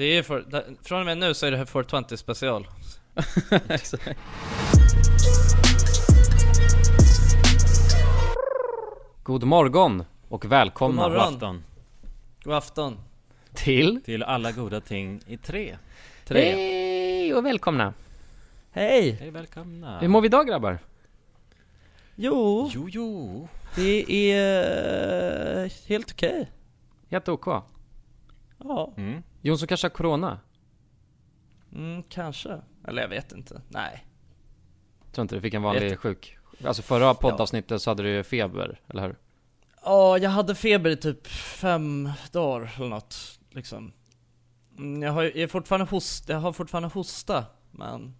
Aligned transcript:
Det 0.00 0.18
är 0.18 0.22
för, 0.22 0.44
från 0.82 1.00
och 1.00 1.06
med 1.06 1.18
nu 1.18 1.34
så 1.34 1.46
är 1.46 1.50
det 1.50 1.56
här 1.56 1.64
420 1.64 2.16
special. 2.16 2.66
Exakt. 3.68 4.18
God 9.22 9.44
morgon 9.44 10.04
och 10.28 10.44
välkomna 10.44 11.02
God 11.02 11.12
morgon. 11.12 11.34
afton 11.34 11.64
God 12.42 12.54
afton. 12.54 12.98
till 13.54 14.00
till 14.04 14.22
alla 14.22 14.52
goda 14.52 14.80
ting 14.80 15.20
i 15.26 15.36
tre. 15.36 15.76
Tre. 16.24 16.52
Hej 16.52 17.34
och 17.34 17.46
välkomna! 17.46 17.94
Hej! 18.72 19.10
Hej 19.10 19.30
välkomna! 19.30 20.00
Hur 20.00 20.08
mår 20.08 20.20
vi 20.20 20.26
idag 20.26 20.46
grabbar? 20.46 20.78
Jo, 22.14 22.70
Jo, 22.72 22.88
jo. 22.88 23.48
det 23.74 24.12
är 24.32 25.64
eh, 25.64 25.70
helt 25.86 26.12
okej. 26.12 26.50
Helt 27.10 27.28
OK. 27.28 27.46
Ja, 28.58 28.92
Mm. 28.96 29.22
Jonsson 29.40 29.68
kanske 29.68 29.84
har 29.84 29.90
Corona? 29.90 30.38
mm, 31.72 32.02
kanske. 32.02 32.60
Eller 32.88 33.02
jag 33.02 33.08
vet 33.08 33.32
inte. 33.32 33.62
Nej. 33.68 34.06
Tror 35.12 35.22
inte 35.22 35.34
du 35.34 35.40
fick 35.40 35.54
en 35.54 35.62
vanlig 35.62 35.98
sjuk... 35.98 36.36
Alltså 36.64 36.82
förra 36.82 37.14
poddavsnittet 37.14 37.82
så 37.82 37.90
hade 37.90 38.02
du 38.02 38.24
feber, 38.24 38.80
eller 38.88 39.02
hur? 39.02 39.16
Ja, 39.84 40.18
jag 40.18 40.30
hade 40.30 40.54
feber 40.54 40.90
i 40.90 40.96
typ 40.96 41.26
fem 41.26 42.10
dagar 42.32 42.72
eller 42.76 42.88
något, 42.88 43.40
liksom. 43.50 43.92
Mm, 44.78 45.02
Jag 45.02 45.12
har, 45.12 45.22
jag 45.22 45.36
är 45.36 45.46
fortfarande 45.46 45.86
host, 45.86 46.28
jag 46.28 46.38
har 46.40 46.52
fortfarande 46.52 46.88
hosta, 46.88 47.44
men 47.70 48.16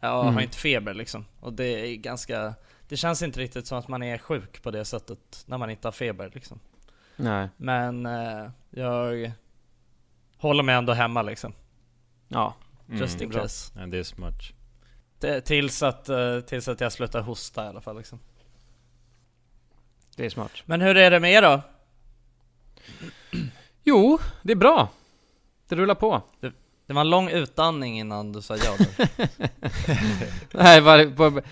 jag 0.00 0.22
Mm. 0.22 0.34
har 0.34 0.40
inte 0.42 0.56
feber 0.56 0.94
liksom. 0.94 1.24
Och 1.40 1.52
det 1.52 1.64
är 1.64 1.96
ganska, 1.96 2.54
det 2.88 2.96
känns 2.96 3.22
inte 3.22 3.40
riktigt 3.40 3.66
som 3.66 3.78
att 3.78 3.88
man 3.88 4.02
är 4.02 4.18
sjuk 4.18 4.62
på 4.62 4.70
det 4.70 4.84
sättet 4.84 5.44
när 5.46 5.58
man 5.58 5.70
inte 5.70 5.86
har 5.88 5.92
feber 5.92 6.30
liksom. 6.34 6.60
Nej. 7.16 7.48
Men 7.56 8.06
eh, 8.06 8.50
jag 8.70 9.32
håller 10.42 10.62
mig 10.62 10.74
ändå 10.74 10.92
hemma 10.92 11.22
liksom. 11.22 11.52
Ja. 12.28 12.54
Just 12.86 13.20
in 13.20 13.28
bra. 13.28 13.42
case. 13.42 13.80
And 13.80 13.92
this 13.92 14.16
much. 14.16 14.52
Det, 15.20 15.40
tills, 15.40 15.82
att, 15.82 16.08
eh, 16.08 16.40
tills 16.40 16.68
att 16.68 16.80
jag 16.80 16.92
slutar 16.92 17.20
hosta 17.20 17.64
i 17.64 17.68
alla 17.68 17.80
fall 17.80 17.96
liksom. 17.96 18.18
Det 20.16 20.26
är 20.26 20.30
smart. 20.30 20.52
Men 20.64 20.80
hur 20.80 20.96
är 20.96 21.10
det 21.10 21.20
med 21.20 21.32
er 21.32 21.42
då? 21.42 21.62
Jo, 23.84 24.18
det 24.42 24.52
är 24.52 24.56
bra. 24.56 24.88
Det 25.68 25.76
rullar 25.76 25.94
på. 25.94 26.22
Det 26.86 26.92
var 26.92 27.00
en 27.00 27.10
lång 27.10 27.28
utandning 27.28 27.98
innan 27.98 28.32
du 28.32 28.42
sa 28.42 28.56
ja. 28.56 28.76
Nej, 30.52 30.80
bara, 30.80 31.06
bara, 31.06 31.42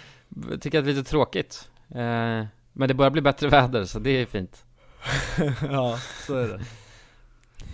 tycker 0.60 0.78
att 0.78 0.84
det 0.84 0.90
är 0.90 0.94
lite 0.94 1.10
tråkigt. 1.10 1.68
Eh, 1.88 2.44
men 2.72 2.88
det 2.88 2.94
börjar 2.94 3.10
bli 3.10 3.22
bättre 3.22 3.48
väder, 3.48 3.84
så 3.84 3.98
det 3.98 4.10
är 4.10 4.26
fint. 4.26 4.64
ja, 5.70 5.98
så 6.26 6.36
är 6.36 6.48
det. 6.48 6.60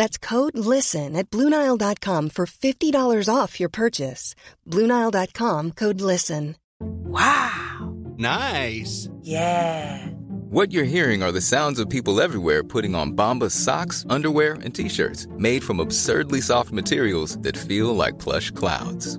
That's 0.00 0.16
code 0.16 0.56
LISTEN 0.56 1.14
at 1.14 1.28
Bluenile.com 1.28 2.30
for 2.30 2.46
$50 2.46 3.28
off 3.28 3.60
your 3.60 3.68
purchase. 3.68 4.34
Bluenile.com 4.66 5.72
code 5.72 6.00
LISTEN. 6.00 6.56
Wow! 6.80 7.92
Nice. 8.16 9.10
Yeah! 9.20 10.06
What 10.48 10.72
you're 10.72 10.94
hearing 10.96 11.22
are 11.22 11.32
the 11.32 11.42
sounds 11.42 11.78
of 11.78 11.90
people 11.90 12.22
everywhere 12.22 12.62
putting 12.64 12.94
on 12.94 13.12
Bombas 13.12 13.50
socks, 13.50 14.06
underwear, 14.08 14.54
and 14.64 14.74
t-shirts 14.74 15.26
made 15.36 15.62
from 15.62 15.80
absurdly 15.80 16.40
soft 16.40 16.72
materials 16.72 17.36
that 17.42 17.58
feel 17.68 17.94
like 17.94 18.18
plush 18.18 18.50
clouds. 18.52 19.18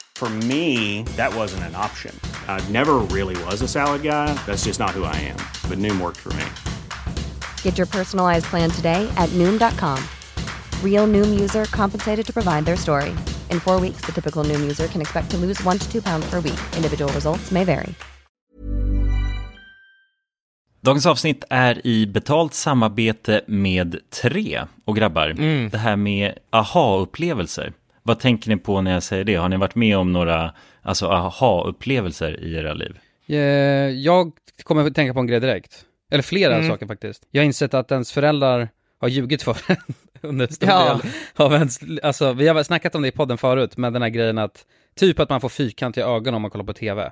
For 0.21 0.29
me, 0.29 1.01
that 1.17 1.33
wasn't 1.33 1.63
an 1.63 1.75
option. 1.75 2.13
I 2.47 2.61
never 2.69 2.99
really 3.09 3.35
was 3.45 3.63
a 3.63 3.67
salad 3.67 4.03
guy. 4.03 4.27
That's 4.45 4.65
just 4.65 4.79
not 4.79 4.91
who 4.91 5.03
I 5.03 5.15
am. 5.15 5.37
But 5.67 5.79
Noom 5.79 5.99
worked 5.99 6.19
for 6.19 6.31
me. 6.33 6.45
Get 7.63 7.75
your 7.75 7.87
personalized 7.87 8.45
plan 8.45 8.69
today 8.69 9.11
at 9.17 9.29
Noom.com. 9.29 9.97
Real 10.83 11.07
Noom 11.07 11.39
user 11.39 11.65
compensated 11.65 12.23
to 12.27 12.33
provide 12.33 12.65
their 12.65 12.77
story. 12.77 13.09
In 13.49 13.59
four 13.59 13.79
weeks, 13.79 14.05
the 14.05 14.11
typical 14.11 14.43
Noom 14.43 14.59
user 14.61 14.87
can 14.87 15.01
expect 15.01 15.31
to 15.31 15.37
lose 15.37 15.59
one 15.63 15.79
to 15.79 15.91
two 15.91 16.03
pounds 16.03 16.29
per 16.29 16.39
week. 16.39 16.59
Individual 16.75 17.11
results 17.13 17.51
may 17.51 17.63
vary. 17.63 17.95
Dagens 20.83 21.05
avsnitt 21.05 21.43
är 21.49 21.87
i 21.87 22.05
betalt 22.05 22.53
samarbete 22.53 23.41
med 23.47 23.97
Tre. 24.21 24.65
Och 24.85 24.95
grabbar, 24.95 25.27
det 25.71 25.77
här 25.77 25.95
med 25.95 26.33
aha-upplevelser. 26.49 27.73
Vad 28.03 28.19
tänker 28.19 28.49
ni 28.49 28.57
på 28.57 28.81
när 28.81 28.91
jag 28.93 29.03
säger 29.03 29.23
det? 29.23 29.35
Har 29.35 29.49
ni 29.49 29.57
varit 29.57 29.75
med 29.75 29.97
om 29.97 30.11
några 30.13 30.53
alltså, 30.81 31.07
aha-upplevelser 31.07 32.39
i 32.43 32.55
era 32.55 32.73
liv? 32.73 32.99
Eh, 33.27 33.35
Jag 33.89 34.31
kommer 34.63 34.87
att 34.87 34.95
tänka 34.95 35.13
på 35.13 35.19
en 35.19 35.27
grej 35.27 35.39
direkt. 35.39 35.85
Eller 36.11 36.23
flera 36.23 36.55
Mm. 36.55 36.67
saker 36.69 36.87
faktiskt. 36.87 37.27
Jag 37.31 37.41
har 37.41 37.45
insett 37.45 37.73
att 37.73 37.91
ens 37.91 38.11
föräldrar 38.11 38.69
har 38.99 39.07
ljugit 39.07 39.43
för 39.43 39.57
en 39.67 39.75
under 40.21 40.47
stor 40.47 40.69
Ja. 40.69 40.99
del 41.03 41.11
av 41.35 41.53
ens, 41.53 41.79
alltså 42.03 42.33
vi 42.33 42.47
har 42.47 42.63
snackat 42.63 42.95
om 42.95 43.01
det 43.01 43.07
i 43.07 43.11
podden 43.11 43.37
förut, 43.37 43.77
med 43.77 43.93
den 43.93 44.01
här 44.01 44.09
grejen 44.09 44.37
att, 44.37 44.65
typ 44.95 45.19
att 45.19 45.29
man 45.29 45.41
får 45.41 45.49
fyrkantiga 45.49 46.05
ögon 46.05 46.33
om 46.33 46.41
man 46.41 46.51
kollar 46.51 46.65
på 46.65 46.73
tv. 46.73 47.11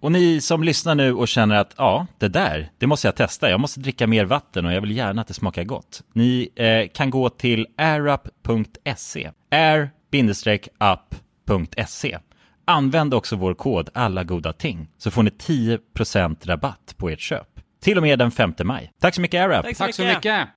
Och 0.00 0.12
ni 0.12 0.40
som 0.40 0.62
lyssnar 0.62 0.94
nu 0.94 1.12
och 1.12 1.28
känner 1.28 1.54
att 1.54 1.74
ja, 1.76 2.06
det 2.18 2.28
där, 2.28 2.70
det 2.78 2.86
måste 2.86 3.08
jag 3.08 3.16
testa. 3.16 3.50
Jag 3.50 3.60
måste 3.60 3.80
dricka 3.80 4.06
mer 4.06 4.24
vatten 4.24 4.66
och 4.66 4.72
jag 4.72 4.80
vill 4.80 4.96
gärna 4.96 5.22
att 5.22 5.28
det 5.28 5.34
smakar 5.34 5.64
gott. 5.64 6.02
Ni 6.12 6.48
eh, 6.56 6.88
kan 6.88 7.10
gå 7.10 7.28
till 7.28 7.66
airup.se. 7.76 9.30
air-up.se. 9.50 10.18
Använd 12.64 13.14
också 13.14 13.36
vår 13.36 13.54
kod 13.54 13.88
alla 13.94 14.24
goda 14.24 14.52
ting 14.52 14.88
så 14.98 15.10
får 15.10 15.22
ni 15.22 15.30
10% 15.30 16.46
rabatt 16.46 16.94
på 16.96 17.08
ert 17.08 17.20
köp. 17.20 17.48
Till 17.80 17.96
och 17.96 18.02
med 18.02 18.18
den 18.18 18.30
5 18.30 18.54
maj. 18.64 18.92
Tack 19.00 19.14
så 19.14 19.20
mycket 19.20 19.40
AirUp! 19.40 19.76
Tack 19.76 19.94
så 19.94 20.04
mycket! 20.04 20.48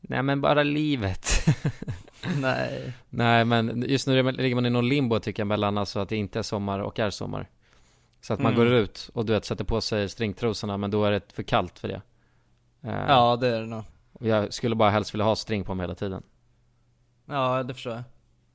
Nej 0.00 0.22
men 0.22 0.40
bara 0.40 0.62
livet. 0.62 1.46
Nej. 2.40 2.92
Nej 3.08 3.44
men 3.44 3.84
just 3.88 4.06
nu 4.06 4.32
ligger 4.32 4.54
man 4.54 4.66
i 4.66 4.70
någon 4.70 4.88
limbo 4.88 5.18
tycker 5.18 5.40
jag 5.40 5.46
mellan 5.46 5.78
alltså 5.78 6.00
att 6.00 6.08
det 6.08 6.16
inte 6.16 6.38
är 6.38 6.42
sommar 6.42 6.78
och 6.78 6.98
är 6.98 7.10
sommar. 7.10 7.48
Så 8.20 8.32
att 8.32 8.40
man 8.40 8.52
Mm. 8.54 8.64
går 8.64 8.74
ut 8.74 9.10
och 9.14 9.26
du 9.26 9.32
vet 9.32 9.44
sätter 9.44 9.64
på 9.64 9.80
sig 9.80 10.08
stringtrosorna 10.08 10.76
men 10.76 10.90
då 10.90 11.04
är 11.04 11.10
det 11.10 11.32
för 11.32 11.42
kallt 11.42 11.78
för 11.78 11.88
det. 11.88 12.02
Eh, 12.82 13.04
Ja, 13.08 13.36
det 13.36 13.48
är 13.48 13.60
det 13.60 13.66
nog. 13.66 13.82
och 14.12 14.26
jag 14.26 14.52
skulle 14.54 14.74
bara 14.74 14.90
helst 14.90 15.14
vilja 15.14 15.24
ha 15.24 15.36
string 15.36 15.64
på 15.64 15.74
mig 15.74 15.84
hela 15.84 15.94
tiden. 15.94 16.22
Ja, 17.26 17.62
det 17.62 17.74
förstår 17.74 17.92
jag. 17.92 18.02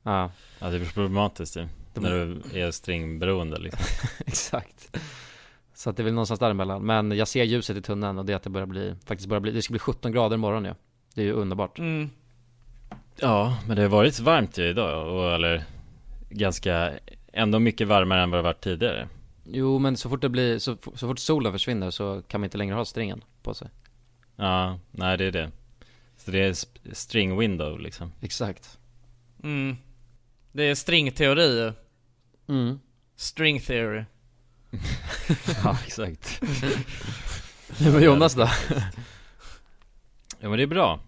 Ja, 0.03 0.31
Ja, 0.59 0.69
det 0.69 0.75
är 0.77 0.85
problematiskt 0.93 1.57
ju. 1.57 1.67
När 1.93 2.11
du 2.11 2.59
är 2.61 2.71
stringberoende 2.71 3.59
liksom. 3.59 3.85
exakt. 4.25 4.97
Så 5.73 5.89
att 5.89 5.97
det 5.97 6.01
är 6.01 6.05
väl 6.05 6.13
någonstans 6.13 6.39
däremellan. 6.39 6.85
Men 6.85 7.11
jag 7.11 7.27
ser 7.27 7.43
ljuset 7.43 7.77
i 7.77 7.81
tunneln 7.81 8.17
och 8.19 8.25
det 8.25 8.33
är 8.33 8.35
att 8.37 8.43
det 8.43 8.49
börjar 8.49 8.65
bli, 8.67 8.95
faktiskt 9.05 9.29
börjar 9.29 9.41
bli, 9.41 9.51
det 9.51 9.61
ska 9.61 9.71
bli 9.71 9.79
17 9.79 10.11
grader 10.11 10.35
imorgon 10.35 10.65
ju. 10.65 10.73
Det 11.13 11.21
är 11.21 11.25
ju 11.25 11.31
underbart. 11.31 11.79
Mm. 11.79 12.09
Ja, 13.19 13.57
men 13.67 13.75
det 13.75 13.81
har 13.81 13.89
varit 13.89 14.19
varmt 14.19 14.57
ju 14.57 14.63
idag, 14.69 15.07
och, 15.15 15.31
eller 15.33 15.63
ganska, 16.29 16.91
ändå 17.33 17.59
mycket 17.59 17.87
varmare 17.87 18.21
än 18.23 18.31
vad 18.31 18.37
det 18.39 18.43
varit 18.43 18.61
tidigare. 18.63 19.07
Jo 19.45 19.79
men 19.79 19.97
så 19.97 20.09
fort 20.09 20.21
det 20.21 20.29
blir, 20.29 20.59
så, 20.59 20.77
så 20.95 21.07
fort 21.07 21.19
solen 21.19 21.51
försvinner 21.51 21.91
så 21.91 22.21
kan 22.27 22.41
man 22.41 22.45
inte 22.45 22.57
längre 22.57 22.75
ha 22.75 22.85
stringen 22.85 23.23
på 23.43 23.53
sig. 23.53 23.69
Ja, 24.35 24.79
nej 24.91 25.17
det 25.17 25.25
är 25.25 25.31
det. 25.31 25.51
Så 26.17 26.31
det 26.31 26.39
är 26.39 26.55
string 26.93 27.37
window 27.37 27.79
liksom. 27.79 28.11
Exakt. 28.21 28.79
Mm. 29.43 29.77
Det 30.51 30.63
är 30.63 30.75
stringteori. 30.75 31.73
Mm. 32.47 32.79
String 33.15 33.59
theory. 33.59 34.03
ja, 35.63 35.77
exakt. 35.85 36.41
Men 37.79 38.03
Jonas 38.03 38.33
då? 38.35 38.49
Ja 40.39 40.49
men 40.49 40.57
det 40.57 40.63
är 40.63 40.67
bra. 40.67 40.99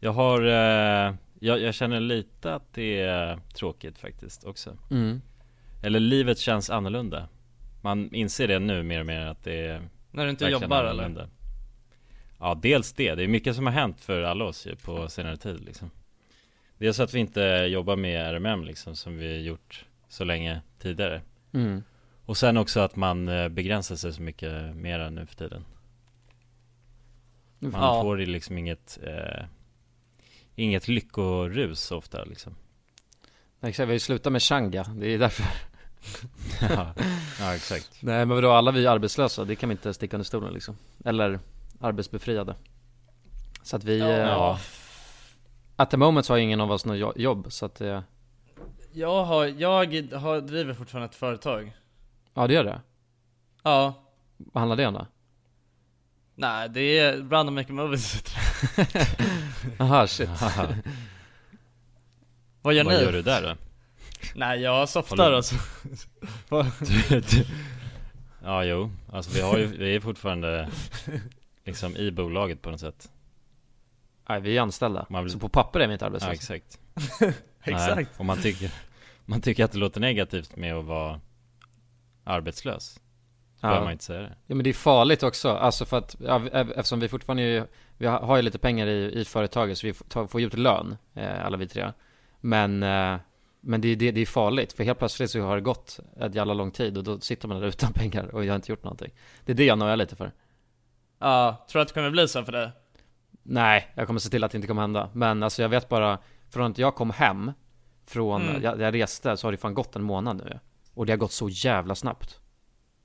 Jag 0.00 0.12
har, 0.12 0.42
eh, 0.42 1.14
jag, 1.40 1.60
jag 1.60 1.74
känner 1.74 2.00
lite 2.00 2.54
att 2.54 2.74
det 2.74 3.00
är 3.00 3.38
tråkigt 3.54 3.98
faktiskt 3.98 4.44
också. 4.44 4.76
Mm. 4.90 5.22
Eller 5.82 6.00
livet 6.00 6.38
känns 6.38 6.70
annorlunda. 6.70 7.28
Man 7.84 8.14
inser 8.14 8.48
det 8.48 8.58
nu 8.58 8.82
mer 8.82 9.00
och 9.00 9.06
mer 9.06 9.20
att 9.20 9.44
det 9.44 9.66
är 9.66 9.82
När 10.10 10.24
du 10.24 10.30
inte 10.30 10.44
jobbar 10.44 10.84
eller? 10.84 11.28
Ja, 12.38 12.58
dels 12.62 12.92
det. 12.92 13.14
Det 13.14 13.22
är 13.24 13.28
mycket 13.28 13.56
som 13.56 13.66
har 13.66 13.72
hänt 13.72 14.00
för 14.00 14.22
alla 14.22 14.44
oss 14.44 14.66
ju 14.66 14.76
på 14.76 15.08
senare 15.08 15.36
tid 15.36 15.60
liksom. 15.64 15.90
Dels 16.78 17.00
att 17.00 17.14
vi 17.14 17.18
inte 17.18 17.40
jobbar 17.70 17.96
med 17.96 18.34
RMM 18.34 18.64
liksom 18.64 18.96
som 18.96 19.16
vi 19.18 19.40
gjort 19.42 19.84
så 20.08 20.24
länge 20.24 20.60
tidigare. 20.78 21.22
Mm. 21.52 21.82
Och 22.24 22.36
sen 22.36 22.56
också 22.56 22.80
att 22.80 22.96
man 22.96 23.28
eh, 23.28 23.48
begränsar 23.48 23.96
sig 23.96 24.12
så 24.12 24.22
mycket 24.22 24.76
mera 24.76 25.10
nu 25.10 25.26
för 25.26 25.34
tiden. 25.34 25.64
Man 27.58 27.72
Ja. 27.82 28.02
får 28.02 28.20
ju 28.20 28.26
liksom 28.26 28.58
inget 28.58 28.98
eh, 29.02 29.44
Inget 30.54 30.88
lyckorus 30.88 31.80
så 31.80 31.96
ofta 31.96 32.24
liksom. 32.24 32.54
Exakt, 33.60 33.86
vi 33.86 33.90
har 33.90 33.92
ju 33.92 33.98
slutat 33.98 34.32
med 34.32 34.42
Shanga, 34.42 34.84
det 34.84 35.06
är 35.14 35.18
därför. 35.18 35.46
ja, 36.60 36.94
ja, 37.40 37.54
exakt. 37.54 37.90
Nej 38.00 38.26
men 38.26 38.28
vadå, 38.28 38.50
alla 38.52 38.70
vi 38.70 38.86
är 38.86 38.90
arbetslösa, 38.90 39.44
det 39.44 39.56
kan 39.56 39.68
vi 39.68 39.72
inte 39.72 39.94
sticka 39.94 40.16
under 40.16 40.24
stolen 40.24 40.52
liksom. 40.54 40.76
Eller 41.04 41.38
arbetsbefriade. 41.80 42.54
Så 43.62 43.76
att 43.76 43.84
vi, 43.84 43.98
Ja. 43.98 44.06
eh, 44.08 44.18
Ja. 44.18 44.58
at 45.76 45.90
the 45.90 45.96
moment 45.96 46.26
så 46.26 46.32
har 46.32 46.38
ingen 46.38 46.60
av 46.60 46.70
oss 46.72 46.84
något 46.84 46.98
jo- 46.98 47.12
jobb, 47.16 47.46
så 47.52 47.66
att 47.66 47.80
eh, 47.80 48.00
Jag 48.92 49.24
har, 49.24 49.44
jag 49.46 49.70
har, 50.18 50.40
driver 50.40 50.74
fortfarande 50.74 51.06
ett 51.08 51.14
företag. 51.14 51.72
ja 52.34 52.46
det 52.46 52.54
gör 52.54 52.64
det. 52.64 52.80
Ja. 53.62 53.94
Vad 54.36 54.60
handlar 54.60 54.76
det 54.76 54.86
om 54.86 54.94
då? 54.94 55.06
Nej, 56.34 56.68
det 56.68 56.98
är 56.98 57.16
Random 57.30 57.54
Maker 57.54 57.72
Movies. 57.72 58.22
Aha, 59.78 60.06
shit. 60.06 60.28
Vad 62.62 62.74
gör 62.74 62.84
Vad 62.84 62.94
ni? 62.94 63.00
gör 63.00 63.12
du 63.12 63.22
där 63.22 63.42
då? 63.42 63.56
Nej 64.34 64.60
jag 64.60 64.88
softar 64.88 65.32
alltså. 65.32 65.54
Ja, 68.44 68.64
jo. 68.64 68.90
Alltså 69.12 69.30
vi 69.34 69.40
har 69.40 69.58
ju, 69.58 69.66
vi 69.66 69.96
är 69.96 70.00
fortfarande 70.00 70.68
liksom 71.64 71.96
i 71.96 72.10
bolaget 72.10 72.62
på 72.62 72.70
något 72.70 72.80
sätt. 72.80 73.10
Nej, 74.28 74.40
vi 74.40 74.56
är 74.56 74.60
anställda. 74.62 75.06
Man 75.10 75.24
blir- 75.24 75.32
Så 75.32 75.38
på 75.38 75.48
papper 75.48 75.80
är 75.80 75.86
vi 75.86 75.92
inte 75.92 76.04
Ja, 76.04 76.06
arbetslösa. 76.06 76.34
exakt. 76.54 76.78
Exakt. 77.64 77.96
Nej, 77.96 78.06
och 78.16 78.24
man 78.24 78.42
tycker, 78.42 78.70
man 79.24 79.40
tycker 79.40 79.64
att 79.64 79.72
det 79.72 79.78
låter 79.78 80.00
negativt 80.00 80.56
med 80.56 80.74
att 80.74 80.84
vara 80.84 81.20
arbetslös. 82.24 83.00
Så 83.56 83.60
behöver 83.66 83.82
man 83.84 83.92
inte 83.92 84.04
säga 84.04 84.20
det. 84.20 84.36
Ja 84.46 84.54
men 84.54 84.64
det 84.64 84.70
är 84.70 84.74
farligt 84.74 85.22
också, 85.22 85.48
alltså 85.50 85.84
för 85.84 85.98
att, 85.98 86.16
ja, 86.20 86.42
e- 86.52 86.66
eftersom 86.76 87.00
vi 87.00 87.08
fortfarande 87.08 87.42
är, 87.42 87.66
vi 87.98 88.06
har 88.06 88.36
ju 88.36 88.42
lite 88.42 88.58
pengar 88.58 88.86
i, 88.86 89.20
i 89.20 89.24
företaget 89.24 89.78
så 89.78 89.86
vi 89.86 89.92
får 90.28 90.40
ju 90.40 90.46
ut 90.46 90.54
lön, 90.58 90.96
eh, 91.14 91.44
alla 91.46 91.56
vi 91.56 91.68
tre. 91.68 91.92
Men, 92.40 92.82
eh, 92.82 93.16
men 93.64 93.80
det, 93.80 93.88
är- 93.88 93.96
det, 93.96 94.10
det 94.10 94.20
är 94.20 94.26
farligt, 94.26 94.72
för 94.72 94.84
helt 94.84 94.98
plötsligt 94.98 95.30
så 95.30 95.40
har 95.40 95.54
det 95.56 95.62
gått 95.62 96.00
ett 96.20 96.34
jävla 96.34 96.54
lång 96.54 96.70
tid 96.70 96.98
och 96.98 97.04
då 97.04 97.20
sitter 97.20 97.48
man 97.48 97.60
där 97.60 97.66
utan 97.68 97.92
pengar 97.94 98.34
och 98.34 98.44
jag 98.44 98.52
har 98.52 98.56
inte 98.56 98.72
gjort 98.72 98.84
någonting. 98.84 99.10
Det 99.44 99.52
är 99.52 99.56
det 99.56 99.64
jag 99.64 99.78
nojar 99.78 99.96
lite 99.96 100.16
för. 100.16 100.32
Ja, 101.18 101.66
tror 101.70 101.78
du 101.78 101.82
att 101.82 101.88
det 101.88 101.94
kommer 101.94 102.10
bli 102.10 102.28
så 102.28 102.44
för 102.44 102.52
dig? 102.52 102.70
Nej, 103.42 103.92
jag 103.94 104.06
kommer 104.06 104.20
se 104.20 104.30
till 104.30 104.44
att 104.44 104.50
det 104.52 104.56
inte 104.56 104.68
kommer 104.68 104.82
hända. 104.82 105.10
Men 105.12 105.42
alltså 105.42 105.62
jag 105.62 105.68
vet 105.68 105.88
bara, 105.88 106.18
från 106.50 106.70
att 106.70 106.78
jag 106.78 106.94
kom 106.94 107.10
hem, 107.10 107.52
från, 108.06 108.42
Mm. 108.48 108.62
jag, 108.62 108.80
jag 108.80 108.94
reste, 108.94 109.36
så 109.36 109.46
har 109.46 109.52
det 109.52 109.58
fan 109.58 109.74
gått 109.74 109.96
en 109.96 110.02
månad 110.02 110.36
nu. 110.36 110.58
Och 110.94 111.06
det 111.06 111.12
har 111.12 111.16
gått 111.18 111.32
så 111.32 111.48
jävla 111.48 111.94
snabbt. 111.94 112.38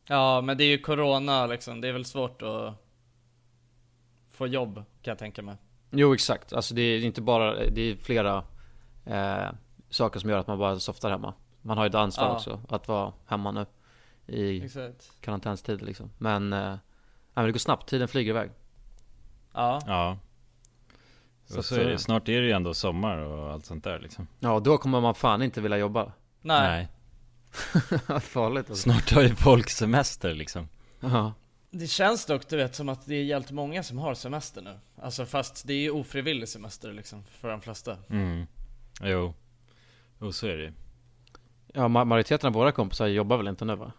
Ja, 0.07 0.41
men 0.41 0.57
det 0.57 0.63
är 0.63 0.67
ju 0.67 0.77
corona 0.77 1.45
liksom, 1.47 1.81
det 1.81 1.87
är 1.87 1.93
väl 1.93 2.05
svårt 2.05 2.41
att 2.41 2.73
få 4.31 4.47
jobb 4.47 4.75
kan 4.75 5.11
jag 5.11 5.17
tänka 5.17 5.41
mig. 5.41 5.55
Jo 5.91 6.13
exakt, 6.13 6.53
alltså 6.53 6.75
det 6.75 6.81
är 6.81 7.05
inte 7.05 7.21
bara, 7.21 7.53
det 7.69 7.81
är 7.81 7.95
flera 7.95 8.43
eh, 9.05 9.49
saker 9.89 10.19
som 10.19 10.29
gör 10.29 10.37
att 10.39 10.47
man 10.47 10.59
bara 10.59 10.79
softar 10.79 11.09
hemma. 11.09 11.33
Man 11.61 11.77
har 11.77 11.85
ju 11.85 11.89
ett 11.89 11.95
ansvar 11.95 12.25
Ja. 12.25 12.35
också, 12.35 12.61
att 12.69 12.87
vara 12.87 13.13
hemma 13.25 13.51
nu 13.51 13.65
i 14.27 14.65
Exakt. 14.65 15.11
karantänstid 15.21 15.81
liksom. 15.81 16.11
Men, 16.17 16.53
eh, 16.53 16.59
nej, 16.59 16.77
men 17.33 17.45
det 17.45 17.51
går 17.51 17.59
snabbt, 17.59 17.89
tiden 17.89 18.07
flyger 18.07 18.29
iväg. 18.29 18.51
Ja. 19.53 19.81
Ja. 19.87 20.17
Så 21.45 21.63
så 21.63 21.75
är 21.75 21.85
det, 21.85 21.97
snart 21.97 22.29
är 22.29 22.41
det 22.41 22.47
ju 22.47 22.51
ändå 22.51 22.73
sommar 22.73 23.17
och 23.17 23.51
allt 23.51 23.65
sånt 23.65 23.83
där 23.83 23.99
liksom. 23.99 24.27
Ja, 24.39 24.59
då 24.59 24.77
kommer 24.77 25.01
man 25.01 25.15
fan 25.15 25.41
inte 25.41 25.61
vilja 25.61 25.77
jobba. 25.77 26.11
Nej. 26.41 26.87
Farligt 28.21 28.69
alltså. 28.69 28.89
Snart 28.89 29.11
har 29.11 29.21
ju 29.21 29.35
folk 29.35 29.69
semester 29.69 30.33
liksom. 30.33 30.69
Ja. 30.99 31.33
Det 31.71 31.87
känns 31.87 32.25
dock 32.25 32.47
du 32.49 32.57
vet 32.57 32.75
som 32.75 32.89
att 32.89 33.05
det 33.05 33.15
är 33.15 33.23
jävligt 33.23 33.51
många 33.51 33.83
som 33.83 33.97
har 33.97 34.13
semester 34.13 34.61
nu. 34.61 34.79
Alltså 35.01 35.25
fast 35.25 35.67
det 35.67 35.73
är 35.73 35.77
ju 35.81 35.91
ofrivillig 35.91 36.49
semester 36.49 36.93
liksom 36.93 37.23
för 37.23 37.49
de 37.49 37.61
flesta. 37.61 37.97
Mm. 38.09 38.47
Jo. 39.01 39.33
Jo, 40.21 40.31
så 40.31 40.47
är 40.47 40.57
det. 40.57 40.73
Ja, 41.73 41.81
ma- 41.87 42.05
majoriteten 42.05 42.47
av 42.47 42.53
våra 42.53 42.71
kompisar 42.71 43.07
jobbar 43.07 43.37
väl 43.37 43.47
inte 43.47 43.65
nu 43.65 43.75
va? 43.75 43.91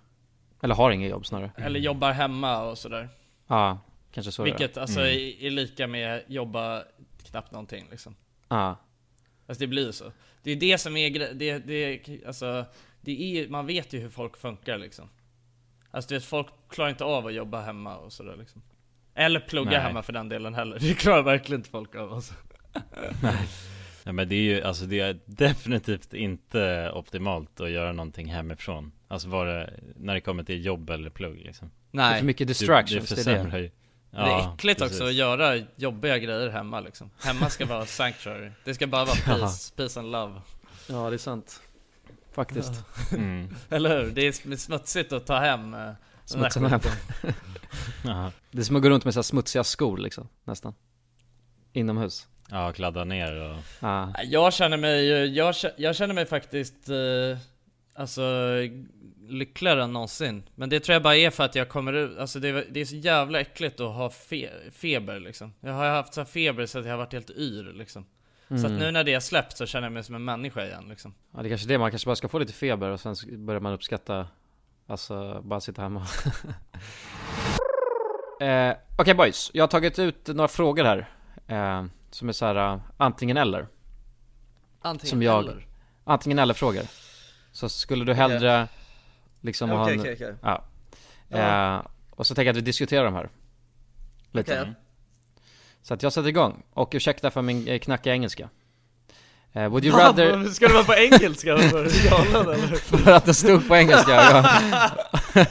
Eller 0.62 0.74
har 0.74 0.90
inget 0.90 1.10
jobb 1.10 1.26
snarare. 1.26 1.50
Eller 1.56 1.80
jobbar 1.80 2.12
hemma 2.12 2.62
och 2.62 2.78
sådär. 2.78 3.08
Ja, 3.46 3.78
kanske 4.12 4.32
så 4.32 4.42
är. 4.42 4.44
Vilket 4.44 4.76
alltså 4.76 5.00
Mm. 5.00 5.12
är, 5.12 5.42
är 5.46 5.50
lika 5.50 5.86
med 5.86 6.22
jobba 6.26 6.82
knappt 7.30 7.52
någonting 7.52 7.86
liksom. 7.90 8.14
Ja. 8.48 8.76
Alltså 9.46 9.60
det 9.60 9.66
blir 9.66 9.86
ju 9.86 9.92
så. 9.92 10.12
Det 10.42 10.50
är 10.50 10.56
det 10.56 10.78
som 10.78 10.96
är 10.96 11.34
det, 11.34 11.58
det, 11.58 12.24
alltså, 12.26 12.64
det 13.00 13.38
är 13.40 13.48
man 13.48 13.66
vet 13.66 13.92
ju 13.92 13.98
hur 14.00 14.08
folk 14.08 14.36
funkar 14.36 14.78
liksom. 14.78 15.08
Alltså 15.90 16.08
du 16.08 16.14
vet, 16.14 16.24
folk 16.24 16.46
klarar 16.68 16.90
inte 16.90 17.04
av 17.04 17.26
att 17.26 17.34
jobba 17.34 17.60
hemma 17.60 17.96
och 17.96 18.12
sådär 18.12 18.36
liksom. 18.38 18.62
Eller 19.14 19.40
plugga 19.40 19.70
Nej. 19.70 19.80
hemma 19.80 20.02
för 20.02 20.12
den 20.12 20.28
delen 20.28 20.54
heller. 20.54 20.78
Det 20.80 20.94
klarar 20.94 21.22
verkligen 21.22 21.60
inte 21.60 21.70
folk 21.70 21.94
av 21.94 22.12
alltså. 22.12 22.34
Ja, 24.04 24.12
men 24.12 24.28
det 24.28 24.34
är 24.34 24.42
ju, 24.42 24.62
alltså 24.62 24.84
det 24.84 25.00
är 25.00 25.18
definitivt 25.24 26.14
inte 26.14 26.90
optimalt 26.94 27.60
att 27.60 27.70
göra 27.70 27.92
någonting 27.92 28.26
hemifrån. 28.26 28.92
Alltså 29.08 29.28
vara, 29.28 29.66
när 29.96 30.14
det 30.14 30.20
kommer 30.20 30.42
till 30.44 30.64
jobb 30.64 30.90
eller 30.90 31.10
plugg 31.10 31.36
liksom. 31.36 31.70
Det 31.90 31.98
är 31.98 32.08
för 32.08 32.14
Nej. 32.14 32.22
mycket 32.22 32.48
distractions, 32.48 33.08
det, 33.08 33.14
det, 33.14 33.24
det 33.24 33.30
är 33.38 33.44
det. 33.44 33.58
ju. 33.58 33.70
det 34.10 34.16
är 34.16 34.26
Ja, 34.26 34.54
äckligt 34.54 34.80
precis. 34.80 34.96
också 34.96 35.08
att 35.08 35.14
göra 35.14 35.56
jobbiga 35.76 36.18
grejer 36.18 36.48
hemma 36.48 36.80
liksom. 36.80 37.10
Hemma 37.24 37.50
ska 37.50 37.66
vara 37.66 37.86
sanctuary. 37.86 38.50
Det 38.64 38.74
ska 38.74 38.86
bara 38.86 39.04
vara 39.04 39.16
peace, 39.24 39.72
peace 39.76 40.00
and 40.00 40.12
love. 40.12 40.40
Ja, 40.88 41.10
det 41.10 41.16
är 41.16 41.18
sant. 41.18 41.62
Faktiskt. 42.32 42.72
Mm. 43.12 43.54
Eller 43.70 44.02
hur? 44.02 44.10
Det 44.10 44.26
är 44.26 44.56
smutsigt 44.56 45.12
att 45.12 45.26
ta 45.26 45.38
hem 45.38 45.74
eh, 45.74 45.90
Smutsa 46.24 46.68
hem. 46.68 46.80
Det 48.50 48.58
är 48.58 48.62
som 48.62 48.76
att 48.76 48.82
gå 48.82 48.90
runt 48.90 49.04
med 49.04 49.14
så 49.14 49.18
här 49.18 49.22
smutsiga 49.22 49.64
skor 49.64 49.98
liksom, 49.98 50.28
nästan. 50.44 50.74
Inomhus. 51.72 52.26
Ja, 52.50 52.72
kladda 52.72 53.04
ner 53.04 53.40
och... 53.50 53.56
Ja. 53.80 54.12
Jag 54.24 54.52
känner 54.52 54.76
mig, 54.76 55.06
jag, 55.36 55.54
jag 55.76 55.96
känner 55.96 56.14
mig 56.14 56.26
faktiskt, 56.26 56.88
eh, 56.88 57.38
alltså 57.94 58.22
lyckligare 59.28 59.82
än 59.82 59.92
någonsin. 59.92 60.42
Men 60.54 60.68
det 60.68 60.80
tror 60.80 60.92
jag 60.92 61.02
bara 61.02 61.16
är 61.16 61.30
för 61.30 61.44
att 61.44 61.54
jag 61.54 61.68
kommer 61.68 61.92
ut, 61.92 62.18
alltså 62.18 62.40
det, 62.40 62.48
är- 62.48 62.66
det 62.70 62.80
är 62.80 62.84
så 62.84 62.96
jävla 62.96 63.40
äckligt 63.40 63.80
att 63.80 63.94
ha 63.94 64.10
fe, 64.10 64.50
feber 64.72 65.20
liksom. 65.20 65.52
Jag 65.60 65.72
har 65.72 65.88
haft 65.88 66.14
så 66.14 66.20
här 66.20 66.26
feber 66.26 66.66
så 66.66 66.78
att 66.78 66.84
jag 66.84 66.92
har 66.92 66.98
varit 66.98 67.12
helt 67.12 67.30
yr 67.30 67.72
liksom. 67.74 68.06
Så 68.48 68.54
att 68.54 68.64
Mm. 68.64 68.76
nu 68.78 68.90
när 68.90 69.04
det 69.04 69.14
är 69.14 69.20
släppt 69.20 69.56
så 69.56 69.66
känner 69.66 69.86
jag 69.86 69.92
mig 69.92 70.04
som 70.04 70.14
en 70.14 70.24
människa 70.24 70.64
igen 70.64 70.84
liksom. 70.88 71.14
Ja, 71.34 71.42
det 71.42 71.46
är 71.46 71.50
kanske 71.50 71.66
är 71.66 71.68
det. 71.68 71.78
Man 71.78 71.90
kanske 71.90 72.06
bara 72.06 72.16
ska 72.16 72.28
få 72.28 72.38
lite 72.38 72.52
feber 72.52 72.90
och 72.90 73.00
sen 73.00 73.16
så 73.16 73.26
börjar 73.30 73.60
man 73.60 73.72
uppskatta, 73.72 74.28
alltså 74.86 75.40
bara 75.44 75.60
sitta 75.60 75.82
hemma. 75.82 76.06
eh, 78.40 78.76
Okej 78.98 79.14
boys, 79.14 79.50
jag 79.54 79.62
har 79.62 79.68
tagit 79.68 79.98
ut 79.98 80.26
några 80.26 80.48
frågor 80.48 80.84
här. 80.84 81.08
Eh, 81.46 81.84
som 82.10 82.28
är 82.28 82.32
så 82.32 82.46
här 82.46 82.74
uh, 82.74 82.80
antingen 82.96 83.36
eller. 83.36 83.66
Antingen 84.82 85.10
Som 85.10 85.22
jag- 85.22 85.42
eller. 85.44 85.66
Antingen 86.04 86.38
eller 86.38 86.54
frågor. 86.54 86.82
Så 87.52 87.68
skulle 87.68 88.04
du 88.04 88.14
hellre 88.14 88.68
liksom 89.40 89.70
ha 89.70 89.90
en... 89.90 90.00
okej. 90.00 90.34
Ja. 90.42 90.64
Eh, 91.30 91.82
och 92.10 92.26
så 92.26 92.34
tänker 92.34 92.46
jag 92.46 92.52
att 92.52 92.56
vi 92.56 92.60
diskuterar 92.60 93.04
de 93.04 93.14
här. 93.14 93.28
Lite. 94.32 94.60
Okej. 94.60 94.74
Så 95.82 95.94
att 95.94 96.02
jag 96.02 96.12
sätter 96.12 96.28
igång. 96.28 96.62
Och 96.72 96.90
ursäkta 96.92 97.30
för 97.30 97.42
min 97.42 97.68
eh, 97.68 97.78
knackiga 97.78 98.12
engelska. 98.12 98.48
Eh, 99.52 99.68
would 99.68 99.84
you 99.84 99.98
rather... 100.00 100.44
Ska 100.44 100.68
det 100.68 100.74
vara 100.74 100.84
på 100.84 100.94
engelska? 100.94 101.56
Du 101.56 102.08
galen 102.10 102.48
eller? 102.48 102.76
för 102.76 103.12
att 103.12 103.24
det 103.24 103.34
stod 103.34 103.68
på 103.68 103.76
engelska. 103.76 104.10
Jag, 104.12 104.44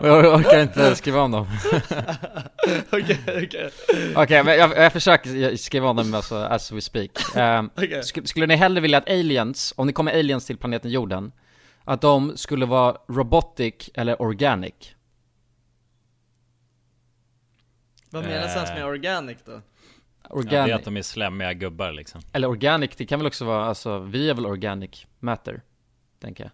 jag 0.00 0.34
orkar 0.40 0.62
inte 0.62 0.96
skriva 0.96 1.20
om 1.20 1.30
dem. 1.30 1.46
Okej, 2.92 3.18
okej. 3.26 3.70
Okej, 4.16 4.44
men 4.44 4.58
jag, 4.58 4.76
jag 4.76 4.92
försöker 4.92 5.56
skriva 5.56 5.88
om 5.88 5.96
dem 5.96 6.14
alltså, 6.14 6.36
as 6.36 6.72
we 6.72 6.80
speak. 6.80 7.10
Um, 7.36 7.70
Okej. 7.76 8.00
sk- 8.00 8.24
skulle 8.26 8.46
ni 8.46 8.56
hellre 8.56 8.80
vilja 8.80 8.98
att 8.98 9.08
aliens, 9.10 9.74
om 9.76 9.86
det 9.86 9.92
kommer 9.92 10.12
aliens 10.12 10.46
till 10.46 10.56
planeten 10.58 10.90
jorden, 10.90 11.32
att 11.84 12.00
de 12.00 12.36
skulle 12.36 12.66
vara 12.66 12.96
robotic 13.08 13.90
eller 13.94 14.22
organic? 14.22 14.74
Vad 18.10 18.24
menas 18.24 18.56
ens 18.56 18.70
med 18.70 18.84
organic 18.86 19.38
då? 19.44 19.52
Ja, 19.52 19.58
det 20.28 20.34
är 20.34 20.36
Organic, 20.38 20.74
att 20.74 20.84
de 20.84 20.96
är 20.96 21.02
slemmiga 21.02 21.52
gubbar 21.52 21.92
liksom. 21.92 22.20
eller 22.32 22.48
organic, 22.48 22.90
det 22.96 23.06
kan 23.06 23.18
väl 23.18 23.26
också 23.26 23.44
vara, 23.44 23.64
alltså 23.64 23.98
vi 23.98 24.30
är 24.30 24.34
väl 24.34 24.46
organic 24.46 25.06
matter, 25.18 25.62
tänker 26.20 26.44
jag. 26.44 26.50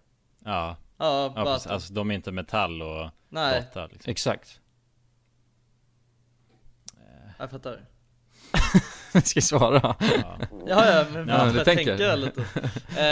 Ja, 0.53 0.77
Ja, 0.97 1.33
ja 1.35 1.43
precis. 1.45 1.67
alltså 1.67 1.93
de 1.93 2.11
är 2.11 2.15
inte 2.15 2.31
metall 2.31 2.81
och 2.81 3.09
Nej, 3.35 3.61
data 3.61 3.87
liksom. 3.87 4.11
Exakt. 4.11 4.61
jag 7.39 7.51
fattar. 7.51 7.79
Ska 9.23 9.37
jag 9.37 9.43
svara? 9.43 9.95
Ja. 9.99 10.37
Ja, 10.67 10.85
ja, 10.91 11.05
men 11.13 11.27
Ja, 11.27 11.45
jag 11.55 11.65
tänker. 11.65 11.97
tänker 11.97 12.17
lite. 12.17 12.45
Eh, 12.97 13.05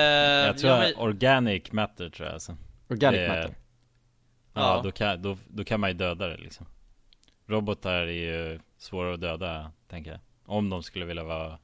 Jag 0.48 0.58
tror 0.58 0.72
ja, 0.72 0.80
men- 0.80 0.96
organic 0.96 1.72
matter 1.72 2.10
tror 2.10 2.26
jag 2.28 2.34
alltså. 2.34 2.58
Organic 2.90 3.20
Det 3.20 3.28
matter. 3.28 3.56
Ja, 4.54 4.76
Ja. 4.76 4.82
Då, 4.84 4.92
kan, 4.92 5.22
då, 5.22 5.38
då 5.48 5.64
kan 5.64 5.80
man 5.80 5.90
ju 5.90 5.94
döda 5.94 6.28
det 6.28 6.38
liksom. 6.38 6.66
Robotar 7.48 7.94
är 7.94 8.08
ju 8.08 8.60
svåra 8.78 9.14
att 9.14 9.22
döda, 9.22 9.72
tänker 9.90 10.12
jag. 10.12 10.20
Om 10.46 10.70
de 10.70 10.84
skulle 10.84 11.06
vilja 11.06 11.24
vara 11.24 11.60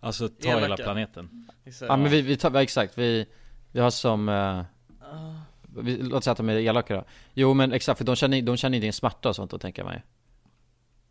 Alltså 0.00 0.28
ta 0.28 0.48
hela 0.48 0.66
Elaka. 0.66 0.82
planeten 0.82 1.48
Exakt. 1.64 1.88
Ja 1.88 1.96
men 1.96 2.10
vi, 2.10 2.22
vi 2.22 2.36
tar, 2.36 2.50
ja, 2.54 2.62
exakt, 2.62 2.98
vi, 2.98 3.26
vi 3.72 3.80
har 3.80 3.90
som, 3.90 4.28
eh, 4.28 4.58
Ah. 5.02 5.34
Låt 5.82 6.24
säga 6.24 6.32
att 6.32 6.36
de 6.38 6.48
är 6.48 6.56
elaka 6.56 6.94
då. 6.96 7.04
Jo 7.34 7.54
men 7.54 7.72
exakt, 7.72 7.98
för 7.98 8.04
de 8.04 8.16
känner, 8.16 8.42
de 8.42 8.56
känner 8.56 8.84
inte 8.84 8.96
smärta 8.96 9.28
och 9.28 9.36
sånt 9.36 9.50
då 9.50 9.58
tänker 9.58 9.82
jag 9.82 9.86
mig. 9.88 10.02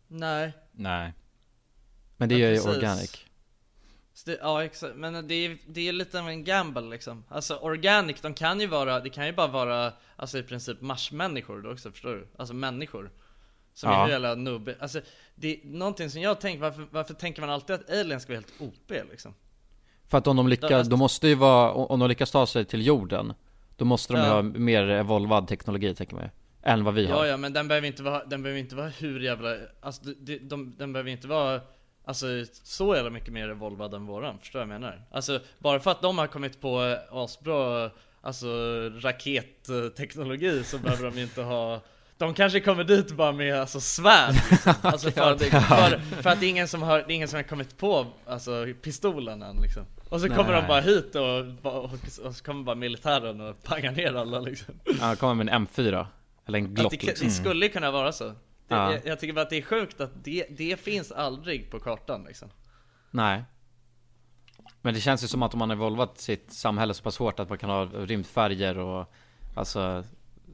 Nej. 0.08 0.52
Nej 0.72 1.12
Men 2.16 2.28
det 2.28 2.34
Ja, 2.38 2.46
gör 2.48 2.52
ju 2.54 2.60
organic. 2.76 3.24
Det, 4.24 4.38
ja 4.42 4.64
exakt, 4.64 4.96
men 4.96 5.28
det 5.28 5.34
är, 5.34 5.58
det 5.68 5.88
är 5.88 5.92
lite 5.92 6.20
av 6.20 6.28
en 6.28 6.44
gamble 6.44 6.80
liksom. 6.90 7.24
Alltså 7.28 7.56
organic, 7.56 8.20
de 8.20 8.34
kan 8.34 8.60
ju 8.60 8.66
vara, 8.66 9.00
det 9.00 9.10
kan 9.10 9.26
ju 9.26 9.32
bara 9.32 9.46
vara, 9.46 9.92
alltså 10.16 10.38
i 10.38 10.42
princip 10.42 10.80
marsmänniskor 10.80 11.62
då 11.62 11.72
också, 11.72 11.90
förstår 11.90 12.14
du? 12.14 12.28
Alltså 12.36 12.54
människor. 12.54 13.10
Som 13.74 13.90
Ja. 13.90 14.06
är 14.06 14.10
jävla 14.10 14.34
nubbe, 14.34 14.76
alltså 14.80 15.00
det 15.34 15.54
är 15.54 15.66
någonting 15.66 16.10
som 16.10 16.20
jag 16.20 16.40
tänker, 16.40 16.60
varför, 16.60 16.86
varför 16.90 17.14
tänker 17.14 17.40
man 17.40 17.50
alltid 17.50 17.74
att 17.76 17.90
aliens 17.90 18.22
ska 18.22 18.32
vara 18.32 18.40
helt 18.40 18.60
OP 18.60 18.90
liksom? 19.10 19.34
För 20.08 20.18
att 20.18 20.26
om 20.26 20.36
de 20.36 20.48
lyckas, 20.48 20.88
de 20.88 20.98
måste 20.98 21.28
ju 21.28 21.34
vara, 21.34 21.72
om 21.72 22.00
de 22.00 22.08
lyckas 22.08 22.30
ta 22.30 22.46
sig 22.46 22.64
till 22.64 22.86
jorden, 22.86 23.32
då 23.76 23.84
måste 23.84 24.12
de 24.12 24.18
Ja. 24.18 24.32
ha 24.34 24.42
mer 24.42 24.88
evolvad 24.88 25.48
teknologi 25.48 25.94
tänker 25.94 26.14
man 26.14 26.24
ju. 26.24 26.30
Än 26.62 26.84
vad 26.84 26.94
vi 26.94 27.06
har. 27.06 27.24
Ja 27.24 27.30
ja, 27.30 27.36
men 27.36 27.52
den 27.52 27.68
behöver 27.68 27.86
inte 27.86 28.02
vara, 28.02 28.24
den 28.24 28.42
behöver 28.42 28.60
inte 28.60 28.76
vara 28.76 28.88
hur 28.88 29.20
jävla, 29.20 29.56
alltså 29.80 30.02
de, 30.04 30.14
de, 30.14 30.38
de, 30.38 30.74
den 30.78 30.92
behöver 30.92 31.10
inte 31.10 31.28
vara 31.28 31.60
Alltså 32.06 32.26
så 32.62 32.96
jävla 32.96 33.10
mycket 33.10 33.32
mer 33.32 33.48
evolvad 33.48 33.94
än 33.94 34.06
våran, 34.06 34.38
förstår 34.38 34.60
du 34.60 34.66
vad 34.66 34.74
jag 34.74 34.80
menar? 34.80 35.02
Alltså 35.10 35.40
bara 35.58 35.80
för 35.80 35.90
att 35.90 36.02
de 36.02 36.18
har 36.18 36.26
kommit 36.26 36.60
på 36.60 36.98
asbra 37.10 37.90
Alltså 38.20 38.48
raketteknologi 39.00 40.64
så 40.64 40.78
behöver 40.78 41.10
de 41.10 41.18
inte 41.18 41.42
ha 41.42 41.80
de 42.18 42.34
kanske 42.34 42.60
kommer 42.60 42.84
dit 42.84 43.12
bara 43.12 43.32
med 43.32 43.60
alltså 43.60 43.80
svärd 43.80 44.34
liksom. 44.50 44.72
Alltså 44.82 45.10
för, 45.10 45.32
att, 45.32 45.42
för, 45.42 46.22
för 46.22 46.30
att 46.30 46.40
det 46.40 46.46
är 46.46 46.50
ingen 46.50 46.68
som 46.68 46.82
har, 46.82 46.98
det 46.98 47.12
är 47.12 47.14
ingen 47.14 47.28
som 47.28 47.36
har 47.36 47.42
kommit 47.42 47.78
på 47.78 48.06
alltså, 48.26 48.66
pistolen 48.82 49.42
än 49.42 49.56
liksom 49.62 49.86
Och 50.08 50.20
så 50.20 50.28
kommer 50.28 50.52
Nej. 50.52 50.60
de 50.62 50.68
bara 50.68 50.80
hit 50.80 51.14
och, 51.14 51.74
och, 51.74 51.92
och 52.24 52.34
så 52.36 52.44
kommer 52.44 52.62
bara 52.64 52.76
militären 52.76 53.40
och 53.40 53.62
pangar 53.62 53.92
ner 53.92 54.14
alla 54.14 54.40
liksom 54.40 54.74
Ja, 55.00 55.16
kommer 55.16 55.34
med 55.44 55.48
en 55.48 55.66
M4 55.66 56.06
Eller 56.46 56.58
en 56.58 56.74
Glock 56.74 56.90
det, 57.00 57.02
liksom. 57.06 57.28
det 57.28 57.32
skulle 57.34 57.68
kunna 57.68 57.90
vara 57.90 58.12
så 58.12 58.24
det, 58.24 58.34
Ja. 58.68 58.92
jag, 58.92 59.06
jag 59.06 59.20
tycker 59.20 59.34
bara 59.34 59.42
att 59.42 59.50
det 59.50 59.56
är 59.58 59.62
sjukt 59.62 60.00
att 60.00 60.24
det, 60.24 60.46
det 60.50 60.80
finns 60.80 61.12
aldrig 61.12 61.70
på 61.70 61.80
kartan 61.80 62.24
liksom 62.24 62.48
Nej 63.10 63.44
Men 64.82 64.94
det 64.94 65.00
känns 65.00 65.24
ju 65.24 65.28
som 65.28 65.42
att 65.42 65.52
om 65.54 65.58
man 65.58 65.70
har 65.70 65.76
evolvat 65.76 66.18
sitt 66.18 66.52
samhälle 66.52 66.94
så 66.94 67.02
pass 67.02 67.18
hårt 67.18 67.40
att 67.40 67.48
man 67.48 67.58
kan 67.58 67.70
ha 67.70 67.84
rymdfärger 67.84 68.78
och 68.78 69.12
Alltså 69.56 70.04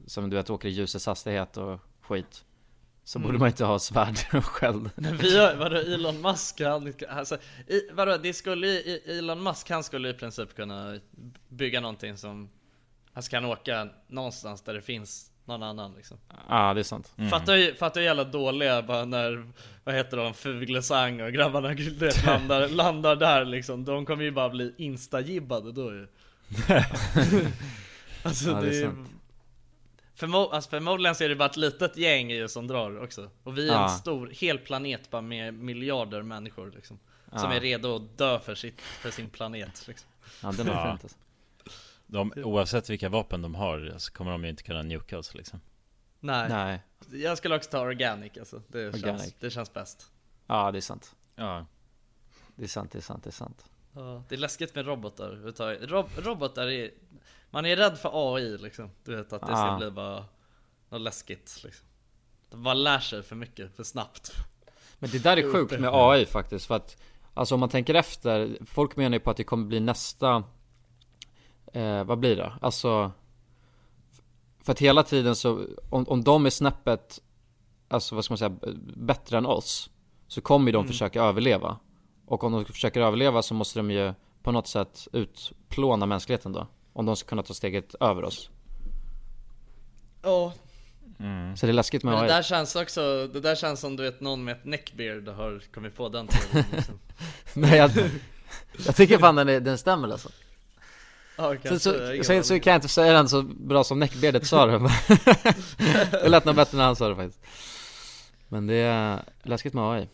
Som 0.07 0.29
du 0.29 0.35
vet 0.35 0.49
åker 0.49 0.67
i 0.67 0.71
ljusets 0.71 1.05
hastighet 1.05 1.57
och 1.57 1.79
skit 2.01 2.45
Så 3.03 3.19
Mm. 3.19 3.27
borde 3.27 3.39
man 3.39 3.47
inte 3.47 3.65
ha 3.65 3.79
svärd 3.79 4.17
och 4.33 4.45
sköld. 4.45 4.89
Men 4.95 5.17
vi 5.17 5.37
har, 5.37 5.55
vadå 5.55 5.75
Elon 5.75 6.21
Musk 6.21 6.61
han, 6.61 6.93
alltså, 7.09 7.35
i, 7.67 7.81
vadå, 7.93 8.17
det 8.17 8.33
skulle 8.33 8.67
i- 8.67 9.01
Elon 9.17 9.43
Musk 9.43 9.69
han 9.69 9.83
skulle 9.83 10.09
i 10.09 10.13
princip 10.13 10.55
kunna 10.55 10.99
bygga 11.49 11.81
någonting 11.81 12.17
som 12.17 12.49
Alltså 13.13 13.31
kan 13.31 13.45
åka 13.45 13.87
någonstans 14.07 14.61
där 14.61 14.73
det 14.73 14.81
finns 14.81 15.31
någon 15.45 15.63
annan 15.63 15.93
liksom. 15.95 16.17
Ja 16.49 16.73
det 16.73 16.79
är 16.81 16.83
sant. 16.83 17.13
Fattar 17.29 17.55
ju, 17.55 17.73
fattar 17.75 18.01
ju 18.01 18.05
jävla 18.07 18.23
dåliga 18.23 18.81
bara 18.81 19.05
när 19.05 19.51
Vad 19.83 19.95
heter 19.95 20.17
de, 20.17 20.33
Fuglesang 20.33 21.21
och 21.21 21.31
grabbarna 21.33 21.67
du 21.73 21.89
vet, 21.89 22.25
landar, 22.25 22.67
landar 22.67 23.15
där 23.15 23.45
liksom. 23.45 23.85
De 23.85 24.05
kommer 24.05 24.23
ju 24.23 24.31
bara 24.31 24.49
bli 24.49 24.73
instagibbade 24.77 25.71
då 25.71 25.91
ju. 25.93 26.07
Alltså 28.23 28.49
Ja, 28.49 28.61
det 28.61 28.67
är 28.67 28.71
det 28.71 28.77
är 28.77 28.85
sant. 28.85 29.09
Förmo 30.21 30.37
alltså 30.49 30.69
förmodligen 30.69 31.15
så 31.15 31.23
är 31.23 31.29
det 31.29 31.35
bara 31.35 31.49
ett 31.49 31.57
litet 31.57 31.97
gäng 31.97 32.31
ju 32.31 32.47
som 32.47 32.67
drar 32.67 33.03
också 33.03 33.29
Och 33.43 33.57
vi 33.57 33.69
är 33.69 33.73
Ja. 33.73 33.83
en 33.83 33.97
stor, 33.97 34.27
hel 34.27 34.57
planet 34.59 35.09
bara 35.09 35.21
med 35.21 35.53
miljarder 35.53 36.21
människor 36.21 36.71
liksom 36.75 36.99
Som 37.29 37.39
Ja. 37.51 37.53
är 37.53 37.59
redo 37.59 37.95
att 37.95 38.17
dö 38.17 38.39
för, 38.39 38.55
sitt, 38.55 38.81
för 38.81 39.11
sin 39.11 39.29
planet 39.29 39.87
liksom. 39.87 40.09
Ja 40.43 40.51
den 40.51 40.67
är 40.67 40.71
Ja. 40.73 40.91
fint 40.91 41.03
alltså. 41.03 41.17
De, 42.07 42.33
oavsett 42.35 42.89
vilka 42.89 43.09
vapen 43.09 43.41
de 43.41 43.55
har 43.55 43.93
så 43.97 44.11
kommer 44.11 44.31
de 44.31 44.43
ju 44.43 44.49
inte 44.49 44.63
kunna 44.63 44.83
nuka 44.83 45.17
oss 45.19 45.33
liksom. 45.35 45.61
Nej. 46.19 46.49
Nej 46.49 46.81
Jag 47.11 47.37
skulle 47.37 47.55
också 47.55 47.69
ta 47.69 47.79
organic 47.79 48.37
alltså, 48.37 48.61
det, 48.67 48.87
Organic. 48.87 49.03
Känns, 49.21 49.35
det 49.39 49.49
känns 49.49 49.73
bäst 49.73 50.11
Ja 50.47 50.71
det 50.71 50.79
är 50.79 50.81
sant 50.81 51.15
Ja. 51.35 51.65
Det 52.55 52.63
är 52.63 52.67
sant, 52.67 52.91
det 52.91 52.97
är 52.99 53.01
sant, 53.01 53.23
det 53.23 53.29
är 53.29 53.31
sant 53.31 53.65
Ja, 53.95 54.23
det 54.29 54.35
är 54.35 54.39
läskigt 54.39 54.75
med 54.75 54.85
robotar. 54.85 55.29
Rob 55.87 56.09
robotar 56.17 56.67
är... 56.67 56.91
Man 57.51 57.65
är 57.65 57.75
rädd 57.75 57.97
för 57.97 58.35
AI 58.35 58.57
liksom. 58.57 58.89
Du 59.03 59.15
vet 59.15 59.33
att 59.33 59.41
det 59.41 59.47
ska 59.47 59.67
Ja. 59.67 59.77
bli 59.77 59.91
bara 59.91 60.25
något 60.89 61.01
läskigt 61.01 61.61
liksom. 61.63 61.85
Bara 62.51 62.73
lär 62.73 62.99
sig 62.99 63.23
för 63.23 63.35
mycket, 63.35 63.75
för 63.75 63.83
snabbt. 63.83 64.31
Men 64.99 65.09
det 65.09 65.19
där 65.23 65.37
är 65.37 65.51
sjukt 65.53 65.79
med 65.79 65.89
AI 65.93 66.25
faktiskt 66.25 66.65
för 66.65 66.75
att 66.75 66.97
Alltså 67.33 67.53
om 67.55 67.59
man 67.59 67.69
tänker 67.69 67.93
efter 67.93 68.57
Folk 68.65 68.95
menar 68.95 69.15
ju 69.15 69.19
på 69.19 69.29
att 69.31 69.37
det 69.37 69.43
kommer 69.43 69.65
bli 69.65 69.79
nästa 69.79 70.43
eh, 71.73 72.03
Vad 72.03 72.19
blir 72.19 72.35
det? 72.35 72.53
Alltså 72.61 73.11
För 74.63 74.71
att 74.71 74.79
hela 74.79 75.03
tiden 75.03 75.35
så 75.35 75.67
Om, 75.89 76.05
om 76.07 76.23
de 76.23 76.45
är 76.45 76.49
snäppet 76.49 77.19
Alltså 77.87 78.15
vad 78.15 78.25
ska 78.25 78.31
man 78.31 78.37
säga 78.37 78.55
Bättre 78.95 79.37
än 79.37 79.45
oss 79.45 79.89
Så 80.27 80.41
kommer 80.41 80.65
ju 80.67 80.71
de 80.71 80.87
försöka 80.87 81.23
överleva 81.23 81.79
Och 82.25 82.43
om 82.43 82.51
de 82.51 82.65
försöker 82.65 83.01
överleva 83.01 83.41
så 83.41 83.53
måste 83.53 83.79
de 83.79 83.91
ju 83.91 84.13
På 84.43 84.51
något 84.51 84.67
sätt 84.67 85.07
utplåna 85.13 86.05
mänskligheten 86.05 86.51
då 86.53 86.67
Om 86.93 87.05
de 87.05 87.15
ska 87.15 87.27
kunna 87.29 87.43
ta 87.43 87.53
steget 87.53 87.95
över 87.99 88.23
oss. 88.23 88.49
Ja, 90.23 90.53
Så 91.55 91.65
det 91.65 91.71
är 91.71 91.73
läskigt 91.73 92.03
med 92.03 92.13
men 92.13 92.21
AI 92.23 92.27
det 92.27 92.33
där 92.33 92.43
känns 92.43 92.75
också, 92.75 93.27
det 93.27 93.39
där 93.39 93.55
känns 93.55 93.79
som 93.79 93.95
du 93.95 94.03
vet 94.03 94.21
någon 94.21 94.43
med 94.43 94.51
ett 94.57 94.65
neckbeard 94.65 95.27
har 95.27 95.61
kommit 95.73 95.95
på 95.95 96.09
den 96.09 96.27
teorin 96.27 96.65
liksom. 96.75 96.99
Nej 97.53 97.77
jag, 97.77 97.91
jag 98.85 98.95
tycker 98.95 99.17
fan 99.17 99.35
den, 99.35 99.49
är, 99.49 99.59
den 99.59 99.77
stämmer 99.77 100.07
alltså. 100.09 100.29
Ja, 101.37 101.49
Sen 101.49 101.57
kanske, 101.61 101.79
så, 101.79 102.13
ingen 102.13 102.43
så, 102.43 102.43
så 102.43 102.59
kan 102.59 102.71
jag 102.71 102.77
inte 102.77 102.87
säga 102.87 103.13
den 103.13 103.29
så 103.29 103.41
bra 103.41 103.83
som 103.83 103.99
Neckbeardet 103.99 104.47
sa 104.47 104.65
det 104.65 104.79
men 104.79 104.91
Det 106.11 106.29
lät 106.29 106.45
nog 106.45 106.55
bättre 106.55 106.77
när 106.77 106.85
han 106.85 106.95
sa 106.95 107.09
det 107.09 107.15
faktiskt. 107.15 107.45
Men 108.47 108.67
det 108.67 108.75
är 108.75 109.23
läskigt 109.43 109.73
med 109.73 109.83
AI 109.83 110.09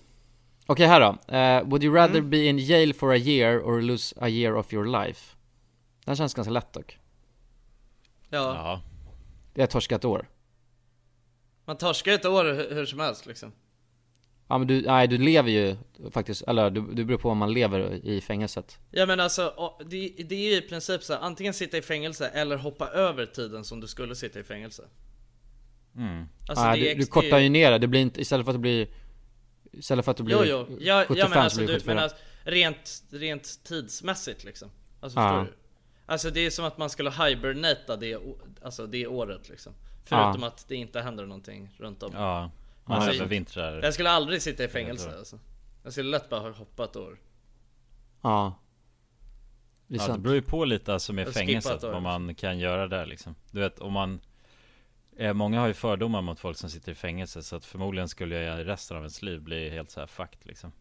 Okej 0.66 0.88
här 0.88 1.00
då, 1.02 1.36
Eh, 1.36 1.64
Would 1.64 1.84
you 1.84 1.96
rather 1.96 2.18
Mm. 2.20 2.30
be 2.30 2.38
in 2.46 2.58
jail 2.60 2.94
for 2.94 3.12
a 3.14 3.18
year 3.18 3.60
or 3.60 3.82
lose 3.82 4.16
a 4.22 4.28
year 4.30 4.56
of 4.56 4.74
your 4.74 4.86
life? 5.06 5.36
Den 6.08 6.16
känns 6.16 6.34
ganska 6.34 6.52
lätt 6.52 6.74
dock 6.74 7.00
Ja, 8.30 8.40
Ja. 8.40 8.82
Det 9.54 9.62
är 9.62 9.68
torska 9.68 9.96
ett 9.96 10.06
år 10.06 10.28
man 11.66 11.78
torskar 11.78 12.12
ett 12.12 12.26
år 12.26 12.74
hur, 12.76 12.86
som 12.86 13.00
helst 13.00 13.26
liksom. 13.26 13.52
Ja 14.48 14.58
men 14.58 14.68
du, 14.68 14.82
nej 14.82 15.08
du 15.08 15.18
lever 15.18 15.50
ju 15.50 15.76
faktiskt, 16.12 16.42
eller 16.42 16.70
du, 16.70 16.82
du 16.94 17.06
beror 17.06 17.18
på 17.18 17.30
om 17.30 17.38
man 17.38 17.54
lever 17.54 18.06
i 18.06 18.22
fängelset 18.22 18.80
Ja 18.92 19.06
men 19.06 19.20
alltså, 19.20 19.74
det, 19.86 20.10
det 20.30 20.36
är 20.36 20.52
ju 20.52 20.58
i 20.58 20.62
princip 20.62 21.04
så 21.04 21.14
här, 21.14 21.20
antingen 21.20 21.54
sitta 21.54 21.78
i 21.78 21.82
fängelse 21.82 22.28
eller 22.28 22.58
hoppa 22.58 22.88
över 22.88 23.26
tiden 23.26 23.64
som 23.64 23.80
du 23.80 23.88
skulle 23.88 24.16
sitta 24.16 24.40
i 24.40 24.44
fängelse. 24.44 24.84
Mm. 25.96 26.26
Alltså, 26.48 26.66
det 26.66 26.92
är 26.92 26.96
du, 26.96 27.02
du 27.02 27.08
kortar 27.08 27.38
ju 27.38 27.50
ner 27.50 27.72
det, 27.72 27.78
det 27.78 27.88
blir 27.88 28.02
inte, 28.02 28.22
istället 28.22 28.46
för 28.46 28.52
att 28.52 28.56
det 28.56 28.60
blir 28.60 28.88
Istället 29.72 30.06
för 30.06 30.12
att 30.12 30.18
det 30.18 30.24
blir 30.24 30.46
Jo 30.46 30.66
jo, 30.70 30.78
ja, 30.80 31.04
75 31.08 31.18
ja 31.18 31.28
men 31.30 31.38
alltså 31.38 31.60
så 31.60 31.66
blir 31.66 31.68
det 31.68 31.74
du 31.74 31.80
74 31.80 31.96
menar 31.96 32.12
rent, 32.44 33.04
rent 33.10 33.64
tidsmässigt 33.64 34.44
liksom 34.44 34.70
Alltså 35.00 35.20
Ja. 35.20 35.30
förstår 35.30 35.54
du? 35.54 35.67
Alltså 36.10 36.30
det 36.32 36.40
är 36.46 36.50
som 36.50 36.66
att 36.66 36.78
man 36.78 36.90
skulle 36.90 37.12
hibernata 37.12 37.96
det, 37.98 38.18
alltså 38.62 38.88
det 38.88 39.08
året 39.08 39.50
liksom. 39.50 39.74
Förutom 40.04 40.44
att 40.44 40.68
det 40.68 40.76
inte 40.76 41.02
händer 41.02 41.26
någonting 41.26 41.70
runt 41.78 42.04
om. 42.04 42.12
Ja. 42.14 42.52
Man 42.86 42.98
Alltså, 43.02 43.12
övervintrar. 43.16 43.82
Jag 43.84 43.94
skulle 43.94 44.10
aldrig 44.10 44.42
sitta 44.42 44.64
i 44.64 44.68
fängelse 44.68 45.18
alltså. 45.18 45.40
Jag 45.84 45.92
skulle 45.92 46.10
lätt 46.10 46.30
bara 46.30 46.40
ha 46.40 46.52
hoppat 46.52 46.96
år. 46.96 47.18
Ja. 48.22 48.60
Det 49.88 49.96
är 49.96 49.98
Ja, 50.00 50.04
det 50.04 50.08
sant. 50.12 50.24
beror 50.24 50.36
ju 50.36 50.42
på 50.42 50.66
lite 50.66 50.94
alltså 50.94 51.14
med 51.14 51.28
fängelset, 51.34 51.84
vad 51.84 52.02
man 52.02 52.36
kan 52.36 52.60
göra 52.60 52.88
där 52.88 53.06
liksom. 53.06 53.36
Du 53.52 53.60
vet, 53.60 53.80
om 53.80 53.94
man 53.94 54.20
eh, 55.18 55.34
Många 55.34 55.60
har 55.60 55.68
ju 55.68 55.74
fördomar 55.74 56.22
mot 56.22 56.40
folk 56.40 56.58
som 56.58 56.70
sitter 56.70 56.92
i 56.92 56.96
fängelse 56.96 57.44
så 57.44 57.56
att 57.56 57.66
förmodligen 57.66 58.10
skulle 58.10 58.36
jag 58.36 58.60
i 58.62 58.64
resten 58.64 58.98
av 58.98 59.04
ens 59.04 59.22
liv 59.22 59.42
bli 59.42 59.70
helt 59.70 59.90
så 59.92 60.00
här 60.00 60.08
fucked 60.08 60.40
liksom. 60.44 60.72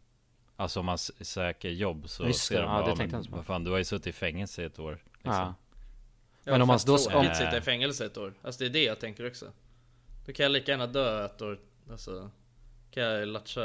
Alltså 0.55 0.79
om 0.79 0.85
man 0.85 0.97
söker 0.97 1.69
jobb 1.69 2.09
så 2.09 2.25
Just 2.27 2.39
ser 2.45 2.55
det, 2.55 2.61
de 2.61 2.65
ja, 2.67 2.73
bara, 2.73 2.83
det 2.83 2.89
ja, 2.89 2.95
men 2.95 3.15
inte 3.15 3.29
på. 3.29 3.35
vad 3.35 3.45
fan 3.45 3.63
du 3.63 3.71
har 3.71 3.77
ju 3.77 3.83
suttit 3.83 4.07
i 4.07 4.11
fängelse 4.11 4.61
i 4.61 4.65
ett 4.65 4.79
år 4.79 5.03
liksom. 5.27 5.43
Ja. 5.43 5.53
Ja, 6.43 6.51
Men 6.51 6.61
om 6.61 6.67
man 6.67 6.79
då- 6.85 6.93
om- 6.93 7.25
sitta 7.35 7.57
i 7.57 7.61
fängelse 7.61 8.05
ett 8.05 8.17
år. 8.17 8.33
Alltså 8.43 8.59
det 8.59 8.65
är 8.65 8.69
det 8.69 8.83
jag 8.83 8.99
tänker 8.99 9.27
också. 9.27 9.45
Då 10.25 10.33
kan 10.33 10.43
jag 10.43 10.51
lika 10.51 10.71
gärna 10.71 10.87
dö 10.87 11.25
ett 11.25 11.41
år 11.41 11.59
Alltså 11.91 12.29
Kan 12.91 13.03
jag 13.03 13.27
latcha 13.27 13.61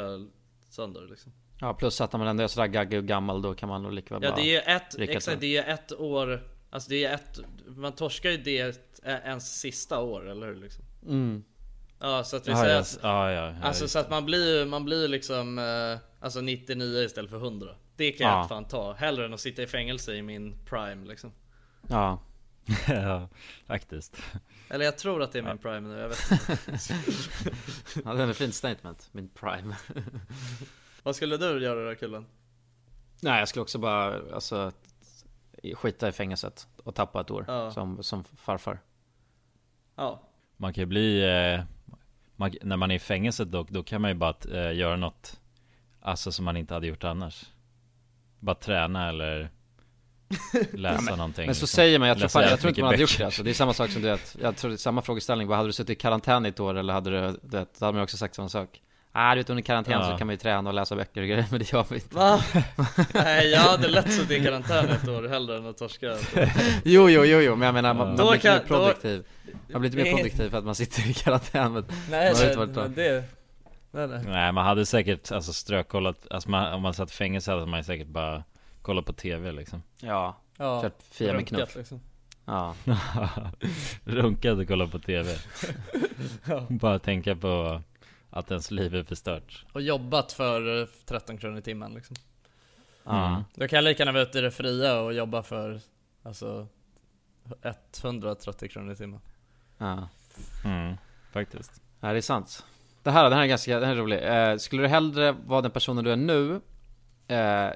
sönder 0.69 1.07
liksom. 1.09 1.31
Ja 1.59 1.73
plus 1.73 2.01
att 2.01 2.11
när 2.13 2.17
man 2.19 2.27
ändå 2.27 2.43
är 2.43 2.47
sådär 2.47 2.67
gaggig 2.67 2.99
och 2.99 3.05
gammal 3.05 3.41
då 3.41 3.53
kan 3.55 3.69
man 3.69 3.83
nog 3.83 3.93
lika 3.93 4.13
väl 4.13 4.23
Ja 4.23 4.29
bara 4.29 4.41
det 4.41 4.55
är 4.55 4.75
ett, 4.75 4.99
exakt 4.99 5.27
ett 5.27 5.41
det 5.41 5.57
är 5.57 5.73
ett 5.73 5.91
år 5.93 6.43
Alltså 6.69 6.89
det 6.89 7.05
är 7.05 7.13
ett, 7.15 7.39
man 7.67 7.91
torskar 7.91 8.29
ju 8.29 8.37
det 8.37 8.77
ens 9.03 9.59
sista 9.59 9.99
år 9.99 10.29
eller 10.29 10.47
hur 10.47 10.55
liksom? 10.55 10.83
Mm. 11.07 11.43
Ja 11.99 12.23
så 12.23 12.35
att 12.37 12.47
vi 12.47 12.51
Ja, 12.51 12.57
säger 12.57 12.73
ja, 12.73 12.79
att 12.79 12.85
s- 12.85 12.99
ja, 13.01 13.31
ja, 13.31 13.53
Alltså 13.61 13.87
så 13.87 13.99
att 13.99 14.09
man 14.09 14.25
blir 14.25 14.59
ju, 14.59 14.65
man 14.65 14.85
blir 14.85 15.07
liksom 15.07 15.59
eh, 15.59 15.97
Alltså 16.19 16.41
99 16.41 17.03
istället 17.03 17.31
för 17.31 17.37
100 17.37 17.75
Det 17.95 18.11
kan 18.11 18.27
jag 18.27 18.37
Ja. 18.39 18.47
fan 18.47 18.65
ta, 18.65 18.93
hellre 18.93 19.25
än 19.25 19.33
att 19.33 19.39
sitta 19.39 19.61
i 19.61 19.67
fängelse 19.67 20.13
i 20.15 20.21
min 20.21 20.55
prime 20.65 21.07
liksom 21.07 21.31
Ja. 21.87 22.19
Ja, 22.87 23.29
faktiskt. 23.67 24.17
Eller 24.69 24.85
jag 24.85 24.97
tror 24.97 25.21
att 25.23 25.31
det 25.31 25.39
är 25.39 25.43
min 25.43 25.57
prime 25.57 25.79
nu, 25.79 25.97
jag 25.97 26.09
vet 26.09 26.31
inte. 26.31 26.93
Ja 28.05 28.13
det 28.13 28.23
är 28.23 28.27
ett 28.27 28.37
fint 28.37 28.55
statement, 28.55 29.09
min 29.11 29.29
prime. 29.29 29.75
Vad 31.03 31.15
skulle 31.15 31.37
du 31.37 31.63
göra 31.63 31.89
då 31.89 31.95
kullen? 31.95 32.25
Nej 33.21 33.39
jag 33.39 33.47
skulle 33.47 33.61
också 33.63 33.77
bara, 33.79 34.33
alltså 34.35 34.71
Skita 35.75 36.07
i 36.09 36.11
fängelset 36.11 36.67
och 36.83 36.95
tappa 36.95 37.21
ett 37.21 37.31
år 37.31 37.45
Ja. 37.47 37.71
som, 37.71 38.03
som 38.03 38.23
farfar. 38.23 38.79
Ja, 39.95 40.21
Man 40.57 40.73
kan 40.73 40.81
ju 40.81 40.85
bli 40.85 41.23
eh, 41.23 41.63
man, 42.35 42.51
När 42.61 42.77
man 42.77 42.91
är 42.91 42.95
i 42.95 42.99
fängelset 42.99 43.51
dock, 43.51 43.69
då 43.69 43.83
kan 43.83 44.01
man 44.01 44.11
ju 44.11 44.15
bara 44.15 44.35
eh, 44.51 44.75
göra 44.77 44.95
något 44.95 45.39
Alltså 46.01 46.31
som 46.31 46.45
man 46.45 46.57
inte 46.57 46.73
hade 46.73 46.87
gjort 46.87 47.03
annars. 47.03 47.45
Bara 48.39 48.55
träna 48.55 49.09
eller 49.09 49.49
Läsa 50.73 51.15
någonting 51.15 51.45
Men 51.45 51.55
så 51.55 51.61
liksom. 51.61 51.67
säger 51.67 51.99
man, 51.99 52.07
jag 52.07 52.17
tror, 52.19 52.27
fan, 52.27 52.43
jag 52.43 52.59
tror 52.59 52.69
inte 52.69 52.81
man 52.81 52.87
hade 52.89 53.01
gjort 53.01 53.17
det 53.17 53.23
alltså. 53.25 53.43
Det 53.43 53.49
är 53.49 53.53
samma 53.53 53.73
sak 53.73 53.89
som 53.89 54.01
du 54.01 54.07
vet 54.09 54.35
Jag 54.41 54.55
tror 54.57 54.69
det 54.69 54.75
är 54.75 54.77
samma 54.77 55.01
frågeställning, 55.01 55.47
vad 55.47 55.57
hade 55.57 55.69
du 55.69 55.73
suttit 55.73 55.97
i 55.97 56.01
karantän 56.01 56.45
i 56.45 56.49
ett 56.49 56.59
år 56.59 56.77
eller 56.77 56.93
hade 56.93 57.09
du, 57.09 57.37
du 57.41 57.57
vet, 57.57 57.79
då 57.79 57.85
hade 57.85 57.95
man 57.95 58.03
också 58.03 58.17
sagt 58.17 58.35
samma 58.35 58.49
sak 58.49 58.69
Ah, 59.15 59.35
du 59.35 59.39
vet 59.39 59.49
under 59.49 59.63
karantän 59.63 59.93
Ja. 59.93 60.11
så 60.11 60.17
kan 60.17 60.27
man 60.27 60.33
ju 60.33 60.37
träna 60.37 60.69
och 60.69 60.73
läsa 60.73 60.95
böcker 60.95 61.21
och 61.21 61.27
grejer, 61.27 61.45
men 61.51 61.59
det 61.59 61.71
gör 61.73 61.85
vi 61.89 61.95
inte 61.95 62.15
Va? 62.15 62.41
Nej 63.13 63.49
jag 63.49 63.59
hade 63.59 63.87
lätt 63.87 64.13
suttit 64.13 64.31
i 64.41 64.43
karantän 64.45 64.89
ett 64.89 65.07
år 65.07 65.27
hellre 65.27 65.57
än 65.57 65.65
att 65.67 65.77
torska 65.77 66.07
Jo, 66.83 67.09
jo, 67.09 67.25
jo, 67.25 67.39
jo, 67.41 67.55
men 67.55 67.65
jag 67.65 67.73
menar 67.73 67.93
man, 67.93 68.07
man 68.07 68.17
Då 68.17 68.23
blir 68.23 68.31
lite 68.33 68.47
kan- 68.47 68.57
mer 68.57 68.63
produktiv 68.67 69.23
Man 69.71 69.81
blir 69.81 69.91
lite 69.91 70.03
mer 70.03 70.11
det- 70.17 70.21
produktiv 70.21 70.49
för 70.49 70.57
att 70.57 70.65
man 70.65 70.75
sitter 70.75 71.09
i 71.09 71.13
karantän 71.13 71.73
men 71.73 71.85
Nej 72.09 72.33
man 72.33 72.41
men, 72.47 72.57
vart 72.59 72.69
då. 72.69 72.81
men 72.81 72.93
det 72.93 73.23
Eller? 73.93 74.19
Nej 74.19 74.51
man 74.51 74.65
hade 74.65 74.85
säkert 74.85 75.31
alltså 75.31 75.53
strökollat, 75.53 76.27
alltså 76.31 76.49
man, 76.49 76.73
om 76.73 76.81
man 76.81 76.93
satt 76.93 77.09
i 77.09 77.13
fängelse 77.13 77.51
hade 77.51 77.65
man 77.65 77.79
ju 77.79 77.83
säkert 77.83 78.07
bara 78.07 78.43
kollat 78.83 79.05
på 79.05 79.13
tv 79.13 79.51
liksom 79.51 79.83
Ja, 79.99 80.35
Ja, 80.57 80.81
kört 80.81 81.03
Fia 81.09 81.33
med 81.33 81.47
knuff 81.47 81.75
liksom. 81.75 81.99
Ja, 82.45 82.75
Runkat 84.03 84.57
och 84.57 84.67
kollat 84.67 84.91
på 84.91 84.99
tv 84.99 85.35
Ja. 86.47 86.65
Bara 86.69 86.99
tänka 86.99 87.35
på 87.35 87.81
att 88.29 88.51
ens 88.51 88.71
liv 88.71 88.95
är 88.95 89.03
förstört 89.03 89.65
Och 89.73 89.81
jobbat 89.81 90.31
för 90.31 90.81
eh, 90.81 90.87
13 91.05 91.37
kronor 91.37 91.59
i 91.59 91.61
timmen 91.61 91.93
liksom. 91.93 92.15
ja. 93.03 93.27
Mm. 93.27 93.43
Då 93.55 93.67
kan 93.67 93.77
jag 93.77 93.83
lika 93.83 94.01
gärna 94.01 94.11
vara 94.11 94.23
ute 94.23 94.39
i 94.39 94.41
det 94.41 94.51
fria 94.51 94.99
och 94.99 95.13
jobba 95.13 95.43
för, 95.43 95.79
alltså 96.23 96.67
130 98.03 98.69
kronor 98.69 98.93
i 98.93 98.95
timmen. 98.95 99.19
ja. 99.77 100.07
Mm, 100.65 100.95
faktiskt 101.31 101.81
Ja, 101.99 102.11
det 102.11 102.17
är 102.17 102.21
sant. 102.21 102.65
Det 103.03 103.11
här, 103.11 103.23
den 103.23 103.33
här 103.33 103.43
är 103.43 103.47
ganska, 103.47 103.79
den 103.79 103.89
här 103.89 103.95
är 103.95 103.99
rolig. 103.99 104.19
Eh, 104.23 104.57
skulle 104.57 104.81
du 104.81 104.87
hellre 104.87 105.31
vara 105.31 105.61
den 105.61 105.71
personen 105.71 106.03
du 106.03 106.11
är 106.11 106.15
nu, 106.15 106.61
eh, 107.27 107.73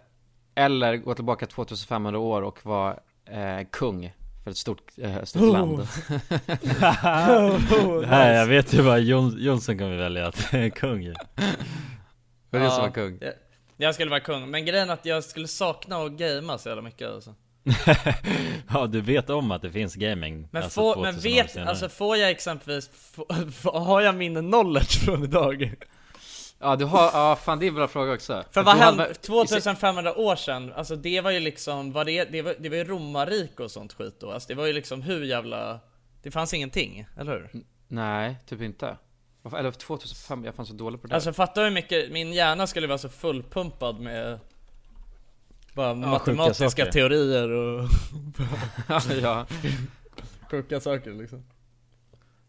eller 0.57 0.97
gå 0.97 1.13
tillbaka 1.15 1.45
2500 1.45 2.19
år 2.19 2.41
och 2.41 2.65
vara 2.65 2.97
eh, 3.25 3.67
kung 3.71 4.13
för 4.43 4.51
ett 4.51 4.57
stort, 4.57 4.91
eh, 4.97 5.23
stort 5.23 5.41
Oh. 5.41 5.51
land? 5.53 5.87
Nej 8.09 8.35
jag 8.35 8.45
vet 8.47 8.73
ju 8.73 8.97
Jon, 8.97 9.35
Jonsson 9.39 9.77
kommer 9.77 9.97
välja 9.97 10.27
att 10.27 10.53
kung 10.75 11.01
ju. 11.03 11.13
Det 12.49 12.69
som 12.69 12.81
var 12.81 12.89
kung? 12.89 13.17
Jag, 13.21 13.33
jag 13.77 13.93
skulle 13.93 14.09
vara 14.09 14.19
kung, 14.19 14.51
men 14.51 14.65
grejen 14.65 14.89
är 14.89 14.93
att 14.93 15.05
jag 15.05 15.23
skulle 15.23 15.47
sakna 15.47 15.97
att 15.97 16.11
gamea 16.11 16.57
så 16.57 16.69
jävla 16.69 16.81
mycket 16.83 17.09
alltså. 17.09 17.35
Ja 18.69 18.87
du 18.87 19.01
vet 19.01 19.29
om 19.29 19.51
att 19.51 19.61
det 19.61 19.71
finns 19.71 19.95
gaming 19.95 20.47
Men, 20.51 20.63
alltså, 20.63 20.81
får, 20.81 21.01
men 21.01 21.13
2000 21.13 21.31
år 21.31 21.35
vet, 21.35 21.57
alltså 21.57 21.89
får 21.89 22.17
jag 22.17 22.29
exempelvis, 22.29 22.89
få, 22.93 23.25
få, 23.51 23.79
har 23.79 24.01
jag 24.01 24.15
min 24.15 24.35
knowledge 24.35 25.05
från 25.05 25.23
idag? 25.23 25.73
Ja 26.59 26.75
du 26.75 26.85
har, 26.85 27.03
ja 27.13 27.35
fan 27.35 27.59
det 27.59 27.65
är 27.65 27.67
en 27.67 27.75
bra 27.75 27.87
fråga 27.87 28.13
också. 28.13 28.43
För 28.51 28.63
vad 28.63 28.77
hade- 28.77 29.03
hände 29.03 29.13
2500 29.13 30.15
år 30.15 30.35
sedan, 30.35 30.73
alltså 30.75 30.95
det 30.95 31.21
var 31.21 31.31
ju 31.31 31.39
liksom, 31.39 31.91
var 31.91 32.05
det, 32.05 32.23
det, 32.31 32.41
var, 32.41 32.55
det 32.59 32.69
var 32.69 32.77
ju 32.77 32.83
romarrike 32.83 33.63
och 33.63 33.71
sånt 33.71 33.93
skit 33.93 34.15
då, 34.19 34.31
alltså 34.31 34.47
det 34.47 34.55
var 34.55 34.65
ju 34.65 34.73
liksom 34.73 35.01
hur 35.01 35.23
jävla, 35.23 35.79
det 36.23 36.31
fanns 36.31 36.53
ingenting, 36.53 37.07
eller 37.17 37.31
hur? 37.31 37.63
Nej, 37.87 38.35
typ 38.45 38.61
inte. 38.61 38.97
Eller 39.57 39.71
2005, 39.71 40.45
jag 40.45 40.55
fann 40.55 40.65
så 40.65 40.73
dålig 40.73 41.01
på 41.01 41.07
det. 41.07 41.15
Alltså 41.15 41.33
fatta 41.33 41.61
hur 41.61 41.71
mycket, 41.71 42.11
min 42.11 42.33
hjärna 42.33 42.67
skulle 42.67 42.87
vara 42.87 42.97
så 42.97 43.09
fullpumpad 43.09 43.99
med 43.99 44.39
bara 45.73 45.93
matematiska 45.93 46.69
saker. 46.69 46.91
teorier 46.91 47.49
och 47.49 47.89
ja. 49.21 49.45
sjuka 50.51 50.79
saker 50.79 51.11
liksom. 51.11 51.43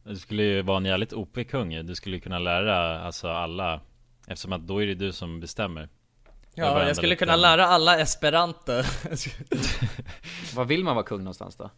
Du 0.05 0.17
skulle 0.17 0.43
ju 0.43 0.63
vara 0.63 0.77
en 0.77 0.85
jävligt 0.85 1.13
OP-kung. 1.13 1.87
Du 1.87 1.95
skulle 1.95 2.17
ju 2.17 2.21
kunna 2.21 2.39
lära 2.39 3.01
alltså 3.01 3.29
alla 3.29 3.81
Eftersom 4.29 4.53
att 4.53 4.67
då 4.67 4.83
är 4.83 4.87
det 4.87 4.95
du 4.95 5.13
som 5.13 5.41
bestämmer 5.41 5.89
Ja, 6.55 6.87
jag 6.87 6.97
skulle 6.97 7.17
kunna 7.17 7.37
lära 7.37 7.67
alla 7.67 7.99
esperanto. 7.99 8.73
Vad 10.55 10.69
vill 10.69 10.85
man 10.85 10.95
vara 10.97 11.07
kung 11.07 11.19
någonstans 11.19 11.57
då? 11.57 11.71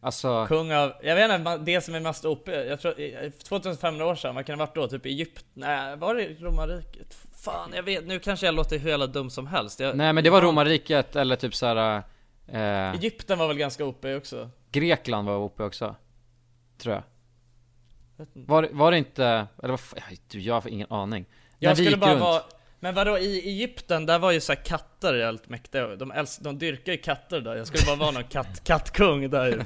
Alltså, 0.00 0.46
Kung 0.46 0.72
av, 0.72 0.92
jag 1.02 1.14
vet 1.14 1.30
inte, 1.30 1.58
det 1.58 1.80
som 1.80 1.94
är 1.94 2.00
mest 2.00 2.24
OP, 2.24 2.48
jag 2.48 2.80
tror, 2.80 3.00
eh, 3.00 3.30
2500 3.30 4.06
år 4.06 4.14
sedan, 4.14 4.34
vad 4.34 4.46
kan 4.46 4.58
det 4.58 4.64
ha 4.64 4.66
varit 4.66 4.74
då? 4.74 4.88
Typ 4.88 5.06
Egypten? 5.06 5.44
Nej, 5.54 5.96
var 5.96 6.14
det 6.14 6.40
romarriket? 6.40 7.14
Fan, 7.44 7.70
jag 7.74 7.82
vet, 7.82 8.06
nu 8.06 8.18
kanske 8.18 8.46
jag 8.46 8.54
låter 8.54 8.78
hur 8.78 8.90
jävla 8.90 9.06
dum 9.06 9.30
som 9.30 9.46
helst. 9.46 9.80
Jag, 9.80 9.96
nej 9.96 10.12
men 10.12 10.24
det 10.24 10.30
var 10.30 10.42
romarriket 10.42 11.16
eller 11.16 11.36
typ 11.36 11.54
såhär 11.54 12.02
eh, 12.48 12.90
Egypten 12.94 13.38
var 13.38 13.48
väl 13.48 13.56
ganska 13.56 13.84
OP 13.84 14.04
också? 14.04 14.50
Grekland 14.70 15.28
var 15.28 15.44
uppe 15.44 15.62
också. 15.62 15.96
Tror 16.78 16.94
jag. 16.94 17.02
Var, 18.32 18.68
var 18.72 18.90
det 18.90 18.98
inte, 18.98 19.46
eller 19.58 19.70
vad 19.70 19.80
fan, 19.80 20.00
du 20.28 20.40
jag 20.40 20.54
har 20.54 20.68
ingen 20.68 20.92
aning. 20.92 21.26
Jag 21.62 21.76
skulle 21.76 21.96
bara 21.96 22.10
runt- 22.14 22.20
vara, 22.20 22.42
men 22.80 22.94
vadå 22.94 23.18
i 23.18 23.48
Egypten, 23.48 24.06
där 24.06 24.18
var 24.18 24.30
ju 24.32 24.40
så 24.40 24.52
här 24.52 24.64
katter 24.64 25.14
jävligt 25.14 25.48
mäktiga, 25.48 25.86
de, 25.96 26.10
älsk, 26.12 26.40
de 26.40 26.58
dyrkar 26.58 26.92
ju 26.92 26.98
katter 26.98 27.40
där, 27.40 27.56
jag 27.56 27.66
skulle 27.66 27.86
bara 27.86 27.96
vara 27.96 28.10
någon 28.10 28.24
katt, 28.24 28.64
kattkung 28.64 29.30
där. 29.30 29.50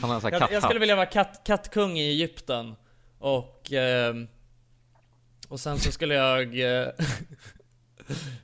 Han 0.00 0.10
har 0.10 0.30
jag, 0.30 0.52
jag 0.52 0.62
skulle 0.62 0.80
vilja 0.80 0.96
vara 0.96 1.06
katt, 1.06 1.40
kattkung 1.44 1.98
i 1.98 2.08
Egypten, 2.10 2.74
och, 3.18 3.72
ehm, 3.72 4.28
och 5.48 5.60
sen 5.60 5.78
så 5.78 5.92
skulle 5.92 6.14
jag, 6.14 6.60
eh, 6.80 6.88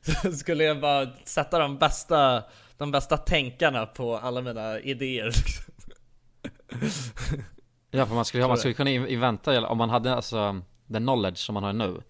så 0.22 0.32
skulle 0.32 0.64
jag 0.64 0.80
bara 0.80 1.06
sätta 1.24 1.58
de 1.58 1.78
bästa, 1.78 2.42
de 2.76 2.90
bästa 2.90 3.16
tänkarna 3.16 3.86
på 3.86 4.16
alla 4.16 4.40
mina 4.42 4.80
idéer. 4.80 5.32
Ja 7.90 8.06
för 8.06 8.14
man 8.14 8.24
skulle, 8.24 8.48
man 8.48 8.58
skulle 8.58 8.74
kunna 8.74 8.90
in- 8.90 9.06
inventa, 9.08 9.54
eller 9.54 9.68
om 9.68 9.78
man 9.78 9.90
hade 9.90 10.14
alltså 10.14 10.60
den 10.86 11.02
knowledge 11.02 11.38
som 11.38 11.54
man 11.54 11.62
har 11.62 11.72
nu 11.72 12.02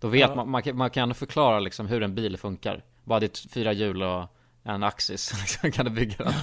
Då 0.00 0.08
vet 0.08 0.20
Ja. 0.20 0.34
man, 0.34 0.50
man 0.50 0.62
kan, 0.62 0.76
man 0.76 0.90
kan 0.90 1.02
ändå 1.02 1.14
förklara 1.14 1.60
liksom 1.60 1.86
hur 1.86 2.02
en 2.02 2.14
bil 2.14 2.36
funkar 2.36 2.84
Bara 3.04 3.20
det 3.20 3.26
är 3.44 3.48
fyra 3.48 3.72
hjul 3.72 4.02
och 4.02 4.34
en 4.62 4.82
axis, 4.82 5.32
liksom 5.40 5.70
kan 5.70 5.84
du 5.84 5.90
bygga 5.90 6.24
den 6.24 6.34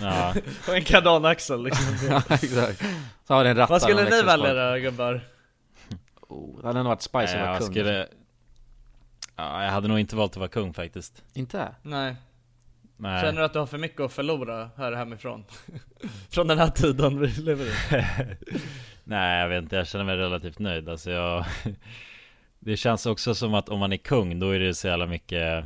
Ja, 0.00 0.34
och 0.68 0.74
en 0.76 0.84
kardanaxel 0.84 1.62
liksom. 1.62 2.08
Ja 2.10 2.22
exakt 2.34 2.84
Så 3.26 3.34
har 3.34 3.44
det 3.44 3.50
en 3.50 3.56
ratt 3.56 3.70
Vad 3.70 3.82
skulle 3.82 4.04
ni 4.04 4.22
välja 4.22 4.54
då 4.72 4.78
gubbar? 4.78 5.28
Oh, 6.20 6.60
det 6.60 6.66
hade 6.66 6.78
nog 6.78 6.88
varit 6.88 7.02
spicy 7.02 7.24
att 7.24 7.34
vara 7.40 7.50
jag 7.50 7.58
kung 7.58 7.70
skulle 7.70 8.08
Ja, 9.36 9.64
jag 9.64 9.70
hade 9.70 9.88
nog 9.88 9.98
inte 9.98 10.16
valt 10.16 10.32
att 10.32 10.36
vara 10.36 10.48
kung 10.48 10.74
faktiskt 10.74 11.22
Inte? 11.34 11.74
Nej, 11.82 12.16
Nej 12.96 13.22
känner 13.22 13.38
du 13.40 13.44
att 13.44 13.52
du 13.52 13.58
har 13.58 13.66
för 13.66 13.78
mycket 13.78 14.00
att 14.00 14.12
förlora 14.12 14.70
här 14.76 14.92
hemifrån? 14.92 15.44
Från 16.30 16.46
den 16.46 16.58
här 16.58 16.70
tiden 16.70 17.20
vi 17.20 17.26
lever 17.26 17.64
i? 17.64 17.70
Nej 19.08 19.40
jag 19.40 19.48
vet 19.48 19.62
inte, 19.62 19.76
jag 19.76 19.88
känner 19.88 20.04
mig 20.04 20.16
relativt 20.16 20.58
nöjd. 20.58 20.88
Alltså 20.88 21.10
jag 21.10 21.44
Det 22.58 22.76
känns 22.76 23.06
också 23.06 23.34
som 23.34 23.54
att 23.54 23.68
om 23.68 23.78
man 23.78 23.92
är 23.92 23.96
kung 23.96 24.38
då 24.40 24.50
är 24.50 24.58
det 24.60 24.74
så 24.74 24.86
jävla 24.88 25.06
mycket 25.06 25.64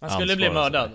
Han 0.00 0.10
skulle 0.10 0.36
bli 0.36 0.50
mördad. 0.50 0.90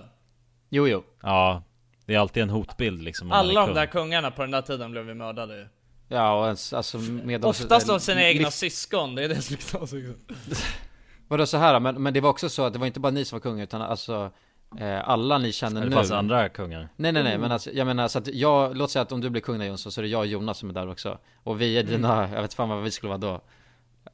Jo 0.70 0.88
jo. 0.88 1.04
Ja 1.22 1.62
Det 2.06 2.14
är 2.14 2.18
alltid 2.18 2.42
en 2.42 2.50
hotbild 2.50 3.02
liksom 3.02 3.32
Alla 3.32 3.60
de 3.60 3.66
kung. 3.66 3.74
där 3.74 3.86
kungarna 3.86 4.30
på 4.30 4.42
den 4.42 4.50
där 4.50 4.62
tiden 4.62 4.90
blev 4.90 5.08
ju 5.08 5.14
mördade 5.14 5.56
ju. 5.56 5.66
Ja 6.08 6.38
och 6.40 6.46
ens, 6.46 6.72
alltså 6.72 6.98
med 6.98 7.44
Oftast 7.44 7.90
av 7.90 7.98
sina 7.98 8.22
egna 8.22 8.50
syskon, 8.50 9.14
det 9.14 9.24
är 9.24 9.28
det 9.28 9.42
som 9.42 9.54
liksom 9.54 9.86
så- 9.86 9.96
Vadå 11.28 11.46
så 11.46 11.56
här 11.56 11.80
men, 11.80 12.02
men 12.02 12.14
det 12.14 12.20
var 12.20 12.30
också 12.30 12.48
så 12.48 12.64
att 12.64 12.72
det 12.72 12.78
var 12.78 12.86
inte 12.86 13.00
bara 13.00 13.10
ni 13.12 13.24
som 13.24 13.36
var 13.36 13.40
kungar 13.40 13.64
utan 13.64 13.82
alltså 13.82 14.14
eh, 14.14 14.30
Alla 15.04 15.38
ni 15.38 15.52
känner 15.52 15.80
Det 15.80 15.88
nu 15.88 15.96
fanns 15.96 16.10
andra 16.10 16.48
kungar. 16.48 16.88
Nej 16.96 17.12
nej 17.12 17.22
nej 17.22 17.38
men 17.38 17.52
alltså, 17.52 17.70
jag 17.70 17.86
menar 17.86 18.08
så 18.08 18.18
att 18.18 18.28
jag, 18.34 18.76
låt 18.76 18.90
säga 18.90 19.02
att 19.02 19.12
om 19.12 19.20
du 19.20 19.30
blir 19.30 19.42
kung 19.42 19.58
där 19.58 19.66
Jonsson 19.66 19.92
så 19.92 20.00
är 20.00 20.02
det 20.02 20.08
jag 20.08 20.20
och 20.20 20.26
Jonas 20.26 20.58
som 20.58 20.70
är 20.70 20.74
där 20.74 20.88
också. 20.88 21.18
Och 21.42 21.60
vi 21.60 21.78
är 21.78 21.82
dina, 21.82 22.28
jag 22.34 22.42
vet 22.42 22.54
fan 22.54 22.68
vad 22.68 22.82
vi 22.82 22.90
skulle 22.90 23.08
vara 23.08 23.18
då 23.18 23.40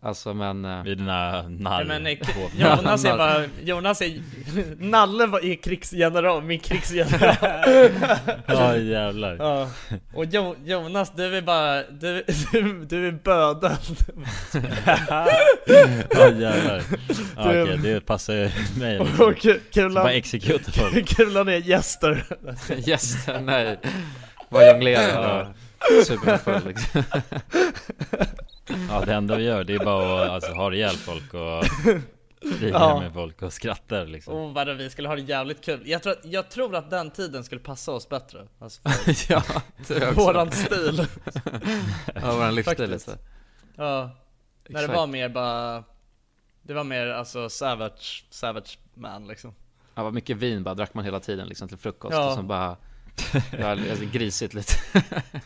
Alltså 0.03 0.35
men 0.35 0.65
eh, 0.65 0.83
Vid 0.83 1.01
narr 1.01 1.45
Ja, 1.67 1.85
men 1.87 2.07
eh, 2.07 2.13
Jonas 2.59 3.05
är 3.05 3.17
bara, 3.17 3.45
Jonas 3.63 4.03
är, 4.03 4.21
Nalle 4.79 5.27
var 5.27 5.45
är 5.45 5.55
krigsgeneral, 5.55 6.43
min 6.43 6.61
krigsgeneral. 6.61 7.37
Ja 8.47 8.77
jävlar. 8.77 9.37
Ja, 9.39 9.69
och 10.15 10.25
jo, 10.25 10.57
Jonas 10.65 11.13
du 11.17 11.37
är 11.37 11.43
bara, 11.43 11.83
du, 11.83 12.25
du, 12.53 12.85
du 12.89 13.09
är 13.09 13.13
bödeln 13.13 13.77
Ja 16.11 16.29
jävlar. 16.31 16.83
Ja, 17.37 17.53
Du- 17.53 17.63
Okej 17.63 17.79
det 17.83 18.01
passar 18.01 18.35
ju 18.35 18.51
mig. 18.79 18.99
Liksom. 18.99 19.27
Och 19.27 19.47
kulan, 19.73 19.95
Bara 20.05 20.13
exekuta 20.13 20.73
folk. 20.73 21.09
kulan 21.17 21.49
är 21.49 21.57
gäster. 21.57 22.25
Yes, 22.89 23.27
nej. 23.43 23.79
Bara 24.51 24.67
jonglerar 24.73 25.41
och 26.01 26.07
superfull 26.07 26.61
liksom 26.67 27.03
Ja 28.89 29.03
det 29.07 29.15
enda 29.15 29.37
vi 29.37 29.45
gör 29.45 29.65
det 29.65 29.75
är 29.75 29.85
bara 29.85 30.23
att 30.25 30.31
alltså, 30.31 30.53
ha 30.53 30.73
ihjäl 30.75 30.97
folk 30.97 31.35
och 31.35 31.65
Kriga 32.59 32.69
Ja. 32.79 33.01
med 33.01 33.13
folk 33.15 33.43
och 33.43 33.53
skrattar 33.53 34.07
liksom. 34.07 34.35
Och 34.35 34.55
vadå, 34.55 34.73
vi 34.73 34.91
skulle 34.91 35.09
ha 35.09 35.15
det 35.17 35.23
jävligt 35.23 35.65
kul. 35.65 35.83
Jag 35.85 36.03
tror, 36.03 36.13
att- 36.13 36.25
jag 36.25 36.51
tror 36.51 36.77
att 36.77 36.91
den 36.91 37.11
tiden 37.11 37.45
skulle 37.45 37.61
passa 37.61 37.93
oss 37.93 38.09
bättre. 38.09 38.47
Alltså, 38.59 38.81
Ja, 39.29 39.43
det 39.89 39.95
är 39.97 40.09
också. 40.09 40.21
Våran 40.25 40.51
stil. 40.53 41.07
Ja, 42.15 42.35
våran 42.35 42.55
livsstil 42.55 42.91
lite 42.91 43.19
Ja, 43.77 44.11
när 44.69 44.79
det 44.79 44.85
Exakt. 44.85 44.97
var 44.99 45.07
mer 45.07 45.29
bara 45.29 45.85
Det 46.63 46.75
var 46.75 46.85
mer 46.85 47.07
alltså 47.07 47.49
savage, 47.49 48.25
savage 48.31 48.79
man 48.95 49.27
liksom. 49.27 49.55
Ja, 49.95 50.03
vad 50.03 50.15
mycket 50.15 50.37
vin 50.37 50.63
bara 50.63 50.75
drack 50.75 50.95
man 50.95 51.05
hela 51.05 51.21
tiden 51.21 51.49
liksom 51.49 51.69
till 51.69 51.79
frukost 51.79 52.15
Ja. 52.15 52.29
och 52.29 52.35
så 52.35 52.43
bara 52.43 52.77
Ja, 53.59 53.71
alltså 53.71 54.05
grisigt 54.13 54.55
lite. 54.55 54.73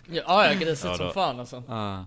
Ja, 0.07 0.47
ja 0.47 0.53
grisigt 0.61 0.85
Ja, 0.85 0.97
som 0.97 1.11
fan 1.13 1.41
alltså. 1.41 1.63
Ja, 1.69 2.07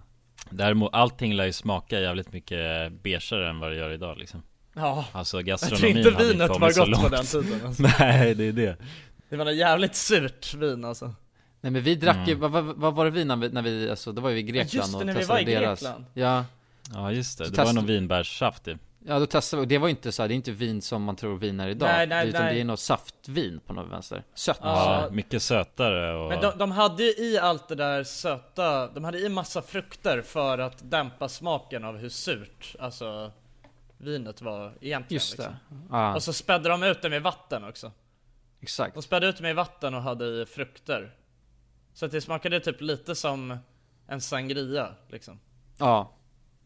Däremot 0.50 0.90
allting 0.94 1.34
lär 1.34 1.46
ju 1.46 1.54
smaka 1.54 2.00
jävligt 2.00 2.34
mycket 2.34 2.92
beigare 3.04 3.50
än 3.50 3.60
vad 3.60 3.72
det 3.72 3.76
gör 3.78 3.92
idag 3.92 4.18
liksom. 4.18 4.44
Ja, 4.74 5.06
Alltså 5.12 5.38
jag 5.42 5.60
tror 5.60 5.70
gastronomin 5.70 5.98
inte 5.98 6.24
vinet 6.24 6.50
var 6.60 6.70
så 6.72 6.80
gott 6.82 6.90
långt. 6.90 7.04
på 7.04 7.10
den 7.10 7.26
tiden 7.26 7.62
alltså. 7.66 7.84
Nej 8.00 8.36
det 8.36 8.44
är 8.44 8.52
det. 8.52 8.78
Det 9.30 9.36
var 9.38 9.46
något 9.46 9.56
jävligt 9.56 9.96
surt 9.96 10.54
vin 10.54 10.86
alltså. 10.86 11.06
Nej 11.62 11.72
men 11.72 11.82
vi 11.82 11.96
drack 11.96 12.28
ju, 12.28 12.34
Mm. 12.36 12.52
vad, 12.52 12.64
vad, 12.66 12.76
vad 12.76 12.94
var 12.96 13.06
det 13.06 13.12
vi 13.12 13.26
när 13.26 13.36
vi, 13.36 13.50
när 13.50 13.62
vi, 13.62 13.90
alltså 13.90 14.12
då 14.12 14.22
var 14.22 14.32
vi 14.32 14.40
i 14.40 14.44
Grekland 14.44 14.74
just 14.74 14.92
det, 14.92 14.98
och 14.98 15.06
när 15.06 15.14
vi 15.14 15.20
testade 15.20 15.44
var 15.44 15.50
i 15.50 15.54
deras 15.56 15.80
Grekland. 15.82 16.06
Ja, 16.14 16.46
Ja 16.94 17.12
just 17.12 17.38
det, 17.38 17.46
Så 17.46 17.52
det 17.52 17.58
var 17.58 17.66
test- 17.66 17.76
någon 17.76 17.86
vinbärssaft 17.86 18.68
ju 18.68 18.78
Ja, 19.10 19.20
då 19.20 19.26
testade 19.26 19.60
vi, 19.60 19.65
och 19.65 19.67
det 19.67 19.78
var 19.78 19.88
inte 19.88 20.12
så 20.12 20.24
här, 20.24 20.28
det 20.28 20.34
är 20.34 20.36
inte 20.36 20.52
vin 20.52 20.82
som 20.82 21.04
man 21.04 21.15
tror 21.15 21.38
vin 21.38 21.60
är 21.60 21.67
idag. 21.67 21.89
Nej, 21.89 22.08
nej, 22.08 22.30
utan 22.30 22.41
nej. 22.43 22.54
det 22.56 22.62
är 22.62 22.65
något 22.65 22.80
saftvin 22.80 23.60
på 23.65 23.74
något 23.74 23.91
vänster. 23.91 24.24
Sött. 24.34 24.60
Ja. 24.62 25.02
Ja, 25.04 25.10
mycket 25.12 25.41
sötare 25.43 26.15
och... 26.15 26.30
Men 26.30 26.41
de, 26.41 26.58
de 26.58 26.72
hade 26.72 27.04
ju 27.04 27.10
i 27.10 27.38
allt 27.38 27.67
det 27.67 27.76
där 27.76 28.04
söta, 28.04 28.88
de 28.88 29.04
hade 29.04 29.20
i 29.20 29.30
massa 29.30 29.62
frukter 29.62 30.22
för 30.22 30.58
att 30.58 30.91
dämpa 30.91 31.30
smaken 31.30 31.84
av 31.84 31.98
hur 31.98 32.10
surt, 32.10 32.76
alltså 32.80 33.32
vinet 33.98 34.41
var 34.41 34.74
egentligen 34.82 35.15
Just 35.15 35.38
det. 35.38 35.43
liksom. 35.43 35.88
Ja, 35.91 36.15
Och 36.15 36.24
så 36.24 36.34
spädde 36.34 36.70
de 36.70 36.84
ut 36.84 37.02
det 37.02 37.10
med 37.10 37.22
vatten 37.22 37.63
också. 37.63 37.91
exakt. 38.62 38.93
De 38.93 39.04
spädde 39.04 39.28
ut 39.28 39.38
det 39.38 39.43
med 39.43 39.56
vatten 39.56 39.93
och 39.93 40.02
hade 40.02 40.26
i 40.26 40.46
frukter. 40.46 41.15
Så 41.93 42.06
att 42.06 42.12
det 42.12 42.22
smakade 42.22 42.60
typ 42.60 42.82
lite 42.82 43.15
som 43.15 43.58
en 44.08 44.22
sangria 44.22 44.89
liksom. 45.10 45.39
Ja, 45.78 46.13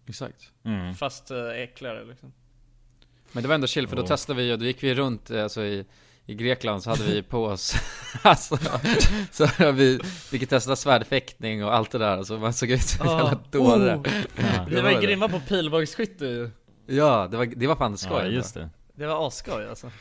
exakt. 0.07 0.51
Mm. 0.65 0.95
Fast 0.95 1.31
eh, 1.31 1.47
äckligare 1.49 2.05
liksom. 2.05 2.33
Men 3.31 3.43
det 3.43 3.47
var 3.47 3.55
ändå 3.55 3.67
chill 3.67 3.87
för 3.87 3.95
då 3.95 4.01
Oh. 4.01 4.07
testade 4.07 4.41
vi 4.41 4.53
och 4.53 4.59
då 4.59 4.65
gick 4.65 4.83
vi 4.83 4.93
runt 4.95 5.29
eh, 5.31 5.43
alltså 5.43 5.63
i, 5.63 5.85
i 6.25 6.35
Grekland 6.35 6.83
så 6.83 6.89
hade 6.89 7.03
vi 7.03 7.23
på 7.23 7.45
oss 7.45 7.73
Alltså, 8.23 8.57
så 9.31 9.71
vi 9.71 9.99
fick 10.03 10.49
testa 10.49 10.75
svärdfäktning 10.75 11.65
och 11.65 11.73
allt 11.75 11.91
det 11.91 11.97
där 11.97 12.23
så 12.23 12.37
man 12.37 12.53
såg 12.53 12.69
ut 12.69 12.81
som 12.81 13.07
en 13.07 13.13
Ah. 13.13 13.17
jävla 13.17 13.39
dåre 13.51 13.95
Oh. 13.97 14.07
Ja. 14.35 14.65
Vi 14.69 14.81
var 14.81 14.89
ju 14.91 15.01
grymma 15.01 15.29
på 15.29 15.39
pilbågsskytte 15.39 16.25
ju. 16.25 16.49
Ja, 16.85 17.27
det 17.31 17.37
var, 17.37 17.45
det 17.45 17.67
var 17.67 17.75
fan 17.75 17.97
skoj 17.97 18.17
ja, 18.17 18.25
just 18.25 18.53
det. 18.53 18.69
Det 18.95 19.05
var 19.07 19.27
asskoj 19.27 19.67
alltså. 19.69 19.91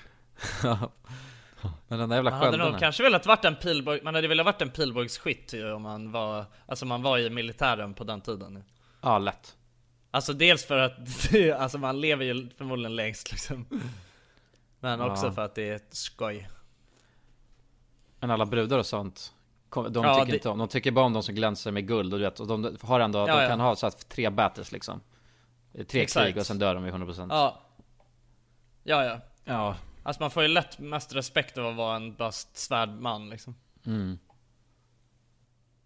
Men 1.89 1.99
den 1.99 2.09
där 2.09 2.17
jävla 2.17 2.31
Man 2.31 2.41
hade 2.41 2.57
nog 2.57 2.79
kanske 2.79 3.03
velat 3.03 3.27
varit 3.27 3.45
en 3.45 3.57
pilbåg, 3.57 3.99
man 4.05 4.15
hade 4.15 4.29
velat 4.29 4.47
varit 4.47 4.63
en 4.63 4.71
pilbågsskytt 4.71 5.53
ju 5.53 5.73
om 5.73 5.83
man 5.83 6.13
var, 6.13 6.45
alltså 6.67 6.87
man 6.87 7.03
var 7.03 7.19
i 7.19 7.31
militären 7.31 7.95
på 7.95 8.05
den 8.05 8.21
tiden. 8.21 8.65
Ja, 9.03 9.19
lätt 9.19 9.57
Alltså 10.11 10.33
dels 10.33 10.65
för 10.65 10.79
att, 10.79 10.99
alltså 11.59 11.79
man 11.79 12.01
lever 12.01 12.25
ju 12.25 12.49
förmodligen 12.57 12.97
längst 12.97 13.31
liksom. 13.33 13.67
Men 14.81 15.01
också 15.01 15.27
Ja. 15.27 15.33
för 15.33 15.43
att 15.45 15.55
det 15.55 15.69
är 15.69 15.75
ett 15.77 15.95
skoj. 15.95 16.51
Men 18.21 18.31
alla 18.31 18.47
brudar 18.47 18.79
och 18.79 18.87
sånt 18.87 19.33
De 19.75 19.95
Ja, 20.05 20.15
tycker 20.15 20.27
det- 20.27 20.37
inte 20.37 20.49
om, 20.49 20.59
de 20.59 20.69
tycker 20.69 20.91
bara 20.91 21.05
om 21.05 21.13
de 21.13 21.23
som 21.23 21.35
glänser 21.35 21.71
med 21.73 21.87
guld 21.89 22.13
och 22.13 22.19
du 22.19 22.25
vet, 22.25 22.41
och 22.41 22.47
de 22.47 22.77
har 22.83 23.01
ändå, 23.01 23.19
Ja, 23.19 23.41
de 23.41 23.49
kan 23.49 23.61
ha 23.61 23.77
så 23.77 23.87
att 23.87 24.09
tre 24.09 24.31
battles 24.31 24.73
liksom 24.73 25.01
Tre 25.89 26.03
Exakt. 26.03 26.25
krig 26.27 26.37
och 26.37 26.47
sen 26.47 26.59
dör 26.59 26.75
de 26.75 26.87
i 26.87 26.91
100% 26.91 27.27
Ja. 27.31 27.61
Ja 28.83 29.05
ja. 29.05 29.21
Ja, 29.45 29.77
Alltså 30.03 30.23
man 30.23 30.31
får 30.31 30.43
ju 30.43 30.49
lätt 30.49 30.79
mest 30.79 31.15
respekt 31.15 31.59
av 31.59 31.67
att 31.67 31.77
vara 31.77 31.97
en 31.97 32.15
bara 32.15 32.33
svärdman 32.33 33.31
liksom. 33.31 33.55
mm. 33.87 34.19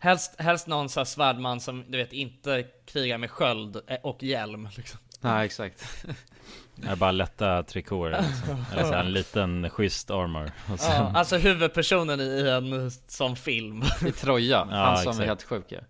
Helst, 0.04 0.40
helst 0.40 0.66
någon 0.66 0.88
sån 0.88 1.00
här 1.00 1.04
svärdman 1.04 1.60
som 1.60 1.84
du 1.88 1.98
vet 1.98 2.12
inte 2.12 2.66
krigar 2.86 3.18
med 3.18 3.30
sköld 3.30 3.76
eh, 3.86 3.96
och 4.02 4.22
hjälm 4.22 4.68
liksom. 4.76 5.00
Nej 5.20 5.46
exakt 5.46 6.06
Det 6.76 6.88
är 6.88 6.96
bara 6.96 7.10
lätta 7.12 7.62
trikåer 7.62 8.10
liksom. 8.10 8.64
Eller 8.72 8.82
så 8.82 8.92
här, 8.92 9.00
en 9.00 9.12
liten 9.12 9.70
schysst 9.70 10.10
armor. 10.10 10.50
Sen, 10.66 10.76
Ja, 10.92 11.12
alltså 11.14 11.36
huvudpersonen 11.36 12.20
i 12.20 12.48
en 12.48 12.90
sån 12.90 13.36
film. 13.36 13.82
I 14.06 14.12
Troja, 14.12 14.68
Ja, 14.70 14.76
han 14.76 14.96
som 14.96 15.10
exakt. 15.10 15.20
är 15.20 15.26
helt 15.26 15.42
sjuk 15.42 15.64
ja. 15.68 15.80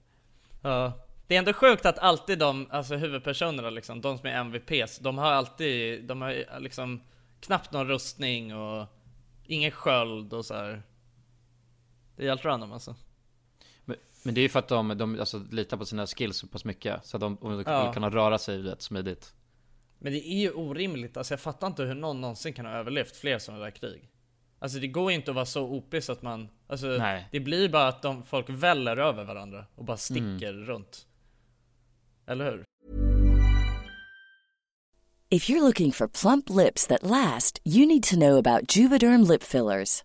Ja. 0.63 0.93
Det 1.27 1.35
är 1.35 1.39
ändå 1.39 1.53
sjukt 1.53 1.87
att 1.87 1.99
alltid 1.99 2.39
de, 2.39 2.69
alltså 2.71 2.97
huvudpersonerna 2.97 3.71
liksom, 3.71 4.01
de 4.01 4.19
som 4.19 4.29
är 4.29 4.35
MVPs, 4.35 4.99
de 4.99 5.19
har 5.19 5.33
alltid, 5.33 6.05
de 6.05 6.23
har 6.23 6.61
liksom 6.61 7.03
knappt 7.41 7.73
någon 7.73 7.89
rustning 7.89 8.57
och 8.57 8.87
ingen 9.45 9.71
sköld 9.71 10.33
och 10.33 10.45
så 10.45 10.55
här. 10.55 10.83
Det 12.17 12.25
är 12.25 12.29
helt 12.29 12.45
random 12.45 12.73
alltså. 12.73 12.95
Men, 14.25 14.35
det 14.35 14.41
är 14.41 14.43
ju 14.43 14.49
för 14.49 14.59
att 14.59 14.69
de, 14.69 14.99
de 14.99 15.21
alltså, 15.21 15.43
litar 15.51 15.77
på 15.77 15.87
sina 15.87 16.07
skills 16.07 16.37
så 16.37 16.47
pass 16.47 16.65
mycket 16.65 17.07
Så 17.07 17.17
att 17.17 17.21
de, 17.21 17.39
de 17.41 17.63
Ja. 17.67 17.93
kunna 17.93 18.11
röra 18.11 18.39
sig 18.39 18.59
rätt 18.63 18.83
smidigt 18.83 19.35
Men 19.99 20.13
det 20.13 20.29
är 20.29 20.41
ju 20.41 20.51
orimligt, 20.51 21.17
alltså 21.17 21.33
jag 21.35 21.41
fattar 21.41 21.67
inte 21.67 21.83
hur 21.83 21.95
någon 21.95 22.21
någonsin 22.21 22.53
kan 22.53 22.67
ha 22.67 22.73
överlevt 22.73 23.17
fler 23.17 23.39
sådana 23.39 23.65
där 23.65 23.71
krig. 23.71 24.11
Alltså 24.59 24.79
det 24.79 24.87
går 24.87 25.13
inte 25.13 25.31
att 25.31 25.35
vara 25.35 25.47
så 25.47 25.63
OP 25.63 25.95
så 26.01 26.13
att 26.13 26.23
man, 26.23 26.49
alltså 26.67 26.87
Nej. 26.87 27.29
det 27.33 27.41
blir 27.41 27.69
bara 27.69 27.89
att 27.89 28.03
de, 28.03 28.23
folk 28.23 28.47
väller 28.49 28.97
över 28.97 29.25
varandra 29.25 29.67
och 29.75 29.85
bara 29.85 29.97
sticker 29.97 30.53
runt. 30.53 31.07
Eller 32.27 32.45
hur? 32.51 32.65
If 35.31 35.51
you're 35.51 35.61
looking 35.61 35.93
for 35.93 36.07
plump 36.07 36.51
lips 36.51 36.87
that 36.87 37.03
last, 37.03 37.59
you 37.65 37.87
need 37.87 38.03
to 38.03 38.17
know 38.17 38.37
about 38.47 38.77
Juvederm 38.77 39.23
lip 39.31 39.43
fillers. 39.43 40.05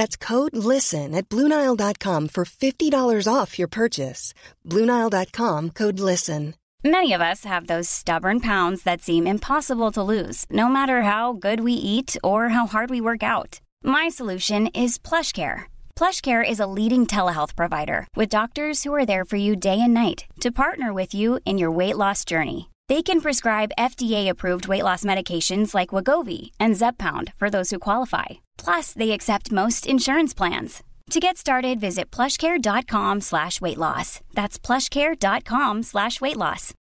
That's 0.00 0.16
code 0.16 0.56
LISTEN 0.56 1.14
at 1.14 1.28
Bluenile.com 1.28 2.28
for 2.28 2.44
$50 2.44 3.26
off 3.30 3.58
your 3.58 3.68
purchase. 3.68 4.32
Bluenile.com 4.66 5.70
code 5.80 6.00
LISTEN. 6.00 6.54
Many 6.82 7.12
of 7.12 7.20
us 7.20 7.44
have 7.44 7.66
those 7.66 7.96
stubborn 7.98 8.40
pounds 8.40 8.82
that 8.84 9.02
seem 9.02 9.26
impossible 9.26 9.92
to 9.92 10.02
lose, 10.02 10.46
no 10.48 10.68
matter 10.68 11.02
how 11.02 11.34
good 11.34 11.60
we 11.60 11.74
eat 11.74 12.16
or 12.24 12.48
how 12.48 12.66
hard 12.66 12.88
we 12.88 13.02
work 13.02 13.22
out. 13.22 13.60
My 13.84 14.08
solution 14.08 14.68
is 14.68 14.98
PlushCare. 14.98 15.64
PlushCare 15.96 16.50
is 16.52 16.60
a 16.60 16.72
leading 16.78 17.04
telehealth 17.06 17.54
provider 17.54 18.08
with 18.16 18.36
doctors 18.36 18.84
who 18.84 18.94
are 18.94 19.04
there 19.04 19.26
for 19.26 19.36
you 19.36 19.54
day 19.54 19.78
and 19.82 19.92
night 19.92 20.24
to 20.40 20.50
partner 20.50 20.94
with 20.94 21.12
you 21.12 21.40
in 21.44 21.58
your 21.58 21.76
weight 21.78 21.98
loss 21.98 22.24
journey. 22.24 22.70
They 22.88 23.02
can 23.02 23.20
prescribe 23.20 23.76
FDA-approved 23.78 24.66
weight 24.66 24.82
loss 24.82 25.04
medications 25.04 25.74
like 25.74 25.94
Wagovi 25.94 26.52
and 26.58 26.76
Zepbound 26.76 27.34
for 27.36 27.50
those 27.50 27.68
who 27.68 27.78
qualify. 27.78 28.40
Plus, 28.64 28.94
they 28.94 29.10
accept 29.12 29.52
most 29.52 29.86
insurance 29.86 30.36
plans. 30.36 30.82
To 31.10 31.18
get 31.20 31.36
started, 31.36 31.80
visit 31.80 32.16
plushcare.com 32.16 33.20
slash 33.20 33.60
weight 33.60 33.78
loss. 33.78 34.20
That's 34.34 34.66
plushcare.com 34.66 35.82
slash 35.82 36.20
weight 36.20 36.36
loss. 36.36 36.74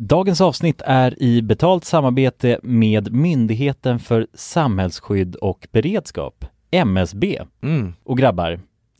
Dagens 0.00 0.40
avsnitt 0.40 0.82
är 0.84 1.22
i 1.22 1.42
betalt 1.42 1.84
samarbete 1.84 2.60
med 2.62 3.12
Myndigheten 3.12 3.98
för 3.98 4.26
samhällsskydd 4.34 5.34
och 5.34 5.68
beredskap, 5.72 6.44
MSB. 6.70 7.40
Mm. 7.62 7.92
Och 8.04 8.18
grabbar, 8.18 8.60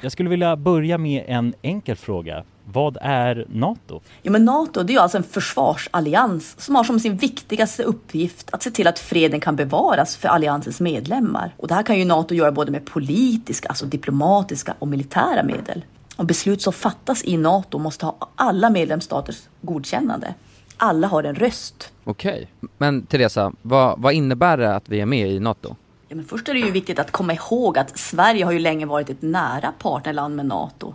Jag 0.00 0.12
skulle 0.12 0.28
vilja 0.28 0.56
börja 0.56 0.98
med 0.98 1.24
en 1.26 1.54
enkel 1.62 1.96
fråga. 1.96 2.44
Vad 2.64 2.98
är 3.00 3.46
NATO? 3.48 4.00
Ja, 4.22 4.30
men 4.30 4.44
NATO 4.44 4.82
det 4.82 4.94
är 4.94 5.00
alltså 5.00 5.18
en 5.18 5.24
försvarsallians 5.24 6.60
som 6.60 6.74
har 6.74 6.84
som 6.84 7.00
sin 7.00 7.16
viktigaste 7.16 7.82
uppgift 7.82 8.48
att 8.50 8.62
se 8.62 8.70
till 8.70 8.86
att 8.86 8.98
freden 8.98 9.40
kan 9.40 9.56
bevaras 9.56 10.16
för 10.16 10.28
alliansens 10.28 10.80
medlemmar. 10.80 11.54
Och 11.56 11.68
det 11.68 11.74
här 11.74 11.82
kan 11.82 11.98
ju 11.98 12.04
NATO 12.04 12.34
göra 12.34 12.52
både 12.52 12.70
med 12.70 12.86
politiska, 12.86 13.68
alltså 13.68 13.86
diplomatiska 13.86 14.74
och 14.78 14.88
militära 14.88 15.42
medel. 15.42 15.84
Och 16.16 16.26
beslut 16.26 16.62
som 16.62 16.72
fattas 16.72 17.24
i 17.24 17.36
NATO 17.36 17.78
måste 17.78 18.06
ha 18.06 18.16
alla 18.34 18.70
medlemsstaters 18.70 19.42
godkännande. 19.60 20.34
Alla 20.76 21.06
har 21.06 21.24
en 21.24 21.34
röst. 21.34 21.92
Okej. 22.04 22.48
Men 22.78 23.06
Teresa, 23.06 23.52
vad, 23.62 24.00
vad 24.00 24.12
innebär 24.12 24.56
det 24.56 24.74
att 24.74 24.88
vi 24.88 25.00
är 25.00 25.06
med 25.06 25.30
i 25.30 25.40
NATO? 25.40 25.76
Ja, 26.08 26.16
men 26.16 26.24
först 26.24 26.48
är 26.48 26.54
det 26.54 26.60
ju 26.60 26.70
viktigt 26.70 26.98
att 26.98 27.10
komma 27.10 27.32
ihåg 27.32 27.78
att 27.78 27.98
Sverige 27.98 28.44
har 28.44 28.52
ju 28.52 28.58
länge 28.58 28.86
varit 28.86 29.10
ett 29.10 29.22
nära 29.22 29.72
partnerland 29.72 30.36
med 30.36 30.46
NATO. 30.46 30.94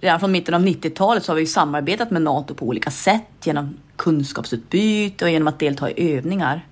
Redan 0.00 0.20
från 0.20 0.32
mitten 0.32 0.54
av 0.54 0.60
90-talet 0.60 1.24
så 1.24 1.32
har 1.32 1.36
vi 1.36 1.42
ju 1.42 1.46
samarbetat 1.46 2.10
med 2.10 2.22
NATO 2.22 2.54
på 2.54 2.66
olika 2.66 2.90
sätt 2.90 3.26
genom 3.44 3.76
kunskapsutbyte 3.96 5.24
och 5.24 5.30
genom 5.30 5.48
att 5.48 5.58
delta 5.58 5.90
i 5.90 6.16
övningar. 6.16 6.66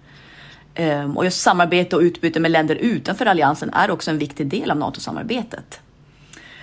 Ehm, 0.75 1.17
och 1.17 1.25
just 1.25 1.41
samarbete 1.41 1.97
och 1.97 2.03
utbyte 2.03 2.41
med 2.41 2.51
länder 2.51 2.77
utanför 2.77 3.27
alliansen 3.27 3.71
är 3.71 3.91
också 3.91 4.11
en 4.11 4.19
viktig 4.19 4.47
del 4.47 4.71
av 4.71 4.77
NATO-samarbetet. 4.77 5.81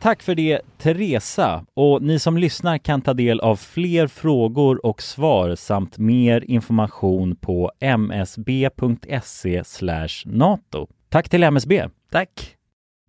Tack 0.00 0.22
för 0.22 0.34
det 0.34 0.60
Teresa 0.78 1.64
och 1.74 2.02
ni 2.02 2.18
som 2.18 2.38
lyssnar 2.38 2.78
kan 2.78 3.00
ta 3.02 3.14
del 3.14 3.40
av 3.40 3.56
fler 3.56 4.06
frågor 4.06 4.86
och 4.86 5.02
svar 5.02 5.54
samt 5.54 5.98
mer 5.98 6.44
information 6.50 7.36
på 7.36 7.72
msb.se 7.80 9.62
nato. 10.26 10.86
Tack 11.08 11.28
till 11.28 11.42
MSB. 11.42 11.88
Tack. 12.12 12.54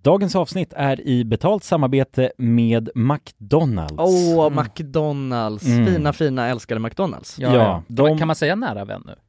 Dagens 0.03 0.35
avsnitt 0.35 0.73
är 0.75 1.01
i 1.07 1.25
betalt 1.25 1.63
samarbete 1.63 2.31
med 2.37 2.89
McDonalds. 2.95 3.93
Åh, 3.97 4.49
McDonalds! 4.63 5.65
Mm. 5.65 5.85
Fina, 5.85 6.13
fina, 6.13 6.47
älskade 6.47 6.79
McDonalds. 6.79 7.39
Ja, 7.39 7.53
Ja, 7.55 7.63
Kan, 7.63 7.71
man, 7.71 7.83
de- 7.87 8.17
kan 8.17 8.27
man 8.27 8.35
säga 8.35 8.55
nära 8.55 8.85
vän 8.85 9.03
nu? 9.05 9.15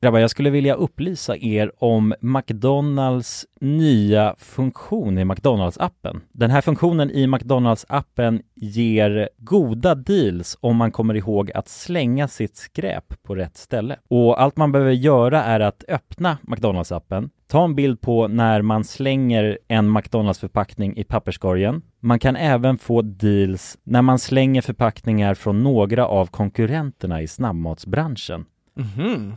Grabbar, 0.00 0.18
jag 0.18 0.30
skulle 0.30 0.50
vilja 0.50 0.74
upplysa 0.74 1.36
er 1.36 1.72
om 1.78 2.14
McDonalds 2.20 3.46
nya 3.60 4.34
funktion 4.38 5.18
i 5.18 5.24
McDonalds-appen. 5.24 6.20
Den 6.32 6.50
här 6.50 6.60
funktionen 6.60 7.10
i 7.10 7.26
McDonalds-appen 7.26 8.42
ger 8.54 9.28
goda 9.38 9.94
deals 9.94 10.58
om 10.60 10.76
man 10.76 10.92
kommer 10.92 11.14
ihåg 11.14 11.52
att 11.52 11.68
slänga 11.68 12.28
sitt 12.28 12.56
skräp 12.56 13.22
på 13.22 13.34
rätt 13.34 13.56
ställe. 13.56 13.96
Och 14.08 14.42
allt 14.42 14.56
man 14.56 14.72
behöver 14.72 14.92
göra 14.92 15.44
är 15.44 15.60
att 15.60 15.84
öppna 15.88 16.38
McDonalds-appen, 16.42 17.30
ta 17.46 17.64
en 17.64 17.74
bild 17.74 18.00
på 18.00 18.28
när 18.28 18.62
man 18.62 18.84
slänger 18.84 19.58
en 19.68 19.98
McDonalds-förpackning 19.98 20.96
i 20.96 21.04
papperskorgen. 21.04 21.82
Man 22.00 22.18
kan 22.18 22.36
även 22.36 22.78
få 22.78 23.02
deals 23.02 23.78
när 23.82 24.02
man 24.02 24.18
slänger 24.18 24.62
förpackningar 24.62 25.34
från 25.34 25.62
några 25.62 26.06
av 26.06 26.26
konkurrenterna 26.26 27.22
i 27.22 27.26
snabbmatsbranschen. 27.26 28.44
Mhm. 28.74 29.36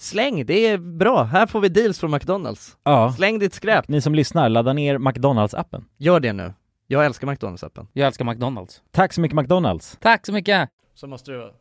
släng, 0.00 0.46
det 0.46 0.66
är 0.66 0.78
bra. 0.78 1.22
Här 1.22 1.46
får 1.46 1.60
vi 1.60 1.68
deals 1.68 1.98
från 1.98 2.10
McDonalds. 2.10 2.76
Ja. 2.82 3.12
Släng 3.16 3.38
ditt 3.38 3.54
skräp. 3.54 3.88
Ni 3.88 4.00
som 4.00 4.14
lyssnar, 4.14 4.48
ladda 4.48 4.72
ner 4.72 4.98
McDonalds-appen. 4.98 5.84
Gör 5.96 6.20
det 6.20 6.32
nu. 6.32 6.54
Jag 6.86 7.06
älskar 7.06 7.26
McDonalds-appen. 7.26 7.86
Jag 7.92 8.06
älskar 8.06 8.24
McDonalds. 8.24 8.82
Tack 8.90 9.12
så 9.12 9.20
mycket 9.20 9.36
McDonalds! 9.36 9.98
Tack 10.00 10.26
så 10.26 10.32
mycket! 10.32 10.68
Så 10.94 11.06
måste 11.06 11.30
det 11.32 11.38
vara. 11.38 11.52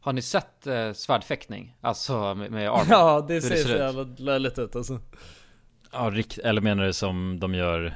Har 0.00 0.12
ni 0.12 0.22
sett 0.22 0.66
eh, 0.66 0.92
svärdfäktning? 0.92 1.76
Alltså 1.80 2.34
med, 2.34 2.50
med 2.50 2.68
armor? 2.70 2.86
Ja, 2.90 3.24
det 3.28 3.34
Hur 3.34 3.40
ser 3.40 3.56
så 3.56 3.68
jävla 3.68 4.02
löjligt 4.02 4.58
ut 4.58 4.76
alltså. 4.76 5.00
Ja, 5.92 6.10
rikt, 6.12 6.38
eller 6.38 6.60
menar 6.60 6.84
du 6.84 6.92
som 6.92 7.40
de 7.40 7.54
gör 7.54 7.94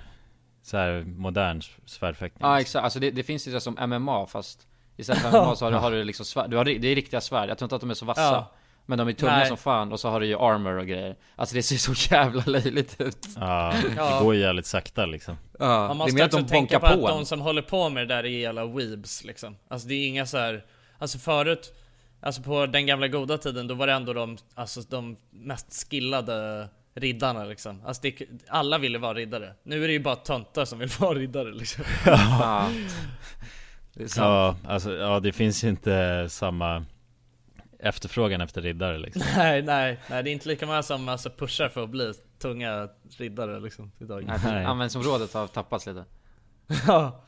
så 0.63 0.77
här 0.77 1.05
modern 1.07 1.63
svärdfäktning? 1.87 2.49
Ja 2.49 2.61
exakt, 2.61 2.85
alltså 2.85 2.99
det, 2.99 3.11
det 3.11 3.23
finns 3.23 3.49
ju 3.49 3.61
som 3.61 3.77
MMA 3.89 4.27
fast 4.27 4.67
Istället 4.97 5.23
för 5.23 5.31
MMA 5.45 5.57
så 5.57 5.65
har 5.65 5.73
du, 5.73 5.79
har 5.79 5.91
du 5.91 6.05
liksom 6.05 6.27
svärd, 6.27 6.51
du 6.51 6.57
har, 6.57 6.65
det 6.65 6.89
är 6.89 6.95
riktiga 6.95 7.21
svärd, 7.21 7.49
jag 7.49 7.59
tror 7.59 7.67
inte 7.67 7.75
att 7.75 7.81
de 7.81 7.91
är 7.91 7.95
så 7.95 8.05
vassa 8.05 8.23
Ja. 8.23 8.53
Men 8.87 8.99
de 8.99 9.09
är 9.09 9.13
tunga 9.13 9.37
Nej. 9.37 9.49
som 9.49 9.57
fan 9.57 9.93
och 9.93 10.01
så 10.01 10.09
har 10.09 10.21
du 10.21 10.27
ju 10.27 10.39
armor 10.39 10.79
och 10.79 10.87
grejer 10.87 11.17
Alltså 11.37 11.55
det 11.55 11.63
ser 11.63 11.77
så 11.77 12.15
jävla 12.15 12.43
löjligt 12.47 13.01
ut 13.01 13.29
Ja, 13.37 13.75
det 13.83 14.25
går 14.25 14.35
ju 14.35 14.41
jävligt 14.41 14.67
sakta 14.67 15.07
liksom. 15.07 15.37
Ja, 15.59 15.67
Man 15.67 15.89
det 15.89 15.93
är 15.93 15.95
måste 15.95 16.15
mer 16.15 16.25
att 16.25 16.35
också 16.35 16.45
de 16.45 16.49
tänka 16.49 16.79
bonkar 16.79 16.97
på 16.97 17.01
på 17.03 17.09
att 17.09 17.15
de 17.15 17.27
som 17.27 17.41
håller 17.41 17.63
på 17.63 17.89
med 17.89 18.09
det 18.09 18.15
där 18.15 18.25
är 18.25 18.29
jävla 18.29 18.67
weebs 18.67 19.25
liksom. 19.25 19.57
Alltså 19.69 19.89
det 19.89 19.95
är 19.95 20.09
inga 20.09 20.27
så 20.27 20.39
här. 20.39 20.65
alltså 20.99 21.19
förut, 21.19 21.73
alltså 22.21 22.43
på 22.43 22.67
den 22.67 22.87
gamla 22.87 23.09
goda 23.09 23.39
tiden 23.39 23.67
då 23.67 23.75
var 23.75 23.87
det 23.87 23.93
ändå 23.93 24.13
de, 24.13 24.39
alltså 24.55 24.81
de 24.81 25.17
mest 25.31 25.91
skillade 25.91 26.69
riddarna 26.95 27.45
liksom. 27.45 27.83
Alltså 27.87 28.03
det, 28.03 28.21
alla 28.49 28.79
ville 28.79 28.99
vara 28.99 29.15
riddare. 29.15 29.55
Nu 29.63 29.85
är 29.85 29.87
det 29.87 29.93
ju 29.93 30.01
bara 30.01 30.17
töntar 30.17 30.65
som 30.65 30.79
vill 30.79 30.89
vara 30.99 31.15
riddare 31.15 31.53
liksom. 31.53 31.85
Ja. 32.07 32.71
Det 33.95 34.03
är. 34.17 34.23
Ja, 34.23 34.57
alltså, 34.69 34.93
ja 34.93 35.21
det 35.21 35.33
finns 35.33 35.65
ju 35.65 35.69
inte 35.69 36.27
samma 36.31 36.85
efterfrågan 37.89 38.41
efter 38.41 38.63
riddare 38.63 38.99
liksom. 38.99 39.23
nej, 39.37 39.63
nej, 39.63 40.01
nej 40.11 40.23
det 40.23 40.31
är 40.31 40.33
inte 40.33 40.49
lika 40.49 40.67
många 40.67 40.83
som 40.83 41.09
alltså 41.09 41.31
pushar 41.31 41.69
för 41.69 41.85
att 41.85 41.91
bli 41.91 42.13
tunga 42.39 42.89
riddare 43.19 43.61
liksom 43.61 43.93
idag. 43.99 44.25
Nej. 44.45 44.65
Användningsområdet 44.65 45.33
har 45.35 45.47
tappats 45.47 45.87
lite 45.87 46.05
Ja. 46.87 47.23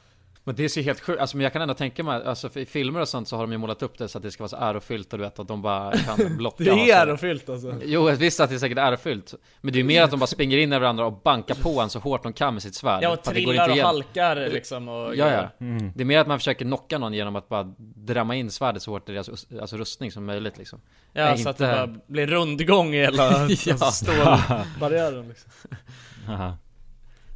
Men 0.49 0.57
det 0.57 0.69
ser 0.69 0.83
helt 0.83 1.01
sjukt, 1.01 1.21
alltså 1.21 1.37
men 1.37 1.45
jag 1.45 1.53
kan 1.53 1.63
ändå 1.63 1.75
tänka 1.75 2.03
mig, 2.05 2.23
alltså 2.25 2.59
i 2.59 2.67
filmer 2.67 3.01
och 3.01 3.09
sånt 3.09 3.29
så 3.29 3.37
har 3.37 3.43
de 3.43 3.53
ju 3.53 3.59
målat 3.59 3.83
upp 3.83 3.99
det 3.99 4.09
så 4.09 4.19
att 4.19 4.23
det 4.23 4.31
ska 4.31 4.43
vara 4.43 4.49
så 4.49 4.57
ärofyllt 4.57 5.13
och 5.13 5.19
du 5.19 5.25
vet 5.25 5.39
att 5.39 5.49
de 5.49 5.63
bara 5.63 5.97
kan 5.97 6.37
blocka 6.37 6.65
Det 6.65 6.71
är 6.71 6.87
så. 6.87 6.93
ärofyllt 7.11 7.49
alltså. 7.49 7.75
Jo 7.85 8.05
visst 8.11 8.41
att 8.41 8.49
det 8.51 8.57
är 8.57 8.59
säkert 8.59 8.79
ärofyllt 8.79 9.35
Men 9.61 9.73
det 9.73 9.77
är 9.77 9.81
ju 9.81 9.85
mer 9.87 10.03
att 10.03 10.11
de 10.11 10.21
bara 10.21 10.27
springer 10.27 10.59
in 10.59 10.73
i 10.73 10.79
varandra 10.79 11.07
och 11.07 11.13
bankar 11.13 11.55
på 11.55 11.81
en 11.81 11.91
så 11.91 11.99
hårt 11.99 12.23
de 12.23 12.33
kan 12.33 12.55
med 12.55 12.63
sitt 12.63 12.75
svärd 12.75 13.03
Ja 13.03 13.09
och 13.11 13.25
För 13.25 13.31
att 13.31 13.35
det 13.35 13.45
går 13.45 13.53
trillar 13.53 13.69
inte 13.71 13.81
och 13.83 13.87
halkar 13.89 14.37
liksom 14.37 14.89
och 14.89 15.17
Ja 15.17 15.31
ja. 15.33 15.49
Mm. 15.67 15.93
det 15.95 16.03
är 16.03 16.05
mer 16.05 16.19
att 16.21 16.27
man 16.27 16.39
försöker 16.39 16.65
knocka 16.65 16.99
någon 16.99 17.15
genom 17.15 17.37
att 17.37 17.49
bara 17.49 17.75
dramma 17.79 18.35
in 18.37 18.51
svärdet 18.51 18.83
så 18.83 18.91
hårt 18.91 19.09
i 19.09 19.13
deras 19.13 19.47
alltså, 19.61 19.77
rustning 19.77 20.13
som 20.13 20.25
möjligt 20.25 20.59
liksom 20.59 20.81
Ja 21.13 21.25
Nej, 21.25 21.39
så 21.39 21.49
att 21.49 21.61
inte- 21.61 21.81
det 21.81 21.87
bara 21.87 21.99
blir 22.07 22.27
rundgång 22.27 22.95
i 22.95 22.99
hela 22.99 23.49
Ja. 23.67 23.77
stålbarriären 23.77 25.29
liksom. 25.29 25.51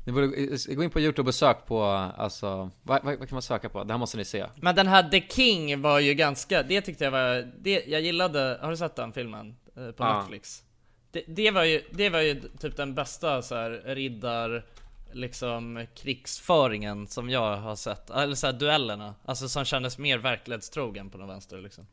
Ni 0.04 0.12
borde 0.12 0.26
gå 0.74 0.82
in 0.82 0.90
på 0.90 1.00
youtube 1.00 1.28
och 1.28 1.34
sök 1.34 1.66
på, 1.66 1.82
alltså, 1.82 2.70
vad, 2.82 3.04
vad, 3.04 3.18
vad 3.18 3.28
kan 3.28 3.34
man 3.34 3.42
söka 3.42 3.68
på? 3.68 3.84
Det 3.84 3.92
här 3.92 3.98
måste 3.98 4.16
ni 4.16 4.24
se 4.24 4.46
Men 4.56 4.74
den 4.74 4.86
här 4.86 5.08
The 5.10 5.20
King 5.28 5.82
var 5.82 5.98
ju 5.98 6.14
ganska, 6.14 6.62
det 6.62 6.80
tyckte 6.80 7.04
jag 7.04 7.10
var, 7.10 7.52
det, 7.58 7.84
jag 7.86 8.00
gillade, 8.00 8.58
har 8.62 8.70
du 8.70 8.76
sett 8.76 8.96
den 8.96 9.12
filmen? 9.12 9.56
Eh, 9.76 9.90
på 9.90 10.04
Ja. 10.04 10.18
Netflix? 10.18 10.62
Det, 11.10 11.24
det 11.28 11.50
var 11.50 11.64
ju, 11.64 11.82
det 11.90 12.10
var 12.10 12.20
ju 12.20 12.40
typ 12.60 12.76
den 12.76 12.94
bästa 12.94 13.42
så 13.42 13.54
här 13.54 13.70
riddar, 13.86 14.66
liksom 15.12 15.86
krigsföringen 15.94 17.06
som 17.06 17.30
jag 17.30 17.56
har 17.56 17.76
sett, 17.76 18.10
eller 18.10 18.34
så 18.34 18.46
här 18.46 18.52
duellerna, 18.54 19.14
alltså 19.24 19.48
som 19.48 19.64
kändes 19.64 19.98
mer 19.98 20.18
verklighetstrogen 20.18 21.10
på 21.10 21.18
den 21.18 21.28
vänster 21.28 21.58
liksom 21.60 21.86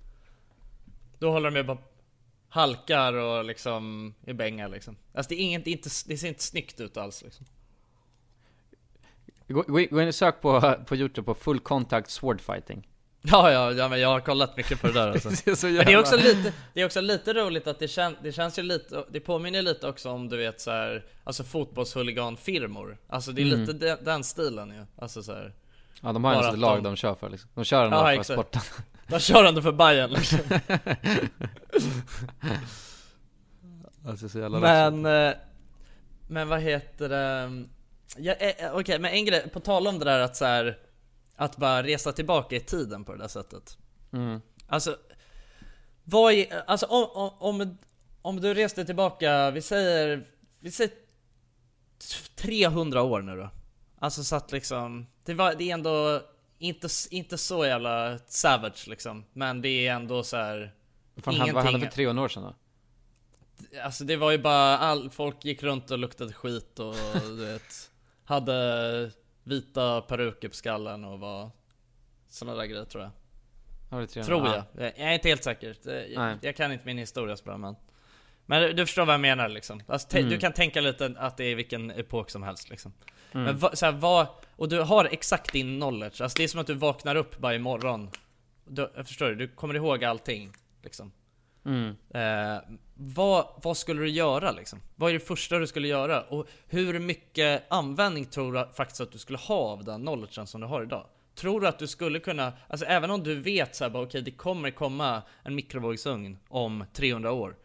Då 1.19 1.31
håller 1.31 1.51
de 1.51 1.57
ju 1.57 1.63
bara 1.63 1.77
halkar 2.49 3.13
och 3.13 3.45
liksom 3.45 4.13
i 4.25 4.33
bängar 4.33 4.69
liksom 4.69 4.97
Alltså 5.13 5.29
det 5.29 5.35
är 5.35 5.43
inget, 5.43 5.65
det, 5.65 5.69
är 5.69 5.71
inte, 5.71 5.89
det 6.07 6.17
ser 6.17 6.27
inte 6.27 6.43
snyggt 6.43 6.79
ut 6.79 6.97
alls 6.97 7.23
liksom 7.23 7.45
Gå, 9.49 9.63
gå, 9.67 9.79
in- 10.01 10.07
och 10.07 10.15
sök 10.15 10.41
på, 10.41 10.75
på 10.85 10.95
youtube 10.95 11.25
på 11.25 11.33
full 11.35 11.59
contact 11.59 12.09
sword 12.09 12.41
fighting 12.41 12.87
Ja, 13.21 13.51
ja, 13.51 13.71
ja 13.71 13.87
men 13.89 13.99
jag 13.99 14.09
har 14.09 14.19
kollat 14.19 14.57
mycket 14.57 14.81
på 14.81 14.87
det 14.87 14.93
där 14.93 15.11
alltså. 15.11 15.29
Det 15.45 15.47
är 15.47 15.75
Men 15.77 15.85
det 15.85 15.93
är 15.93 15.99
också 15.99 16.15
lite, 16.17 16.53
det 16.73 16.81
är 16.81 16.85
också 16.85 17.01
lite 17.01 17.33
roligt 17.33 17.67
att 17.67 17.79
det, 17.79 17.87
kän, 17.87 18.15
det 18.23 18.31
känns 18.31 18.59
ju 18.59 18.63
lite, 18.63 19.03
det 19.11 19.19
påminner 19.19 19.61
lite 19.61 19.87
också 19.87 20.09
om 20.09 20.29
du 20.29 20.37
vet 20.37 20.61
så 20.61 20.71
här, 20.71 21.05
alltså 21.23 21.43
fotbollshuliganfirmor 21.43 22.97
Alltså 23.07 23.31
det 23.31 23.41
är 23.41 23.45
Mm. 23.45 23.59
lite 23.59 23.73
den, 23.73 23.97
den 24.03 24.23
stilen 24.23 24.69
ju, 24.69 24.85
alltså 25.03 25.23
så 25.23 25.33
här. 25.33 25.53
Ja 26.01 26.13
de 26.13 26.23
har 26.23 26.43
ju 26.43 26.49
ett 26.49 26.59
lag 26.59 26.83
de... 26.83 26.95
kör 26.95 27.15
för 27.15 27.29
liksom. 27.29 27.49
De 27.55 27.63
kör 27.63 27.85
ändå 27.85 27.97
Ja, 27.97 28.01
för 28.03 28.09
exakt. 28.11 28.27
sporten 28.39 28.61
De 29.07 29.19
kör 29.19 29.43
ändå 29.43 29.61
för 29.61 29.71
Bayern 29.71 30.11
liksom 30.11 30.39
Alltså 34.07 34.29
så 34.29 34.39
jävla 34.39 34.59
Men, 34.59 35.05
eh, 35.05 35.33
men 36.27 36.47
vad 36.47 36.61
heter 36.61 37.09
det? 37.09 37.49
Ja, 38.17 38.33
eh, 38.33 38.75
Okej, 38.75 38.99
men 38.99 39.13
en 39.13 39.25
grej, 39.25 39.49
på 39.49 39.59
tal 39.59 39.87
om 39.87 39.99
det 39.99 40.05
där 40.05 40.19
att 40.19 40.35
så 40.35 40.45
här, 40.45 40.77
att 41.35 41.57
bara 41.57 41.83
resa 41.83 42.11
tillbaka 42.11 42.55
i 42.55 42.59
tiden 42.59 43.03
på 43.03 43.11
det 43.11 43.17
där 43.17 43.27
sättet. 43.27 43.77
Mm. 44.13 44.41
Alltså, 44.67 44.97
vad 46.03 46.33
är, 46.33 46.63
alltså 46.67 46.85
om, 46.85 47.31
om, 47.39 47.77
om, 48.21 48.41
du 48.41 48.53
reste 48.53 48.85
tillbaka, 48.85 49.51
vi 49.51 49.61
säger, 49.61 50.23
vi 50.59 50.71
säger 50.71 50.93
300 52.35 53.01
år 53.01 53.21
nu 53.21 53.35
då. 53.35 53.49
Alltså 53.99 54.23
så 54.23 54.35
att 54.35 54.51
liksom, 54.51 55.05
det, 55.25 55.33
var, 55.33 55.55
det 55.55 55.69
är 55.69 55.73
ändå 55.73 56.21
inte, 56.57 56.87
inte 57.11 57.37
så 57.37 57.65
jävla 57.65 58.19
savage 58.27 58.87
liksom, 58.87 59.25
men 59.33 59.61
det 59.61 59.87
är 59.87 59.93
ändå 59.93 60.23
så 60.23 60.37
här. 60.37 60.73
Fan, 61.17 61.35
han- 61.35 61.53
vad 61.53 61.63
hände 61.63 61.79
för 61.79 61.87
300 61.87 62.23
år 62.23 62.27
sedan 62.27 62.43
då? 62.43 62.55
Alltså 63.83 64.03
det 64.03 64.15
var 64.15 64.31
ju 64.31 64.37
bara, 64.37 64.77
all, 64.77 65.09
folk 65.09 65.45
gick 65.45 65.63
runt 65.63 65.91
och 65.91 65.99
luktade 65.99 66.33
skit 66.33 66.79
och 66.79 66.95
du 67.23 67.45
vet 67.45 67.88
Hade 68.29 69.11
vita 69.43 70.01
peruker 70.01 70.49
på 70.49 70.55
skallen 70.55 71.05
och 71.05 71.19
var 71.19 71.49
sådana 72.27 72.57
där 72.57 72.65
grejer 72.65 72.85
tror 72.85 73.03
jag 73.03 73.11
Ja, 74.01 74.07
300. 74.07 74.23
Tror 74.23 74.47
jag, 74.47 74.55
Ja. 74.57 74.91
jag 74.97 75.09
är 75.09 75.13
inte 75.13 75.27
helt 75.27 75.43
säker, 75.43 75.75
jag, 76.13 76.37
jag 76.41 76.55
kan 76.55 76.71
inte 76.71 76.85
min 76.85 76.97
historia 76.97 77.37
så 77.37 77.43
bra 77.43 77.57
men 77.57 77.75
Men 78.45 78.75
du, 78.75 78.85
förstår 78.85 79.05
vad 79.05 79.13
jag 79.13 79.21
menar 79.21 79.49
liksom 79.49 79.81
alltså, 79.87 80.17
Mm. 80.17 80.29
Du 80.29 80.37
kan 80.37 80.53
tänka 80.53 80.81
lite 80.81 81.15
att 81.17 81.37
det 81.37 81.43
är 81.45 81.55
vilken 81.55 81.91
epok 81.91 82.29
som 82.29 82.43
helst 82.43 82.69
liksom 82.69 82.93
Mm. 83.31 83.45
Men 83.45 83.57
va, 83.57 83.75
så 83.75 83.85
här, 83.85 83.93
vad, 83.93 84.27
och 84.55 84.69
du 84.69 84.81
har 84.81 85.05
exakt 85.05 85.53
din 85.53 85.79
knowledge, 85.79 86.21
alltså 86.21 86.37
det 86.37 86.43
är 86.43 86.47
som 86.47 86.61
att 86.61 86.67
du 86.67 86.73
vaknar 86.73 87.15
upp 87.15 87.39
varje 87.39 87.59
morgon 87.59 88.09
du, 88.65 88.91
Jag 88.95 89.07
förstår 89.07 89.27
du, 89.29 89.35
du 89.35 89.47
kommer 89.47 89.75
ihåg 89.75 90.03
allting 90.03 90.51
liksom 90.83 91.11
Mm. 91.69 91.95
Eh, 92.09 92.61
vad, 92.95 93.47
vad 93.63 93.77
skulle 93.77 94.01
du 94.01 94.09
göra 94.09 94.51
liksom? 94.51 94.79
Vad 94.95 95.09
är 95.09 95.13
det 95.13 95.19
första 95.19 95.59
du 95.59 95.67
skulle 95.67 95.87
göra? 95.87 96.21
Och 96.21 96.47
hur 96.67 96.99
mycket 96.99 97.63
användning 97.69 98.25
tror 98.25 98.53
du 98.53 98.67
faktiskt 98.73 99.01
att 99.01 99.11
du 99.11 99.17
skulle 99.17 99.37
ha 99.37 99.55
av 99.55 99.83
den 99.83 100.01
knowledgen 100.01 100.47
som 100.47 100.61
du 100.61 100.67
har 100.67 100.83
idag? 100.83 101.05
Tror 101.35 101.61
du 101.61 101.67
att 101.67 101.79
du 101.79 101.87
skulle 101.87 102.19
kunna, 102.19 102.53
alltså 102.67 102.85
även 102.85 103.11
om 103.11 103.23
du 103.23 103.35
vet 103.41 103.75
så 103.75 103.83
här, 103.83 103.91
bara, 103.91 104.03
okej 104.03 104.21
det 104.21 104.31
kommer 104.31 104.71
komma 104.71 105.21
en 105.43 105.55
mikrovågsugn 105.55 106.37
om 106.47 106.85
300 106.93 107.31
år 107.31 107.55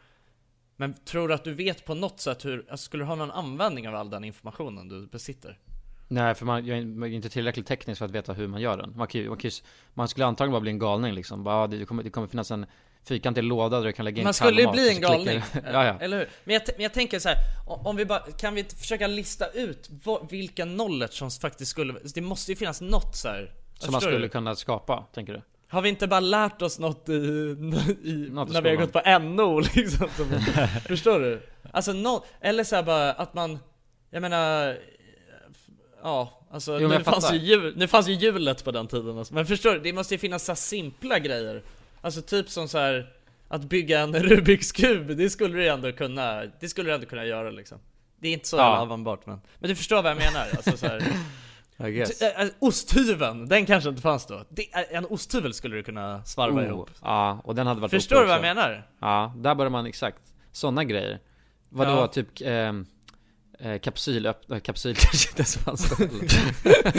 Men 0.76 0.94
tror 0.94 1.28
du 1.28 1.34
att 1.34 1.44
du 1.44 1.54
vet 1.54 1.84
på 1.84 1.94
något 1.94 2.20
sätt 2.20 2.44
hur, 2.44 2.58
alltså, 2.70 2.84
skulle 2.84 3.02
du 3.02 3.06
ha 3.08 3.14
någon 3.14 3.30
användning 3.30 3.88
av 3.88 3.94
all 3.94 4.10
den 4.10 4.24
informationen 4.24 4.88
du 4.88 5.06
besitter? 5.06 5.58
Nej 6.08 6.34
för 6.34 6.46
man, 6.46 6.66
jag 6.66 6.78
är 6.78 7.06
inte 7.06 7.28
tillräckligt 7.28 7.66
teknisk 7.66 7.98
för 7.98 8.04
att 8.04 8.10
veta 8.10 8.32
hur 8.32 8.48
man 8.48 8.60
gör 8.60 8.76
den 8.76 8.96
Man, 8.96 9.06
kan, 9.06 9.26
man, 9.28 9.36
kan, 9.38 9.50
ju- 9.50 9.62
man 9.94 10.08
skulle 10.08 10.26
antagligen 10.26 10.52
bara 10.52 10.60
bli 10.60 10.70
en 10.70 10.78
galning 10.78 11.12
liksom 11.14 11.44
bara, 11.44 11.66
det, 11.66 11.84
kommer, 11.84 12.02
det 12.02 12.10
kommer 12.10 12.26
finnas 12.28 12.50
en 12.50 12.66
fyrkantig 13.04 13.44
låda 13.44 13.78
där 13.78 13.86
du 13.86 13.92
kan 13.92 14.04
lägga 14.04 14.18
in 14.18 14.24
Man 14.24 14.34
skulle 14.34 14.62
ju 14.62 14.70
bli 14.70 14.88
en 14.88 15.00
galning, 15.00 15.42
ja, 15.72 15.84
ja. 15.84 15.98
eller 16.00 16.18
hur? 16.18 16.28
Men 16.44 16.54
jag, 16.54 16.62
men 16.76 16.82
jag 16.82 16.92
tänker 16.92 17.18
så 17.18 17.28
här, 17.28 17.38
om 17.66 17.96
vi 17.96 18.04
bara, 18.04 18.20
kan 18.20 18.54
vi 18.54 18.64
försöka 18.64 19.06
lista 19.06 19.48
ut 19.48 19.90
vad, 20.04 20.30
vilka 20.30 20.62
knowledge 20.62 21.12
som 21.12 21.30
faktiskt 21.30 21.70
skulle, 21.70 21.94
det 22.14 22.20
måste 22.20 22.52
ju 22.52 22.56
finnas 22.56 22.80
något 22.80 23.16
så 23.16 23.28
här. 23.28 23.50
Som 23.78 23.92
man 23.92 24.00
skulle 24.00 24.18
du? 24.18 24.28
kunna 24.28 24.56
skapa, 24.56 25.04
tänker 25.14 25.32
du? 25.32 25.42
Har 25.68 25.82
vi 25.82 25.88
inte 25.88 26.06
bara 26.06 26.20
lärt 26.20 26.62
oss 26.62 26.78
något 26.78 27.08
i, 27.08 27.12
i 27.12 28.28
Något 28.30 28.52
när 28.52 28.62
vi 28.62 28.68
har 28.68 28.76
gått 28.76 28.92
på 28.92 29.18
NO 29.18 29.60
liksom? 29.74 30.08
Som, 30.16 30.26
förstår 30.86 31.20
du? 31.20 31.42
Alltså 31.72 31.92
no, 31.92 32.24
eller 32.40 32.64
så 32.64 32.76
här 32.76 32.82
bara 32.82 33.12
att 33.12 33.34
man, 33.34 33.58
jag 34.10 34.20
menar, 34.20 34.76
ja, 36.02 36.46
alltså 36.50 36.80
Jo, 36.80 36.88
nu, 36.88 37.04
fanns 37.04 37.32
ju 37.32 37.72
nu 37.76 37.88
fanns 37.88 38.08
ju 38.08 38.12
hjulet 38.12 38.64
på 38.64 38.70
den 38.70 38.86
tiden 38.86 39.18
alltså. 39.18 39.34
Men 39.34 39.46
förstår 39.46 39.72
du? 39.72 39.80
Det 39.80 39.92
måste 39.92 40.14
ju 40.14 40.18
finnas 40.18 40.44
så 40.44 40.54
simpla 40.54 41.18
grejer. 41.18 41.62
Alltså 42.04 42.22
typ 42.22 42.48
som 42.50 42.68
så 42.68 42.78
här 42.78 43.12
att 43.48 43.64
bygga 43.64 44.00
en 44.00 44.14
Rubiks 44.22 44.72
kub, 44.72 45.16
det 45.16 45.30
skulle 45.30 45.56
du 45.56 45.68
ändå 45.68 45.92
kunna, 45.92 46.42
det 46.60 46.68
skulle 46.68 46.90
du 46.90 46.94
ändå 46.94 47.06
kunna 47.06 47.24
göra 47.24 47.50
liksom. 47.50 47.78
Det 48.18 48.28
är 48.28 48.32
inte 48.32 48.48
så 48.48 48.56
Ja. 48.56 48.86
men, 48.88 49.02
men 49.58 49.68
du 49.68 49.76
förstår 49.76 50.02
vad 50.02 50.10
jag 50.10 50.18
menar? 50.18 50.46
Alltså 50.56 50.76
så 50.76 50.86
här, 50.86 51.02
I 51.88 51.92
guess. 51.92 52.18
T- 52.18 52.32
äh, 52.36 52.48
osthyveln, 52.58 53.48
den 53.48 53.66
kanske 53.66 53.90
inte 53.90 54.02
fanns 54.02 54.26
då. 54.26 54.44
Det, 54.48 54.62
en 54.72 55.06
osthyvel 55.06 55.54
skulle 55.54 55.76
du 55.76 55.82
kunna 55.82 56.24
svarva 56.24 56.60
Oh, 56.60 56.66
ihop. 56.66 56.90
Ja, 57.02 57.40
och 57.44 57.54
den 57.54 57.66
hade 57.66 57.80
varit 57.80 57.90
Förstår 57.90 58.20
du 58.20 58.26
vad 58.26 58.34
jag 58.34 58.42
menar? 58.42 58.88
Ja, 59.00 59.32
där 59.36 59.54
börjar 59.54 59.70
man 59.70 59.86
exakt 59.86 60.22
Sådana 60.52 60.84
grejer 60.84 61.18
Vadå, 61.68 61.90
Ja. 61.90 62.06
typ 62.06 62.28
ehm, 62.40 62.86
eh, 63.60 63.78
kapsyl, 63.78 64.26
öpp, 64.26 64.50
äh, 64.50 64.58
kapsyl 64.58 64.94
kanske 64.98 65.28
inte 65.28 65.40
ens 65.40 65.56
fanns 65.56 65.90
då. 65.90 65.96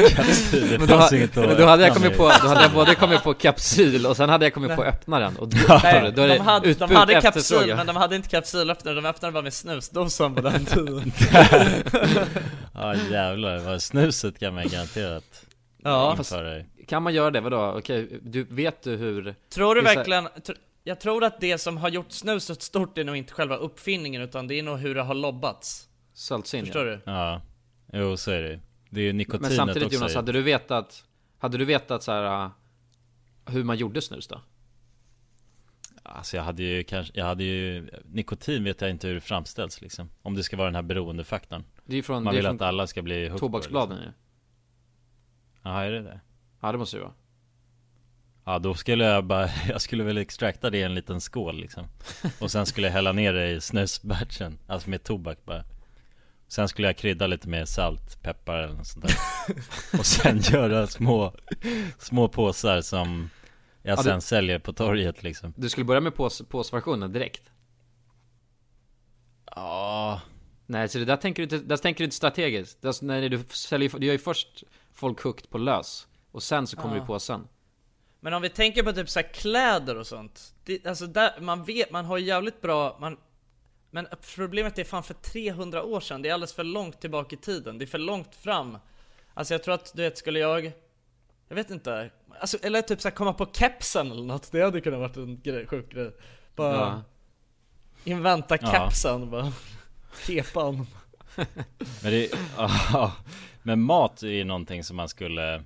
Kapsyl, 0.10 0.80
Men 0.80 0.88
då, 0.88 0.98
fanns 1.00 1.14
inget 1.14 1.36
men 1.36 1.58
då 1.58 1.66
hade 1.66 1.84
jag 1.84 1.94
kommit 1.94 2.18
på, 2.18 2.24
då 2.24 2.48
hade 2.48 2.62
jag 2.62 2.72
både 2.72 2.96
kommit 2.96 3.24
på 3.24 3.34
kapsyl 3.34 4.06
och 4.06 4.18
sen 4.18 4.30
hade 4.30 4.46
jag 4.46 4.54
kommit 4.54 4.76
på 4.76 4.82
att 4.82 4.88
öppna 4.88 5.20
den 5.20 5.38
och 5.38 5.48
då, 5.48 5.58
Nej, 5.84 6.12
då 6.16 6.22
är 6.22 6.28
det 6.28 6.34
de 6.34 6.40
hade, 6.40 6.74
de 6.74 6.96
hade 6.96 7.22
kapsyl, 7.22 7.76
men 7.76 7.88
de 7.88 7.96
hade 7.96 8.16
inte 8.16 8.30
kapsylöppnare, 8.30 8.96
de 8.96 9.06
öppnade 9.06 9.32
bara 9.32 9.44
med 9.44 9.54
snusdosan 9.54 10.36
på 10.36 10.42
den 10.42 10.66
tiden. 10.66 11.12
Ja 12.74 12.96
jävlar, 13.12 13.58
vad 13.60 13.82
snuset 13.82 14.40
kan 14.40 14.56
man 14.56 14.68
garanterat 14.68 15.24
Ja. 15.84 16.18
i. 16.78 16.86
Kan 16.86 17.04
man 17.04 17.14
göra 17.14 17.32
det? 17.32 17.42
Vadå? 17.42 17.76
Okej, 17.78 18.20
du, 18.22 18.44
vet 18.50 18.84
du 18.84 18.96
hur 18.96 19.36
Tror 19.54 19.76
du 19.76 19.82
vissa- 19.82 19.96
verkligen, 19.96 20.28
tr- 20.28 20.56
jag 20.84 21.00
tror 21.00 21.24
att 21.24 21.42
det 21.42 21.58
som 21.58 21.78
har 21.78 21.90
gjort 21.90 22.12
snuset 22.12 22.62
stort 22.62 22.98
är 22.98 23.04
nog 23.04 23.18
inte 23.18 23.34
själva 23.34 23.56
uppfinningen 23.56 24.22
utan 24.22 24.48
det 24.48 24.60
är 24.60 24.64
nog 24.64 24.78
hur 24.80 24.96
det 24.96 25.02
har 25.02 25.14
lobbats. 25.14 25.88
Saltsin 26.16 26.66
Förstår 26.66 26.88
ja. 26.88 26.94
du? 26.96 27.02
Ja, 27.12 27.42
jo 27.94 28.18
så 28.18 28.32
är 28.32 28.42
det 28.42 28.60
Det 28.90 29.00
är 29.00 29.04
ju 29.06 29.14
nikotinet 29.14 29.42
Men 29.42 29.58
samtidigt 29.58 29.86
också 29.86 29.96
Jonas, 29.96 30.16
hade 30.16 30.32
du 30.32 30.42
vetat 30.42 31.06
Hade 31.38 31.58
du 31.58 31.66
vetat 31.66 32.04
så 32.04 32.12
här 32.12 32.46
äh, 32.46 32.52
Hur 33.46 33.64
man 33.64 33.78
gjorde 33.78 34.02
snus 34.02 34.28
då? 34.28 34.42
Alltså 36.04 36.38
jag 36.38 36.44
hade 36.44 36.64
ju 36.64 36.84
kanske, 36.84 37.20
jag 37.20 37.26
hade 37.26 37.44
ju 37.44 37.90
Nikotin 38.06 38.64
vet 38.64 38.82
jag 38.82 38.90
inte 38.90 39.08
hur 39.08 39.16
det 39.16 39.22
framställs 39.22 39.82
liksom 39.82 40.10
Om 40.22 40.36
det 40.36 40.44
ska 40.44 40.58
vara 40.58 40.68
den 40.68 40.76
här 40.76 40.82
beroendefaktorn 40.82 41.64
Det 41.86 41.98
är 41.98 42.02
från, 42.02 42.24
Man 42.24 42.34
det 42.34 42.38
är 42.38 42.42
vill 42.42 42.46
från 42.46 42.56
att 42.56 42.62
alla 42.62 42.88
ska 42.88 43.02
bli 43.02 43.24
hooked 43.28 43.40
Tobaksbladen 43.40 43.98
liksom. 43.98 44.14
ju 45.64 45.70
Ja, 45.70 45.84
är 45.84 45.92
det 45.92 46.02
det? 46.02 46.20
Ja 46.62 46.72
det 46.72 46.78
måste 46.78 46.98
det 46.98 47.04
vara 47.04 47.14
Ja 48.46 48.60
då 48.60 48.74
skulle 48.74 49.04
jag 49.04 49.26
bara, 49.26 49.50
jag 49.68 49.82
skulle 49.82 50.04
väl 50.04 50.18
extrakta 50.18 50.70
det 50.70 50.78
i 50.78 50.84
en 50.84 50.96
liten 50.96 51.22
skål 51.22 51.60
liksom 51.60 51.88
Och 52.40 52.52
sen 52.52 52.66
skulle 52.66 52.88
jag 52.88 52.94
hälla 52.94 53.12
ner 53.12 53.34
det 53.34 53.52
i 53.52 53.62
snusbatchen 53.62 54.58
Alltså 54.68 54.90
med 54.90 55.04
tobak 55.04 55.46
bara 55.46 55.64
Sen 56.48 56.68
skulle 56.68 56.88
jag 56.88 56.98
krydda 56.98 57.28
lite 57.28 57.50
med 57.50 57.70
salt, 57.70 58.22
peppar 58.24 58.58
eller 58.58 58.74
något 58.74 58.88
sånt 58.88 59.06
där 59.08 59.16
Och 60.00 60.06
sen 60.06 60.40
göra 60.40 60.88
små, 60.88 61.34
små 62.00 62.28
påsar 62.28 62.82
som 62.82 63.30
jag 63.82 63.92
Ja, 63.98 64.02
du- 64.04 64.10
sen 64.10 64.22
säljer 64.22 64.60
på 64.60 64.74
torget 64.74 65.24
liksom 65.24 65.54
Du 65.58 65.70
skulle 65.70 65.86
börja 65.86 66.02
med 66.02 66.16
pås, 66.16 66.42
påsversionen 66.50 67.12
direkt? 67.12 67.42
Ja 69.56 70.22
Nej 70.66 70.90
så 70.90 70.98
det 70.98 71.06
där 71.06 71.18
tänker 71.18 71.48
du 71.48 71.56
inte, 71.56 71.68
där 71.68 71.78
tänker 71.78 71.98
du 71.98 72.04
inte 72.04 72.16
strategiskt 72.16 72.82
det 72.82 72.86
är 72.86 72.90
alltså, 72.90 73.06
när 73.06 73.30
du 73.30 73.44
säljer, 73.50 73.90
du 74.00 74.06
gör 74.06 74.14
ju 74.14 74.20
först 74.20 74.64
folk 74.94 75.22
hooked 75.24 75.50
på 75.50 75.58
lös 75.58 76.08
Och 76.32 76.44
sen 76.44 76.68
så 76.68 76.78
kommer 76.78 76.96
Ja. 76.96 77.02
du 77.02 77.08
på 77.08 77.20
sen 77.20 77.48
Men 78.20 78.34
om 78.34 78.42
vi 78.42 78.50
tänker 78.50 78.84
på 78.84 78.94
typ 78.94 79.10
så 79.10 79.20
här 79.20 79.34
kläder 79.34 79.98
och 79.98 80.08
sånt. 80.08 80.54
Det, 80.64 80.88
alltså 80.88 81.08
där, 81.08 81.40
man 81.42 81.64
vet, 81.64 81.92
man 81.92 82.06
har 82.06 82.18
jävligt 82.18 82.62
bra, 82.62 82.98
man, 83.02 83.18
men 83.96 84.08
problemet 84.36 84.80
är 84.80 84.84
fan 84.84 85.04
för 85.04 85.14
300 85.14 85.84
år 85.84 86.00
sedan, 86.00 86.22
det 86.22 86.30
är 86.30 86.34
alldeles 86.34 86.54
för 86.54 86.64
långt 86.64 87.02
tillbaka 87.02 87.36
i 87.36 87.40
tiden, 87.40 87.78
det 87.78 87.86
är 87.86 87.88
för 87.88 87.98
långt 87.98 88.36
fram. 88.36 88.78
Alltså 89.34 89.54
jag 89.54 89.64
tror 89.64 89.74
att, 89.74 89.92
du 89.96 90.02
vet, 90.02 90.18
skulle 90.18 90.40
jag, 90.40 90.72
jag 91.48 91.56
vet 91.56 91.70
inte, 91.72 92.10
alltså, 92.40 92.58
eller 92.62 92.82
typ 92.82 93.02
så 93.02 93.08
här 93.08 93.16
komma 93.16 93.34
på 93.34 93.46
kepsen 93.54 94.12
eller 94.12 94.24
något, 94.24 94.52
det 94.52 94.62
hade 94.62 94.82
kunnat 94.82 95.00
varit 95.00 95.18
en 95.18 95.42
grej, 95.42 95.68
sjuk 95.68 95.92
grej. 95.92 96.12
Bara 96.56 96.76
Ja. 96.76 97.02
inventa 98.04 98.58
Ja. 98.62 98.72
kepsen, 98.72 99.30
bara 99.30 99.52
kepan. 100.28 100.88
Men 102.04 102.12
det, 102.12 102.32
ja, 102.58 103.12
men 103.64 103.82
mat 103.82 104.24
är 104.24 104.28
ju 104.28 104.44
någonting 104.44 104.84
som 104.84 104.96
man 104.98 105.10
skulle 105.10 105.64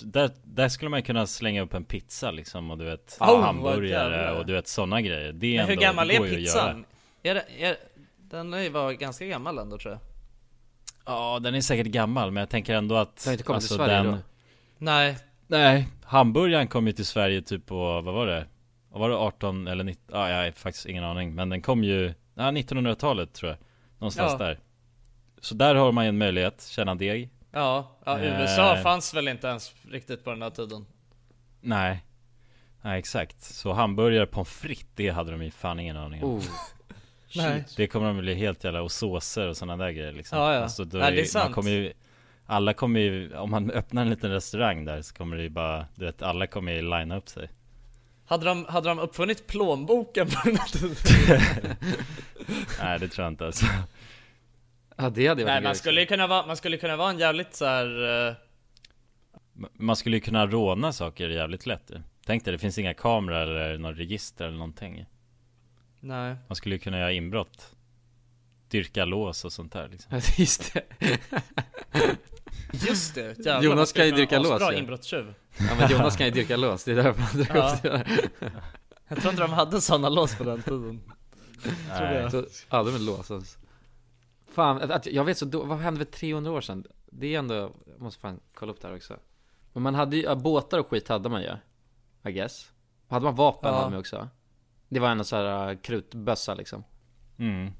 där, 0.00 0.30
där 0.44 0.68
skulle 0.68 0.88
man 0.88 1.02
kunna 1.02 1.26
slänga 1.26 1.62
upp 1.62 1.74
en 1.74 1.84
pizza 1.84 2.30
liksom 2.30 2.70
och 2.70 2.78
du 2.78 2.84
vet 2.84 3.16
Oh, 3.20 3.40
hamburgare 3.42 4.38
och 4.38 4.46
du 4.46 4.52
vet 4.52 4.68
sådana 4.68 5.00
grejer 5.00 5.32
Det 5.32 5.46
är 5.46 5.58
Men 5.58 5.66
hur 5.66 5.72
ändå, 5.72 5.82
gammal 5.82 6.10
är 6.10 6.20
pizzan? 6.20 6.84
Är 7.22 7.34
det, 7.34 7.44
är, 7.64 7.76
den 8.16 8.54
är 8.54 8.58
ju 8.58 8.68
var 8.68 8.92
ganska 8.92 9.26
gammal 9.26 9.58
ändå 9.58 9.78
tror 9.78 9.92
jag 9.92 10.00
Ja 11.06 11.38
den 11.38 11.54
är 11.54 11.60
säkert 11.60 11.86
gammal 11.86 12.30
men 12.30 12.40
jag 12.40 12.50
tänker 12.50 12.74
ändå 12.74 12.96
att 12.96 13.16
Den 13.16 13.28
har 13.30 13.32
inte 13.32 13.44
kommit 13.44 13.62
till 13.62 13.72
alltså, 13.72 13.86
Sverige 13.86 14.02
den, 14.02 14.12
då? 14.12 14.18
Nej 14.78 15.18
Nej, 15.46 15.88
hamburgaren 16.04 16.68
kom 16.68 16.86
ju 16.86 16.92
till 16.92 17.06
Sverige 17.06 17.42
typ 17.42 17.66
på, 17.66 18.00
vad 18.00 18.14
var 18.14 18.26
det? 18.26 18.46
Var 18.88 19.08
det 19.08 19.16
18 19.16 19.66
eller 19.66 19.84
19? 19.84 20.18
Ja, 20.20 20.30
jag 20.30 20.44
har 20.44 20.50
faktiskt 20.52 20.86
ingen 20.86 21.04
aning 21.04 21.34
Men 21.34 21.48
den 21.48 21.62
kom 21.62 21.84
ju, 21.84 22.14
ja 22.34 22.42
1900-talet 22.42 23.32
tror 23.34 23.50
jag 23.50 23.58
Någonstans 23.98 24.32
Ja. 24.32 24.38
där 24.46 24.58
Så 25.40 25.54
där 25.54 25.74
har 25.74 25.92
man 25.92 26.04
ju 26.04 26.08
en 26.08 26.18
möjlighet, 26.18 26.62
tjäna 26.62 26.94
deg 26.94 27.30
Ja, 27.52 27.98
ja 28.04 28.20
USA 28.20 28.76
Eh. 28.76 28.82
fanns 28.82 29.14
väl 29.14 29.28
inte 29.28 29.46
ens 29.46 29.74
riktigt 29.90 30.24
på 30.24 30.30
den 30.30 30.42
här 30.42 30.50
tiden 30.50 30.86
Nej 31.60 32.04
Nej 32.84 32.98
exakt, 32.98 33.42
så 33.42 33.72
hamburgare, 33.72 34.26
pommes 34.26 34.48
frites, 34.48 34.86
det 34.94 35.08
hade 35.10 35.30
de 35.30 35.42
ju 35.44 35.50
fan 35.50 35.78
ingen 35.80 35.96
aning 35.96 36.24
om 36.24 36.30
Oh. 36.30 36.42
Nej. 37.36 37.64
Det 37.76 37.86
kommer 37.86 38.06
de 38.06 38.18
bli 38.18 38.34
helt 38.34 38.64
jävla, 38.64 38.82
och 38.82 38.92
såser 38.92 39.48
och 39.48 39.56
sådana 39.56 39.84
där 39.84 39.90
grejer 39.92 40.12
liksom 40.12 40.38
Ja, 40.38 40.54
ja. 40.54 40.60
Alltså, 40.60 40.84
då 40.84 40.98
Nej, 40.98 41.12
det 41.12 41.16
är 41.18 41.20
Man 41.20 41.26
sant. 41.26 41.54
kommer 41.54 41.70
ju 41.70 41.92
Alla 42.46 42.72
kommer 42.74 43.00
ju, 43.00 43.34
om 43.36 43.50
man 43.50 43.70
öppnar 43.74 44.02
en 44.02 44.10
liten 44.10 44.30
restaurang 44.30 44.84
där 44.84 45.02
så 45.02 45.14
kommer 45.14 45.36
det 45.36 45.42
ju 45.42 45.48
bara, 45.48 45.86
du 45.94 46.04
vet 46.04 46.22
alla 46.22 46.46
kommer 46.46 46.72
ju 46.72 46.82
linea 46.82 47.16
upp 47.18 47.28
sig 47.28 47.48
Hade 48.26 48.44
de, 48.44 48.64
hade 48.68 48.88
de 48.88 48.98
uppfunnit 48.98 49.46
plånboken 49.46 50.26
på 50.30 50.40
den 50.44 50.56
här 50.56 50.68
tiden? 50.68 50.96
Nej 52.82 52.98
det 52.98 53.08
tror 53.08 53.24
jag 53.24 53.32
inte 53.32 53.46
alltså 53.46 53.66
Ja 54.96 55.10
det 55.10 55.26
hade 55.26 55.44
Nej 55.44 55.60
man 55.62 55.74
skulle 55.74 56.00
ju 56.00 56.06
kunna 56.06 56.26
vara, 56.26 56.46
man 56.46 56.56
skulle 56.56 56.76
kunna 56.76 56.96
vara 56.96 57.10
en 57.10 57.18
jävligt 57.18 57.54
så 57.54 57.64
här. 57.64 58.28
eh, 58.28 58.34
Man 59.72 59.96
skulle 59.96 60.16
ju 60.16 60.20
kunna 60.20 60.46
råna 60.46 60.92
saker 60.92 61.28
jävligt 61.28 61.66
lätt. 61.66 61.90
Tänk 62.26 62.44
dig, 62.44 62.52
det 62.52 62.58
finns 62.58 62.78
inga 62.78 62.94
kameror 62.94 63.56
eller 63.56 63.78
något 63.78 63.98
register 63.98 64.44
eller 64.44 64.56
någonting 64.58 65.06
Nej 66.04 66.36
Man 66.48 66.56
skulle 66.56 66.74
ju 66.74 66.78
kunna 66.78 66.98
göra 66.98 67.12
inbrott 67.12 67.74
Dyrka 68.68 69.04
lås 69.04 69.44
och 69.44 69.52
sånt 69.52 69.72
där 69.72 69.88
liksom 69.88 70.20
Just 70.38 70.74
det 70.74 70.82
Just 72.72 73.14
det, 73.14 73.38
jävlar, 73.38 73.62
Jonas 73.62 73.92
kan 73.92 74.06
ju 74.06 74.12
dyrka 74.12 74.38
lås 74.38 74.72
ju. 74.72 74.76
inbrottstjuv 74.78 75.34
Ja 75.58 75.74
men 75.78 75.90
Jonas 75.90 76.16
kan 76.16 76.26
ju 76.26 76.32
dyrka 76.32 76.56
lås, 76.56 76.84
det 76.84 76.92
är 76.92 76.96
därför 76.96 77.22
han 77.22 77.42
drar 77.42 77.56
Ja. 77.56 77.74
upp 77.74 77.82
det 77.82 77.88
där 77.88 78.30
Jag 79.08 79.18
tror 79.20 79.30
inte 79.30 79.42
de 79.42 79.52
hade 79.52 79.80
sådana 79.80 80.08
lås 80.08 80.36
på 80.36 80.44
den 80.44 80.62
tiden 80.62 81.02
Tror 81.62 82.06
Nej. 82.06 82.14
jag. 82.14 82.30
Så, 82.32 82.44
de 82.70 82.94
är 82.94 82.98
lås 82.98 83.30
alltså. 83.30 83.58
Fan, 84.52 84.76
att, 84.82 84.90
att, 84.90 85.06
jag 85.06 85.24
vet 85.24 85.38
så 85.38 85.44
då, 85.44 85.64
vad 85.64 85.78
hände 85.78 85.98
för 86.04 86.12
300 86.12 86.50
år 86.52 86.60
sedan? 86.60 86.84
Det 87.10 87.34
är 87.34 87.38
ändå, 87.38 87.54
jag 87.54 88.00
måste 88.00 88.20
fan 88.20 88.40
kolla 88.54 88.72
upp 88.72 88.80
det 88.80 88.88
här 88.88 88.94
också 88.96 89.16
Men 89.72 89.82
man 89.82 89.94
hade 89.94 90.16
ju, 90.16 90.22
ja, 90.22 90.34
båtar 90.34 90.78
och 90.78 90.86
skit 90.88 91.08
hade 91.08 91.28
man 91.28 91.42
ju 91.42 91.50
I 92.30 92.32
guess 92.32 92.72
Hade 93.08 93.24
man 93.24 93.34
vapen 93.34 93.70
Ja. 93.72 93.78
hade 93.78 93.90
man 93.90 93.98
också 94.00 94.28
Det 94.92 95.00
var 95.00 95.08
en 95.08 95.24
sån 95.24 95.38
här 95.38 95.70
uh, 95.70 95.78
krutbössa 95.80 96.54
liksom 96.54 96.84
mm. 97.38 97.72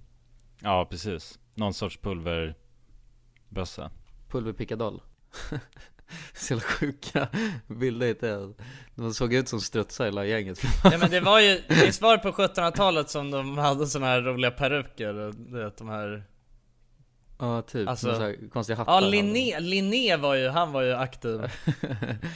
Ja 0.60 0.86
precis, 0.90 1.38
någon 1.54 1.74
sorts 1.74 1.98
pulverbössa 1.98 3.90
Pulverpickadoll 4.28 5.02
Så 6.34 6.54
jävla 6.54 6.66
sjuka 6.68 7.28
bilder 7.66 8.06
inte 8.06 8.26
jag. 8.26 8.54
De 8.94 9.14
såg 9.14 9.34
ut 9.34 9.48
som 9.48 9.60
strutsar 9.60 10.04
hela 10.04 10.24
gänget 10.24 10.62
Nej 10.84 10.98
men 10.98 11.10
det 11.10 11.20
var 11.20 11.40
ju, 11.40 11.60
visst 11.68 12.02
var 12.02 12.16
det 12.16 12.22
på 12.22 12.32
1700-talet 12.32 13.10
som 13.10 13.30
de 13.30 13.58
hade 13.58 13.86
såna 13.86 14.06
här 14.06 14.22
roliga 14.22 14.50
peruker? 14.50 15.14
och 15.14 15.34
Du 15.34 15.64
vet 15.64 15.76
de 15.76 15.88
här 15.88 16.24
Ja 17.38 17.62
typ, 17.62 17.88
Alltså, 17.88 18.14
så 18.14 18.20
här 18.22 18.48
konstiga 18.52 18.76
hattar 18.76 18.92
Ja 18.92 19.00
Linné, 19.00 19.60
Linné 19.60 20.16
var 20.16 20.34
ju, 20.34 20.48
han 20.48 20.72
var 20.72 20.82
ju 20.82 20.94
aktiv 20.94 21.38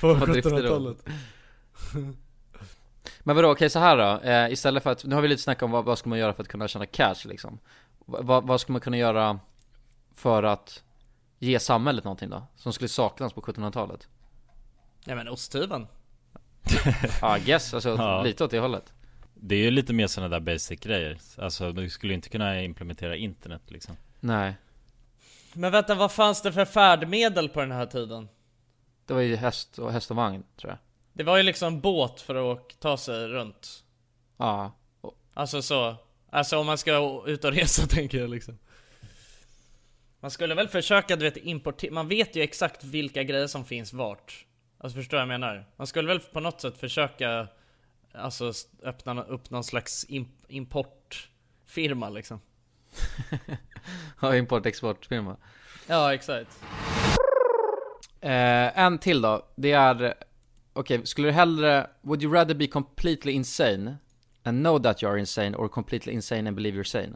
På 0.00 0.14
Vad 0.14 0.28
drifter 0.28 0.50
då? 0.50 0.56
1700-talet 0.56 1.04
Men 3.26 3.36
vadå, 3.36 3.50
okej 3.50 3.70
så 3.70 3.78
här 3.78 3.96
då, 3.96 4.28
eh, 4.30 4.52
istället 4.52 4.82
för 4.82 4.90
att, 4.92 5.04
nu 5.04 5.14
har 5.14 5.22
vi 5.22 5.28
lite 5.28 5.42
snackat 5.42 5.62
om 5.62 5.70
vad, 5.70 5.84
vad 5.84 5.98
ska 5.98 6.08
man 6.08 6.18
göra 6.18 6.32
för 6.34 6.42
att 6.42 6.48
kunna 6.48 6.68
tjäna 6.68 6.86
cash 6.86 7.14
liksom 7.24 7.58
Va- 8.06 8.18
vad, 8.22 8.46
vad 8.46 8.60
ska 8.60 8.72
man 8.72 8.80
kunna 8.80 8.96
göra 8.96 9.40
för 10.14 10.42
att 10.42 10.82
ge 11.38 11.60
samhället 11.60 12.04
någonting 12.04 12.30
då? 12.30 12.42
Som 12.56 12.72
skulle 12.72 12.88
saknas 12.88 13.32
på 13.32 13.40
1700-talet? 13.40 14.08
Nej 15.04 15.16
men 15.16 15.28
osthyveln 15.28 15.86
Ja, 17.20 17.38
I 17.38 17.40
guess, 17.40 17.74
alltså 17.74 17.88
Ja. 17.88 18.22
lite 18.22 18.44
åt 18.44 18.50
det 18.50 18.58
hållet 18.58 18.92
Det 19.34 19.54
är 19.54 19.58
ju 19.58 19.70
lite 19.70 19.92
mer 19.92 20.06
sådana 20.06 20.38
där 20.38 20.40
basic 20.52 20.80
grejer 20.80 21.18
Alltså 21.38 21.72
du 21.72 21.90
skulle 21.90 22.14
inte 22.14 22.28
kunna 22.28 22.62
implementera 22.62 23.16
internet 23.16 23.62
liksom 23.66 23.96
Nej 24.20 24.54
Men 25.52 25.72
vänta, 25.72 25.94
vad 25.94 26.12
fanns 26.12 26.42
det 26.42 26.52
för 26.52 26.64
färdmedel 26.64 27.48
på 27.48 27.60
den 27.60 27.72
här 27.72 27.86
tiden? 27.86 28.28
Det 29.06 29.14
var 29.14 29.20
ju 29.20 29.36
häst 29.36 29.78
och, 29.78 29.92
häst 29.92 30.10
och 30.10 30.16
vagn, 30.16 30.44
tror 30.56 30.70
jag 30.72 30.78
Det 31.16 31.22
var 31.24 31.36
ju 31.36 31.42
liksom 31.42 31.80
båt 31.80 32.20
för 32.20 32.52
att 32.52 32.80
ta 32.80 32.96
sig 32.96 33.28
runt. 33.28 33.84
Ja. 34.36 34.72
Alltså 35.34 35.62
så. 35.62 35.96
Alltså 36.30 36.58
om 36.58 36.66
man 36.66 36.78
ska 36.78 37.22
ut 37.26 37.44
och 37.44 37.52
resa 37.52 37.86
tänker 37.88 38.18
jag 38.18 38.30
liksom. 38.30 38.58
Man 40.20 40.30
skulle 40.30 40.54
väl 40.54 40.68
försöka 40.68 41.16
du 41.16 41.24
vet 41.24 41.36
importera, 41.36 41.92
man 41.92 42.08
vet 42.08 42.36
ju 42.36 42.42
exakt 42.42 42.84
vilka 42.84 43.22
grejer 43.22 43.46
som 43.46 43.64
finns 43.64 43.92
vart. 43.92 44.46
Alltså 44.78 44.96
förstår 44.98 45.16
du 45.16 45.26
vad 45.26 45.32
jag 45.34 45.40
menar? 45.40 45.64
Man 45.76 45.86
skulle 45.86 46.08
väl 46.08 46.20
på 46.20 46.40
något 46.40 46.60
sätt 46.60 46.78
försöka 46.78 47.48
Alltså 48.12 48.52
öppna 48.82 49.22
upp 49.24 49.50
någon 49.50 49.64
slags 49.64 50.06
imp- 50.08 50.44
importfirma 50.48 52.08
liksom. 52.08 52.40
Ja, 54.20 54.34
import-exportfirma. 54.36 55.36
Ja 55.86 56.14
exakt. 56.14 56.60
Eh, 58.20 58.78
En 58.78 58.98
till 58.98 59.22
då, 59.22 59.46
det 59.56 59.72
är 59.72 60.14
Okej, 60.76 61.06
skulle 61.06 61.28
du 61.28 61.32
hellre 61.32 61.86
Would 62.02 62.22
you 62.22 62.34
rather 62.34 62.54
be 62.54 62.66
completely 62.66 63.32
insane 63.32 63.96
And 64.44 64.58
know 64.62 64.82
that 64.82 65.02
you 65.02 65.12
are 65.12 65.20
insane 65.20 65.56
or 65.56 65.68
completely 65.68 66.12
insane 66.12 66.48
and 66.48 66.56
believe 66.56 66.76
you're 66.80 66.84
sane? 66.84 67.12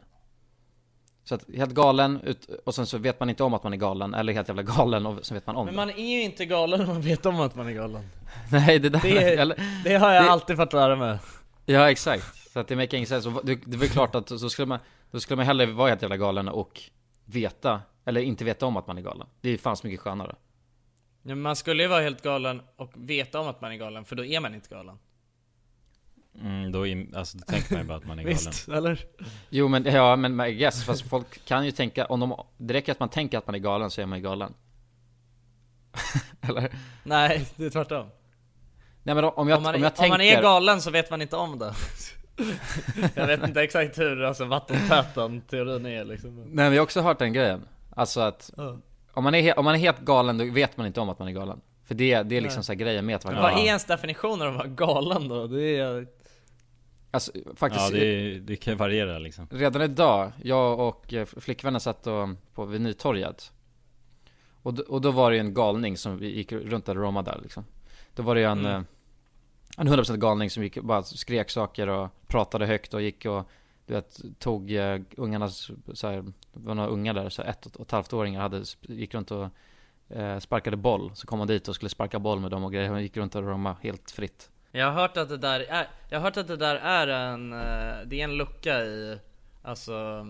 Så 1.23 1.35
att 1.35 1.45
helt 1.55 1.71
galen 1.73 2.21
ut, 2.21 2.49
och 2.65 2.75
sen 2.75 2.85
så 2.85 2.97
vet 2.97 3.19
man 3.19 3.29
inte 3.29 3.43
om 3.43 3.53
att 3.53 3.63
man 3.63 3.73
är 3.73 3.77
galen 3.77 4.13
Eller 4.13 4.33
helt 4.33 4.47
jävla 4.47 4.63
galen 4.63 5.05
och 5.05 5.25
så 5.25 5.33
vet 5.33 5.47
man 5.47 5.55
om 5.55 5.65
Men 5.65 5.73
det 5.73 5.77
man 5.77 5.89
är 5.89 6.11
ju 6.11 6.21
inte 6.21 6.45
galen 6.45 6.81
om 6.81 6.87
man 6.87 7.01
vet 7.01 7.25
om 7.25 7.39
att 7.39 7.55
man 7.55 7.67
är 7.67 7.71
galen 7.71 8.03
Nej 8.51 8.79
det 8.79 8.89
där 8.89 8.99
Det, 9.01 9.33
eller- 9.35 9.83
det 9.83 9.95
har 9.95 10.11
jag 10.13 10.23
det- 10.23 10.31
alltid 10.31 10.55
fått 10.57 10.73
lära 10.73 10.95
mig 10.95 11.17
Ja 11.65 11.91
exakt, 11.91 12.51
så 12.53 12.59
att 12.59 12.67
det 12.67 12.75
make 12.75 12.97
ingen 12.97 13.07
sense. 13.07 13.29
Och 13.29 13.45
Det, 13.45 13.55
det 13.55 13.75
är 13.75 13.79
väl 13.79 13.89
klart 13.89 14.15
att 14.15 14.29
så 14.39 14.49
skulle 14.49 14.65
man, 14.65 14.79
då 15.11 15.19
skulle 15.19 15.37
man 15.37 15.45
hellre 15.45 15.65
vara 15.65 15.89
helt 15.89 16.01
jävla 16.01 16.17
galen 16.17 16.47
och 16.47 16.81
veta, 17.25 17.81
eller 18.05 18.21
inte 18.21 18.43
veta 18.45 18.65
om 18.65 18.77
att 18.77 18.87
man 18.87 18.97
är 18.97 19.01
galen. 19.01 19.27
Det 19.41 19.49
är 19.49 19.57
fan 19.57 19.77
så 19.77 19.87
mycket 19.87 19.99
skönare. 19.99 20.35
Ja, 21.23 21.29
men 21.29 21.41
man 21.41 21.55
skulle 21.55 21.83
ju 21.83 21.89
vara 21.89 22.01
helt 22.01 22.21
galen 22.21 22.61
och 22.75 22.91
veta 22.95 23.39
om 23.39 23.47
att 23.47 23.61
man 23.61 23.71
är 23.71 23.75
galen, 23.75 24.05
för 24.05 24.15
då 24.15 24.25
är 24.25 24.39
man 24.39 24.55
inte 24.55 24.69
galen 24.69 24.97
mm, 26.41 26.71
då, 26.71 26.85
alltså, 27.17 27.37
då 27.37 27.43
tänker 27.43 27.73
man 27.73 27.81
ju 27.81 27.87
bara 27.87 27.97
att 27.97 28.05
man 28.05 28.19
är 28.19 28.23
galen 28.23 28.37
Visst, 28.37 28.69
eller? 28.69 29.05
Jo 29.49 29.67
men, 29.67 29.85
ja 29.85 30.15
men 30.15 30.39
I 30.39 30.53
guess, 30.53 30.85
fast 30.85 31.09
folk 31.09 31.45
kan 31.45 31.65
ju 31.65 31.71
tänka, 31.71 32.05
om 32.05 32.19
de, 32.19 32.45
det 32.57 32.73
räcker 32.73 32.91
att 32.91 32.99
man 32.99 33.09
tänker 33.09 33.37
att 33.37 33.47
man 33.47 33.55
är 33.55 33.59
galen 33.59 33.91
så 33.91 34.01
är 34.01 34.05
man 34.05 34.17
ju 34.17 34.23
galen. 34.23 34.53
eller? 36.41 36.71
Nej, 37.03 37.47
det 37.55 37.65
är 37.65 37.69
tvärtom 37.69 38.07
Nej 39.03 39.15
men 39.15 39.23
om 39.23 39.49
jag, 39.49 39.57
om, 39.57 39.63
man, 39.63 39.75
om 39.75 39.81
jag 39.81 39.91
om 39.91 39.95
tänker... 39.95 40.09
man 40.09 40.21
är 40.21 40.41
galen 40.41 40.81
så 40.81 40.91
vet 40.91 41.11
man 41.11 41.21
inte 41.21 41.35
om 41.35 41.59
det 41.59 41.73
Jag 43.15 43.27
vet 43.27 43.43
inte 43.43 43.61
exakt 43.61 43.97
hur 43.97 44.23
alltså, 44.23 44.45
vattentät 44.45 45.15
den 45.15 45.41
teorin 45.41 45.85
är 45.85 46.05
liksom 46.05 46.35
Nej 46.35 46.45
men 46.45 46.65
jag 46.65 46.81
har 46.81 46.83
också 46.83 47.01
hört 47.01 47.19
den 47.19 47.33
grejen. 47.33 47.67
Alltså 47.95 48.21
att, 48.21 48.51
Ja. 48.57 48.77
Om, 49.13 49.23
man 49.23 49.35
är, 49.35 49.59
om 49.59 49.65
man 49.65 49.75
är 49.75 49.79
helt 49.79 49.99
galen 49.99 50.37
då 50.37 50.45
vet 50.45 50.77
man 50.77 50.87
inte 50.87 50.99
om 51.01 51.09
att 51.09 51.19
man 51.19 51.27
är 51.27 51.31
galen. 51.31 51.61
För 51.85 51.95
det, 51.95 52.23
det 52.23 52.37
är 52.37 52.41
liksom 52.41 52.63
så 52.63 52.71
här 52.71 52.79
grejen 52.79 53.05
med 53.05 53.15
att 53.15 53.23
vara 53.25 53.33
Men 53.33 53.41
Vad 53.43 53.51
är 53.51 53.55
galen. 53.55 53.67
ens 53.67 53.85
definition 53.85 54.41
av 54.41 54.47
att 54.47 54.55
vara 54.55 54.67
galen 54.67 55.27
då? 55.27 55.47
Det 55.47 55.77
är... 55.77 56.07
Alltså 57.13 57.31
faktiskt 57.55 57.91
Ja 57.93 57.99
det, 57.99 58.39
det 58.39 58.55
kan 58.55 58.77
variera 58.77 59.19
liksom 59.19 59.47
Redan 59.51 59.81
idag, 59.81 60.31
jag 60.43 60.79
och 60.79 61.13
eh, 61.13 61.25
flickvännen 61.25 61.81
satt 61.81 62.07
och, 62.07 62.29
på 62.53 62.65
vid 62.65 62.81
Nytorget 62.81 63.51
och, 64.63 64.73
d- 64.73 64.83
och 64.87 65.01
då 65.01 65.11
var 65.11 65.29
det 65.31 65.35
ju 65.37 65.39
en 65.39 65.53
galning 65.53 65.97
som 65.97 66.17
vi 66.17 66.35
gick 66.35 66.51
runt 66.51 66.85
där 66.85 66.95
Roma 66.95 67.21
där 67.21 67.39
liksom 67.43 67.65
Då 68.15 68.23
var 68.23 68.35
det 68.35 68.41
ju 68.41 68.47
en, 68.47 68.59
Mm. 68.65 68.71
eh, 68.75 68.81
en 69.77 69.87
100% 69.89 70.17
galning 70.17 70.49
som 70.49 70.63
gick, 70.63 70.81
bara 70.81 71.03
skrek 71.03 71.49
saker 71.49 71.87
och 71.87 72.09
pratade 72.27 72.65
högt 72.65 72.93
och 72.93 73.01
gick 73.01 73.25
och 73.25 73.49
du 73.91 73.95
vet, 73.95 74.39
tog 74.39 74.71
eh, 74.71 75.01
ungarnas, 75.17 75.71
så 75.93 76.07
här, 76.07 76.21
det 76.53 76.59
var 76.67 76.75
några 76.75 76.89
unga 76.89 77.13
där, 77.13 77.29
så 77.29 77.41
ett 77.41 77.65
och 77.65 77.85
ett 77.85 77.91
halvt 77.91 78.13
åringar 78.13 78.41
hade, 78.41 78.63
gick 78.81 79.13
runt 79.13 79.31
och 79.31 79.49
eh, 80.09 80.39
sparkade 80.39 80.77
boll 80.77 81.11
Så 81.15 81.27
kom 81.27 81.39
hon 81.39 81.47
dit 81.47 81.67
och 81.67 81.75
skulle 81.75 81.89
sparka 81.89 82.19
boll 82.19 82.39
med 82.39 82.51
dem 82.51 82.63
och 82.63 82.73
grejer, 82.73 82.89
hon 82.89 83.01
gick 83.01 83.17
runt 83.17 83.35
och 83.35 83.43
Roma 83.43 83.75
helt 83.81 84.11
fritt 84.11 84.51
Jag 84.71 84.85
har 84.85 85.01
hört 85.01 85.17
att 85.17 85.29
det 85.29 85.37
där 85.37 85.59
är, 85.59 85.87
jag 86.09 86.19
har 86.19 86.23
hört 86.23 86.37
att 86.37 86.47
det 86.47 86.57
där 86.57 86.75
är 86.75 87.07
en, 87.07 87.53
eh, 87.53 88.07
det 88.07 88.19
är 88.19 88.23
en 88.23 88.37
lucka 88.37 88.83
i, 88.83 89.19
alltså, 89.61 90.27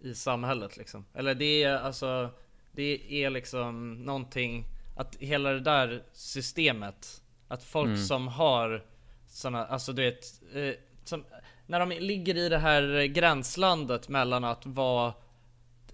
i 0.00 0.14
samhället 0.14 0.76
liksom. 0.76 1.04
Eller 1.14 1.34
det 1.34 1.62
är 1.62 1.78
alltså, 1.78 2.30
det 2.72 3.24
är 3.24 3.30
liksom 3.30 3.94
någonting, 3.94 4.64
att 4.96 5.16
hela 5.16 5.50
det 5.50 5.60
där 5.60 6.02
systemet, 6.12 7.22
att 7.48 7.62
folk 7.64 7.88
Mm. 7.88 7.98
som 7.98 8.28
har 8.28 8.84
såna, 9.26 9.66
alltså 9.66 9.92
du 9.92 10.02
vet, 10.02 10.24
eh, 10.54 10.74
som, 11.04 11.24
när 11.66 11.80
de 11.80 11.90
ligger 11.90 12.36
i 12.36 12.48
det 12.48 12.58
här 12.58 13.04
gränslandet 13.06 14.08
mellan 14.08 14.44
att 14.44 14.66
vara 14.66 15.14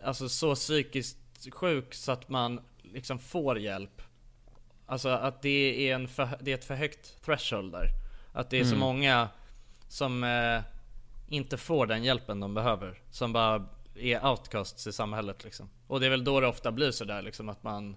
alltså 0.02 0.28
så 0.28 0.54
psykiskt 0.54 1.16
sjuk 1.52 1.94
så 1.94 2.12
att 2.12 2.28
man 2.28 2.60
liksom 2.82 3.18
får 3.18 3.58
hjälp. 3.58 4.02
Alltså 4.86 5.08
att 5.08 5.42
det 5.42 5.88
är, 5.90 5.94
en 5.94 6.08
för, 6.08 6.28
det 6.40 6.50
är 6.50 6.54
ett 6.54 6.64
för 6.64 6.74
högt 6.74 7.22
threshold 7.24 7.72
där. 7.72 7.86
Att 8.32 8.50
det 8.50 8.58
är 8.60 8.64
så 8.64 8.68
Mm. 8.68 8.80
många 8.80 9.28
som 9.88 10.24
eh, 10.24 10.60
inte 11.28 11.56
får 11.56 11.86
den 11.86 12.04
hjälpen 12.04 12.40
de 12.40 12.54
behöver. 12.54 12.98
Som 13.10 13.32
bara 13.32 13.66
är 13.94 14.26
outcasts 14.26 14.86
i 14.86 14.92
samhället 14.92 15.44
liksom. 15.44 15.70
Och 15.86 16.00
det 16.00 16.06
är 16.06 16.10
väl 16.10 16.24
då 16.24 16.40
det 16.40 16.46
ofta 16.46 16.72
blir 16.72 16.90
sådär 16.90 17.22
liksom 17.22 17.48
att 17.48 17.62
man 17.62 17.96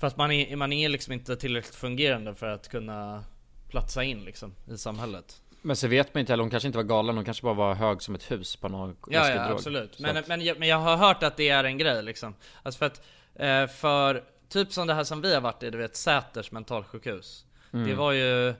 För 0.00 0.06
att 0.06 0.16
man 0.16 0.30
är, 0.32 0.56
man 0.56 0.72
är 0.72 0.88
liksom 0.88 1.12
inte 1.12 1.36
tillräckligt 1.36 1.74
fungerande 1.74 2.34
för 2.34 2.46
att 2.46 2.68
kunna 2.68 3.24
platsa 3.68 4.04
in 4.04 4.24
liksom 4.24 4.54
i 4.68 4.78
samhället. 4.78 5.42
Men 5.62 5.76
så 5.76 5.88
vet 5.88 6.14
man 6.14 6.20
inte 6.20 6.32
heller, 6.32 6.42
hon 6.42 6.50
kanske 6.50 6.66
inte 6.66 6.78
var 6.78 6.84
galen, 6.84 7.16
hon 7.16 7.24
kanske 7.24 7.42
bara 7.42 7.54
var 7.54 7.74
hög 7.74 8.02
som 8.02 8.14
ett 8.14 8.30
hus 8.30 8.56
på 8.56 8.68
någon 8.68 8.96
Ja, 9.10 9.28
ja 9.28 9.44
drog. 9.46 9.56
absolut. 9.56 9.98
Men, 9.98 10.16
att- 10.16 10.28
men, 10.28 10.44
jag, 10.44 10.58
men 10.58 10.68
jag 10.68 10.76
har 10.78 10.96
hört 10.96 11.22
att 11.22 11.36
det 11.36 11.48
är 11.48 11.64
en 11.64 11.78
grej 11.78 12.02
liksom. 12.02 12.34
Alltså 12.62 12.78
för 12.78 12.86
att, 12.86 13.02
eh, 13.34 13.66
för 13.66 14.24
typ 14.48 14.72
som 14.72 14.86
det 14.86 14.94
här 14.94 15.04
som 15.04 15.20
vi 15.20 15.34
har 15.34 15.40
varit 15.40 15.62
i, 15.62 15.70
du 15.70 15.78
vet 15.78 15.96
Säters 15.96 16.52
mentalsjukhus. 16.52 17.44
Mm. 17.72 17.88
Det 17.88 17.94
var 17.94 18.12
ju, 18.12 18.54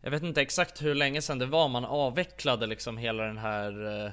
jag 0.00 0.10
vet 0.10 0.22
inte 0.22 0.40
exakt 0.42 0.82
hur 0.82 0.94
länge 0.94 1.22
sedan 1.22 1.38
det 1.38 1.46
var 1.46 1.68
man 1.68 1.84
avvecklade 1.84 2.66
liksom 2.66 2.96
hela 2.96 3.22
den 3.22 3.38
här, 3.38 4.04
eh, 4.06 4.10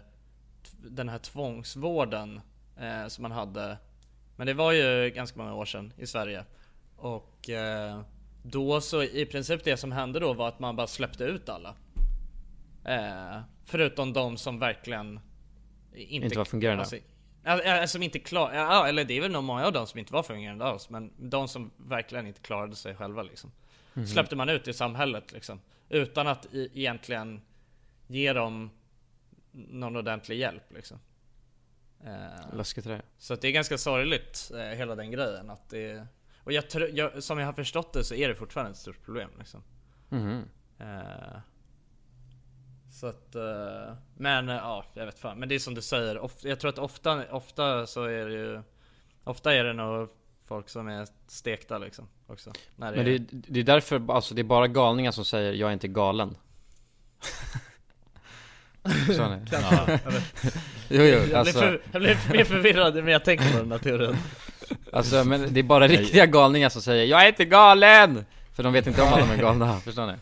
den 0.78 1.10
här 1.10 1.18
tvångsvården 1.20 2.42
eh, 2.80 3.08
som 3.08 3.22
man 3.22 3.32
hade. 3.32 3.78
Men 4.36 4.48
det 4.48 4.54
var 4.54 4.72
ju 4.72 5.10
ganska 5.10 5.40
många 5.40 5.56
år 5.56 5.66
sedan 5.66 5.94
i 5.98 6.08
Sverige. 6.08 6.44
Och 6.98 7.50
då 8.44 8.82
så 8.82 9.04
i 9.04 9.26
princip 9.26 9.64
det 9.64 9.78
som 9.78 9.92
hände 9.92 10.20
då 10.20 10.34
var 10.34 10.48
att 10.48 10.60
man 10.60 10.76
bara 10.76 10.88
släppte 10.88 11.24
ut 11.24 11.50
alla. 11.50 11.76
Eh, 12.90 13.42
förutom 13.66 14.14
de 14.14 14.38
som 14.38 14.60
verkligen 14.60 15.20
inte, 15.94 16.26
Inte 16.26 16.38
var 16.38 16.46
fungerande. 16.46 16.82
Alltså, 16.82 16.98
ja, 17.44 17.88
som 17.88 18.04
inte 18.04 18.20
klar, 18.20 18.54
ja, 18.54 18.88
eller 18.88 19.06
det 19.06 19.18
är 19.18 19.22
väl 19.22 19.32
nog 19.32 19.44
många 19.44 19.66
av 19.66 19.74
dem 19.74 19.88
som 19.88 20.00
inte 20.00 20.14
var 20.14 20.24
fungerande 20.24 20.66
alls, 20.66 20.90
men 20.90 21.12
de 21.18 21.48
som 21.48 21.72
verkligen 21.78 22.28
inte 22.28 22.42
klarade 22.42 22.76
sig 22.76 22.96
själva 22.96 23.24
liksom. 23.24 23.52
Mhm. 23.94 24.08
Släppte 24.08 24.36
man 24.36 24.50
ut 24.50 24.68
i 24.68 24.74
samhället 24.74 25.32
liksom. 25.32 25.62
Utan 25.90 26.28
att 26.28 26.46
i, 26.54 26.70
egentligen 26.74 27.42
ge 28.08 28.34
dem 28.34 28.70
någon 29.52 29.96
ordentlig 29.96 30.38
hjälp 30.38 30.74
liksom. 30.74 31.00
Eh, 32.04 32.56
Läskigt 32.56 32.86
det. 32.86 33.02
Så 33.18 33.36
det 33.36 33.48
är 33.48 33.52
ganska 33.52 33.78
sorgligt, 33.78 34.52
eh, 34.54 34.78
hela 34.78 34.96
den 34.96 35.12
grejen. 35.12 35.50
Att 35.50 35.70
det, 35.70 36.08
och 36.44 36.52
jag, 36.52 36.64
jag, 36.94 37.24
som 37.24 37.40
jag 37.40 37.46
har 37.46 37.54
förstått 37.54 37.94
det 37.94 38.04
så 38.04 38.16
är 38.16 38.28
det 38.28 38.36
fortfarande 38.36 38.72
ett 38.72 38.78
stort 38.78 39.06
problem 39.06 39.30
liksom. 39.38 39.64
Mhm. 40.10 40.44
Eh, 40.80 41.40
så 43.00 43.08
att, 43.08 43.36
eh, 43.36 43.94
men 44.18 44.50
eh, 44.50 44.56
ja, 44.56 44.86
jag 44.94 45.06
vet 45.06 45.20
fan. 45.20 45.38
Men 45.40 45.50
det 45.50 45.56
är 45.56 45.60
som 45.60 45.76
du 45.76 45.82
säger, 45.82 46.20
of, 46.20 46.32
jag 46.42 46.60
tror 46.60 46.70
att 46.70 46.80
ofta, 46.80 47.24
ofta 47.32 47.88
så 47.88 48.04
är 48.04 48.26
det 48.26 48.34
ju 48.34 48.62
Ofta 49.24 49.54
är 49.54 49.64
det 49.64 49.74
nog 49.74 50.10
folk 50.48 50.70
som 50.70 50.88
är 50.88 51.08
stekta 51.28 51.78
liksom 51.78 52.08
också. 52.28 52.52
När 52.76 52.96
Men 52.96 53.06
det, 53.06 53.12
är- 53.12 53.26
det 53.32 53.60
är 53.60 53.64
därför, 53.64 54.02
alltså 54.14 54.34
det 54.36 54.42
är 54.42 54.44
bara 54.44 54.68
galningar 54.68 55.12
som 55.12 55.26
säger 55.26 55.54
'Jag 55.54 55.70
är 55.70 55.74
inte 55.74 55.88
galen' 55.88 56.36
Så 59.16 59.30
ni? 59.30 59.38
Ja. 59.52 59.88
Jag. 59.88 60.00
Jo, 60.92 61.02
jo, 61.04 61.04
jag, 61.04 61.34
alltså. 61.34 61.60
för, 61.60 61.82
jag 61.92 62.02
blir 62.02 62.18
mer 62.34 62.44
förvirrad 62.44 62.96
men 62.96 63.08
jag 63.08 63.26
tänker 63.26 63.52
på 63.52 63.58
den 63.58 63.72
här 63.72 63.80
teorin. 63.80 64.16
Alltså 64.94 65.24
men 65.24 65.54
det 65.54 65.60
är 65.60 65.64
bara 65.64 65.88
riktiga 65.88 66.26
galningar 66.26 66.70
som 66.70 66.82
säger 66.82 67.06
'Jag 67.06 67.24
är 67.24 67.28
inte 67.28 67.46
galen!' 67.46 68.26
För 68.56 68.64
de 68.64 68.74
vet 68.74 68.88
inte 68.88 69.02
om 69.02 69.14
att 69.14 69.20
de 69.20 69.32
är 69.32 69.38
galna, 69.38 69.80
förstår 69.80 70.06
ni? 70.08 70.14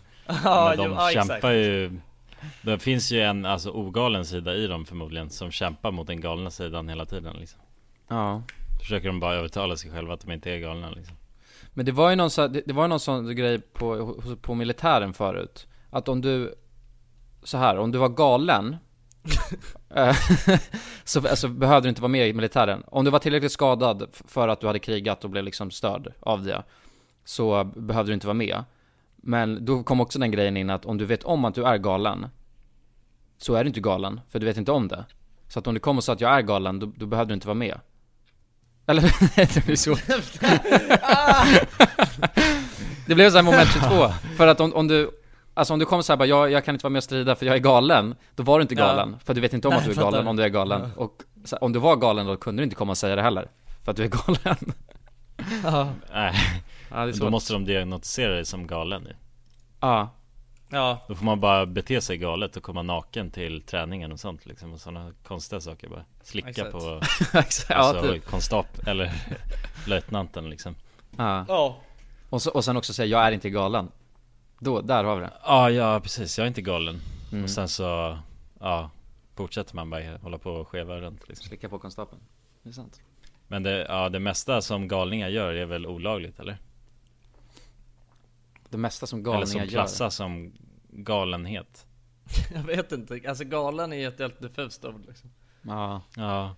Ja, 0.43 0.65
Men 0.69 0.77
de 0.77 0.83
jo, 0.89 0.95
ja, 0.97 1.11
exakt. 1.11 1.27
kämpar 1.27 1.51
ju 1.51 1.99
Det 2.61 2.79
finns 2.79 3.11
ju 3.11 3.21
en 3.21 3.45
alltså 3.45 3.71
ogalen 3.71 4.25
sida 4.25 4.55
i 4.55 4.67
dem 4.67 4.85
förmodligen 4.85 5.29
Som 5.29 5.51
kämpar 5.51 5.91
mot 5.91 6.07
den 6.07 6.21
galna 6.21 6.51
sidan 6.51 6.89
hela 6.89 7.05
tiden 7.05 7.35
liksom. 7.39 7.59
Ja. 8.07 8.41
Försöker 8.79 9.07
de 9.07 9.19
bara 9.19 9.35
övertala 9.35 9.75
sig 9.75 9.91
själva 9.91 10.13
att 10.13 10.21
de 10.21 10.31
inte 10.31 10.51
är 10.51 10.59
galna 10.59 10.89
liksom. 10.89 11.15
Men 11.73 11.85
det 11.85 11.91
var 11.91 12.09
ju 12.09 12.15
någon 12.15 12.29
så, 12.29 12.47
det, 12.47 12.61
det 12.65 12.73
var 12.73 12.83
ju 12.83 12.87
någon 12.87 12.99
sån 12.99 13.35
grej 13.35 13.59
på, 13.59 14.15
på 14.41 14.55
militären 14.55 15.13
förut 15.13 15.67
Att 15.89 16.09
om 16.09 16.21
du 16.21 16.55
Så 17.43 17.57
här, 17.57 17.77
om 17.77 17.91
du 17.91 17.97
var 17.97 18.09
galen 18.09 18.75
eh, 19.95 20.15
Så 21.03 21.27
alltså, 21.27 21.47
behövde 21.47 21.85
du 21.85 21.89
inte 21.89 22.01
vara 22.01 22.09
med 22.09 22.27
i 22.27 22.33
militären. 22.33 22.83
Om 22.87 23.05
du 23.05 23.11
var 23.11 23.19
tillräckligt 23.19 23.51
skadad 23.51 24.07
för 24.11 24.47
att 24.47 24.59
du 24.59 24.67
hade 24.67 24.79
krigat 24.79 25.23
och 25.23 25.29
blev 25.29 25.43
liksom 25.43 25.71
störd 25.71 26.13
av 26.19 26.43
det 26.43 26.63
Så 27.25 27.63
behövde 27.63 28.09
du 28.09 28.13
inte 28.13 28.27
vara 28.27 28.33
med. 28.33 28.63
Men 29.15 29.65
då 29.65 29.83
kom 29.83 30.01
också 30.01 30.19
den 30.19 30.31
grejen 30.31 30.57
in 30.57 30.69
att 30.69 30.85
om 30.85 30.97
du 30.97 31.05
vet 31.05 31.23
om 31.23 31.45
att 31.45 31.55
du 31.55 31.63
är 31.63 31.77
galen 31.77 32.25
Så 33.37 33.55
är 33.55 33.63
du 33.63 33.67
inte 33.67 33.79
galen, 33.79 34.21
för 34.29 34.39
du 34.39 34.45
vet 34.45 34.57
inte 34.57 34.71
om 34.71 34.87
det. 34.87 35.05
Så 35.47 35.59
att 35.59 35.67
om 35.67 35.73
du 35.73 35.79
kom 35.79 35.97
och 35.97 36.03
sa 36.03 36.13
att 36.13 36.21
jag 36.21 36.31
är 36.31 36.41
galen, 36.41 36.79
då, 36.79 36.91
då 36.95 37.05
behövde 37.05 37.31
du 37.31 37.33
inte 37.33 37.47
vara 37.47 37.55
med. 37.55 37.79
Eller? 38.87 39.01
det 39.53 39.65
blir 39.65 39.75
så. 39.75 39.95
Det 43.07 43.15
blev 43.15 43.29
så 43.29 43.35
här 43.35 43.43
moment 43.43 43.69
22 43.73 44.09
För 44.37 44.47
att 44.47 44.59
om, 44.59 44.73
om 44.73 44.87
du 44.87 45.11
Alltså 45.53 45.73
om 45.73 45.79
du 45.79 45.85
kommer 45.85 46.03
såhär 46.03 46.17
bara, 46.17 46.25
jag, 46.25 46.51
jag 46.51 46.65
kan 46.65 46.75
inte 46.75 46.83
vara 46.83 46.91
med 46.91 46.97
och 46.97 47.03
strida 47.03 47.35
för 47.35 47.45
jag 47.45 47.55
är 47.55 47.59
galen 47.59 48.15
Då 48.35 48.43
var 48.43 48.59
du 48.59 48.61
inte 48.61 48.75
Ja. 48.75 48.87
galen, 48.87 49.15
för 49.23 49.33
du 49.33 49.41
vet 49.41 49.53
inte 49.53 49.67
om 49.67 49.71
Nej, 49.71 49.79
att 49.79 49.85
du 49.85 49.91
är 49.91 49.95
galen 49.95 50.27
om 50.27 50.35
du 50.35 50.43
är 50.43 50.49
galen. 50.49 50.81
Ja. 50.95 51.03
Och 51.03 51.23
så, 51.45 51.55
här, 51.55 51.63
om 51.63 51.73
du 51.73 51.79
var 51.79 51.95
galen 51.95 52.25
då 52.25 52.37
kunde 52.37 52.61
du 52.61 52.63
inte 52.63 52.75
komma 52.75 52.91
och 52.91 52.97
säga 52.97 53.15
det 53.15 53.21
heller 53.21 53.49
För 53.83 53.91
att 53.91 53.97
du 53.97 54.03
är 54.03 54.07
galen. 54.07 54.73
Ja. 55.63 55.89
Nej, 56.13 56.33
Ja, 56.89 56.95
det 56.95 57.01
är 57.01 57.05
Men 57.05 57.19
då 57.19 57.29
måste 57.29 57.53
de 57.53 57.65
diagnostisera 57.65 58.33
dig 58.33 58.45
som 58.45 58.67
galen 58.67 59.03
ju. 59.05 59.13
Ja 59.79 60.09
Ja. 60.69 61.05
Då 61.07 61.15
får 61.15 61.25
man 61.25 61.39
bara 61.39 61.65
bete 61.65 62.01
sig 62.01 62.17
galet 62.17 62.57
och 62.57 62.63
komma 62.63 62.81
naken 62.81 63.31
till 63.31 63.61
träningen 63.61 64.11
och 64.11 64.19
sånt 64.19 64.45
liksom 64.45 64.73
och 64.73 64.79
sådana 64.79 65.13
konstiga 65.23 65.59
saker 65.59 65.89
bara 65.89 66.05
Slicka 66.23 66.49
Exakt. 66.49 66.71
på 66.71 67.01
Exakt, 67.37 67.69
ja, 67.69 67.75
alltså, 67.75 68.13
typ. 68.13 68.25
konstap 68.25 68.87
eller 68.87 69.13
löjtnanten 69.87 70.49
liksom 70.49 70.75
Ja. 71.17 71.45
Ja. 71.47 71.77
Och, 72.29 72.41
så, 72.41 72.51
och 72.51 72.65
sen 72.65 72.77
också 72.77 72.93
säga, 72.93 73.05
jag 73.05 73.27
är 73.27 73.31
inte 73.31 73.49
galen 73.49 73.91
Då, 74.59 74.81
där 74.81 75.03
har 75.03 75.15
vi 75.15 75.21
det 75.21 75.33
Ja, 75.43 75.69
ja 75.69 75.99
precis, 75.99 76.37
jag 76.37 76.43
är 76.43 76.47
inte 76.47 76.61
galen 76.61 77.01
Mm. 77.31 77.43
Och 77.43 77.49
sen 77.49 77.67
så, 77.67 78.17
ja 78.59 78.89
Fortsätter 79.35 79.75
man 79.75 79.89
bara 79.89 80.17
hålla 80.17 80.37
på 80.37 80.51
och 80.51 80.67
skeva 80.67 80.97
runt 80.97 81.27
liksom 81.27 81.47
Slicka 81.47 81.69
på 81.69 81.79
konstapeln 81.79 82.21
Det 82.63 82.69
är 82.69 82.73
sant 82.73 83.01
Men 83.47 83.63
det, 83.63 83.85
ja, 83.89 84.09
det 84.09 84.19
mesta 84.19 84.61
som 84.61 84.87
galningar 84.87 85.29
gör 85.29 85.53
är 85.53 85.65
väl 85.65 85.85
olagligt 85.87 86.39
eller? 86.39 86.57
Det 88.69 88.77
mesta 88.77 89.07
som 89.07 89.19
Eller 89.19 89.25
galningar 89.31 89.45
som 89.47 89.59
gör 89.61 89.67
klassas 89.67 90.15
som 90.15 90.53
galenhet 90.89 91.87
Jag 92.53 92.63
vet 92.63 92.91
inte, 92.91 93.21
alltså 93.27 93.43
galen 93.43 93.93
är 93.93 93.97
ju 93.97 94.07
ett 94.07 94.19
helt 94.19 94.41
diffust 94.41 94.85
ord 94.85 95.05
liksom. 95.07 95.29
Ja 95.61 96.01
Ja 96.15 96.55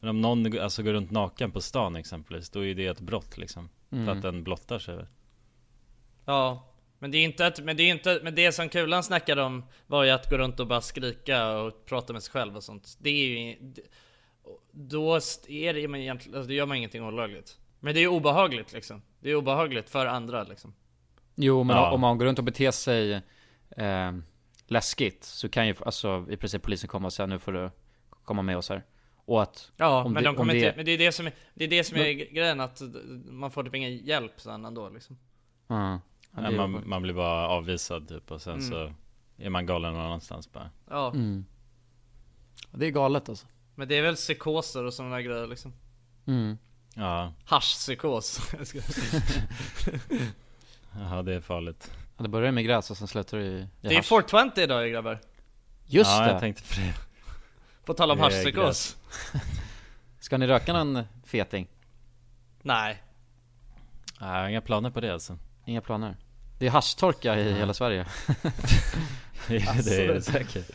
Men 0.00 0.10
om 0.10 0.20
någon 0.20 0.58
alltså 0.58 0.82
går 0.82 0.92
runt 0.92 1.10
naken 1.10 1.50
på 1.52 1.60
stan 1.60 1.96
exempelvis 1.96 2.50
Då 2.50 2.64
är 2.64 2.74
det 2.74 2.86
ett 2.86 3.00
brott 3.00 3.38
liksom 3.38 3.68
Mm. 3.92 4.06
För 4.06 4.12
att 4.12 4.22
den 4.22 4.44
blottar 4.44 4.78
sig 4.78 5.06
Ja, 6.24 6.72
men 6.98 7.10
det 7.10 7.18
är 7.18 7.24
inte 7.24 7.46
att, 7.46 7.64
men 7.64 7.76
det 7.76 7.82
är 7.82 7.90
inte, 7.90 8.20
men 8.22 8.34
det 8.34 8.52
som 8.52 8.68
Kulan 8.68 9.02
snackade 9.02 9.42
om 9.42 9.64
var 9.86 10.04
ju 10.04 10.10
att 10.10 10.30
gå 10.30 10.38
runt 10.38 10.60
och 10.60 10.66
bara 10.66 10.80
skrika 10.80 11.52
och 11.52 11.86
prata 11.86 12.12
med 12.12 12.22
sig 12.22 12.32
själv 12.32 12.56
och 12.56 12.62
sånt. 12.64 12.96
Det 13.00 13.10
är 13.10 13.28
ju, 13.28 13.56
det- 13.60 13.82
då 14.72 15.14
är 15.48 15.74
det 15.74 15.88
men 15.88 16.00
egentligen, 16.00 16.36
alltså, 16.38 16.48
då 16.48 16.54
gör 16.54 16.66
man 16.66 16.76
ingenting 16.76 17.04
olagligt. 17.04 17.58
Men 17.80 17.94
det 17.94 18.00
är 18.00 18.02
ju 18.02 18.08
obehagligt 18.08 18.72
liksom. 18.72 19.02
Det 19.20 19.30
är 19.30 19.34
obehagligt 19.34 19.90
för 19.90 20.06
andra 20.06 20.44
liksom. 20.44 20.74
Jo 21.42 21.64
men 21.64 21.76
Ja. 21.76 21.90
om 21.92 22.00
man 22.00 22.18
går 22.18 22.26
runt 22.26 22.38
och 22.38 22.44
beter 22.44 22.70
sig 22.70 23.12
eh, 23.76 24.12
läskigt 24.66 25.24
Så 25.24 25.48
kan 25.48 25.66
ju 25.66 25.74
alltså 25.84 26.26
i 26.30 26.36
princip 26.36 26.62
polisen 26.62 26.88
komma 26.88 27.06
och 27.06 27.12
säga 27.12 27.26
nu 27.26 27.38
får 27.38 27.52
du 27.52 27.70
komma 28.24 28.42
med 28.42 28.56
oss 28.56 28.68
här 28.68 28.84
Och 29.16 29.42
att 29.42 29.70
Ja, 29.76 30.04
om 30.04 30.12
men 30.12 30.22
det, 30.22 30.28
de 30.28 30.36
kommer 30.36 30.54
om 30.54 30.60
det, 30.60 30.66
inte, 30.66 30.76
men 30.76 30.84
det 30.84 30.90
är 30.92 30.98
det 30.98 31.12
som 31.12 31.26
är, 31.26 31.32
det 31.54 31.64
är 31.64 31.68
det 31.68 31.84
som 31.84 31.96
är 31.98 32.12
grejen 32.12 32.60
att 32.60 32.80
man 33.24 33.50
får 33.50 33.64
typ 33.64 33.74
ingen 33.74 33.96
hjälp 33.96 34.40
sen 34.40 34.64
ändå 34.64 34.88
liksom. 34.88 35.18
Ja, 35.66 36.00
ja, 36.36 36.42
är 36.42 36.56
man, 36.56 36.82
man 36.88 37.02
blir 37.02 37.14
bara 37.14 37.48
avvisad 37.48 38.08
typ 38.08 38.30
och 38.30 38.42
sen 38.42 38.52
Mm. 38.58 38.70
så 38.70 38.92
Är 39.38 39.50
man 39.50 39.66
galen 39.66 39.92
någon 39.92 40.02
annanstans 40.06 40.52
bara 40.52 40.70
Ja, 40.90 41.10
mm. 41.14 41.44
Det 42.72 42.86
är 42.86 42.90
galet 42.90 43.28
alltså 43.28 43.46
men 43.74 43.88
det 43.88 43.98
är 43.98 44.02
väl 44.02 44.14
psykoser 44.14 44.84
och 44.84 44.94
sådana 44.94 45.14
där 45.16 45.22
grejer 45.22 45.46
liksom. 45.46 45.72
mm. 46.26 46.58
Ja, 46.94 47.32
Haschpsykos. 47.44 48.40
ja 50.94 51.22
det 51.22 51.34
är 51.34 51.40
farligt 51.40 51.90
ja, 52.16 52.22
Det 52.22 52.28
börjar 52.28 52.52
med 52.52 52.64
gräs 52.64 52.90
och 52.90 52.96
sen 52.96 53.08
slutar 53.08 53.38
det 53.38 53.44
i, 53.44 53.48
i 53.48 53.68
det 53.80 53.88
är 53.88 53.96
hasch. 53.96 54.08
420 54.08 54.60
idag 54.60 54.90
grabbar. 54.90 55.20
Just 55.86 56.10
Ja 56.10 56.24
det! 56.24 56.30
jag 56.30 56.40
tänkte 56.40 56.62
på 56.62 56.80
det 56.80 56.94
På 57.84 57.94
tal 57.94 58.10
om 58.10 58.20
haschpsykos. 58.20 58.96
Ska 60.20 60.38
ni 60.38 60.46
röka 60.46 60.72
någon 60.72 61.04
feting? 61.24 61.68
Nej. 62.62 63.02
Nej, 64.20 64.30
jag 64.30 64.42
har 64.42 64.48
inga 64.48 64.60
planer 64.60 64.90
på 64.90 65.00
det 65.00 65.12
alltså 65.12 65.38
Inga 65.64 65.80
planer? 65.80 66.16
Det 66.58 66.66
är 66.66 66.70
haschtorka 66.70 67.38
i 67.40 67.52
hela 67.52 67.74
Sverige 67.74 68.06
Det 69.48 69.56
är 69.56 69.82
det 69.84 70.04
är 70.04 70.14
det 70.14 70.22
säkert 70.22 70.70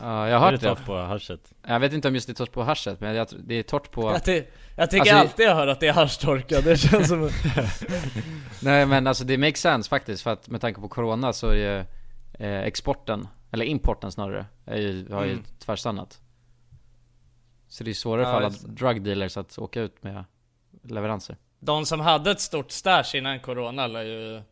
Ja, 0.00 0.28
jag 0.28 0.38
har 0.38 0.46
Är 0.48 0.50
hört 0.52 0.60
det 0.60 0.68
det 0.68 0.74
torrt 0.74 0.86
på 0.86 0.96
haschet? 0.96 1.52
Jag 1.66 1.80
vet 1.80 1.92
inte 1.92 2.08
om 2.08 2.14
just 2.14 2.26
det 2.26 2.32
är 2.32 2.34
torrt 2.34 2.52
på 2.52 2.62
haschet, 2.62 3.00
men 3.00 3.14
jag, 3.14 3.26
det 3.44 3.54
är 3.54 3.62
torrt 3.62 3.90
på 3.90 4.02
Jag, 4.12 4.24
ty- 4.24 4.44
jag 4.76 4.90
tycker 4.90 5.00
Alltså, 5.00 5.16
alltid 5.16 5.46
jag 5.46 5.54
hör 5.54 5.66
att 5.66 5.80
det 5.80 5.88
är 5.88 5.92
haschtorka, 5.92 6.60
det 6.60 6.76
känns 6.76 7.08
som... 7.08 7.30
Nej 8.62 8.86
men 8.86 9.06
alltså 9.06 9.24
det 9.24 9.38
makes 9.38 9.60
sense 9.60 9.88
faktiskt, 9.90 10.22
för 10.22 10.30
att 10.32 10.48
med 10.48 10.60
tanke 10.60 10.80
på 10.80 10.88
Corona 10.88 11.32
så 11.32 11.48
är 11.48 11.54
ju 11.54 11.78
eh, 12.46 12.60
exporten, 12.62 13.28
eller 13.50 13.64
importen 13.64 14.12
snarare, 14.12 14.46
är 14.64 14.76
ju, 14.76 15.12
har 15.12 15.24
ju 15.24 15.32
Mm. 15.32 15.44
tvärstannat 15.58 16.20
Så 17.68 17.84
det 17.84 17.90
är 17.90 17.94
svårare 17.94 18.22
Ja, 18.22 18.30
för 18.30 18.36
alla 18.36 18.48
just 18.48 18.66
drug 18.68 19.02
dealers 19.02 19.36
att 19.36 19.58
åka 19.58 19.80
ut 19.80 20.02
med 20.02 20.24
leveranser. 20.82 21.36
De 21.60 21.86
som 21.86 22.00
hade 22.00 22.30
ett 22.30 22.40
stort 22.40 22.70
stash 22.70 23.14
innan 23.16 23.40
corona 23.40 23.86
lär 23.86 24.02
ju 24.02 24.42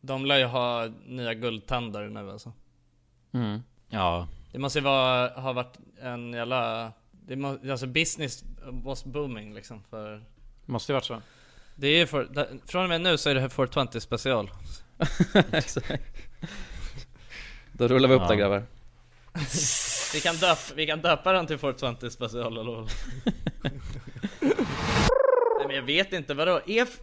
De 0.00 0.26
lär 0.26 0.38
ju 0.38 0.44
ha 0.44 0.86
nya 1.06 1.34
guldtänder 1.34 2.08
nu 2.08 2.30
alltså 2.30 2.52
Mm. 3.32 3.62
Ja, 3.88 4.28
Det 4.56 4.60
måste 4.60 4.78
ju 4.78 4.82
vara, 4.84 5.28
ha 5.40 5.52
varit 5.52 5.78
en 6.02 6.32
jävla 6.32 6.92
det 7.10 7.36
må, 7.36 7.58
Alltså 7.70 7.86
business 7.86 8.44
was 8.62 9.04
booming 9.04 9.54
liksom 9.54 9.82
för 9.90 10.24
Måste 10.66 10.92
ju 10.92 10.94
varit 10.94 11.04
så. 11.04 11.22
Det 11.74 11.86
är 11.86 11.98
ju 11.98 12.06
för, 12.06 12.24
där- 12.24 12.48
från 12.66 12.82
och 12.82 12.88
med 12.88 13.00
nu 13.00 13.18
så 13.18 13.30
är 13.30 13.34
det 13.34 13.40
här 13.40 13.48
420 13.48 13.98
special 14.00 14.50
Exakt. 15.52 16.02
Då 17.72 17.88
rullar 17.88 18.08
vi 18.08 18.14
upp 18.14 18.20
Ja. 18.22 18.28
där 18.28 18.34
grabbar. 18.34 18.62
vi, 20.14 20.20
kan 20.20 20.36
döp, 20.36 20.58
vi 20.76 20.86
kan 20.86 21.00
döpa 21.00 21.32
den 21.32 21.46
till 21.46 21.58
420 21.58 22.08
special 22.10 22.58
eller 22.58 22.72
vad? 22.72 22.88
Nej 25.58 25.66
men 25.66 25.76
jag 25.76 25.82
vet 25.82 26.12
inte, 26.12 26.34
vadå? 26.34 26.60
Är 26.66 26.82
f- 26.82 26.98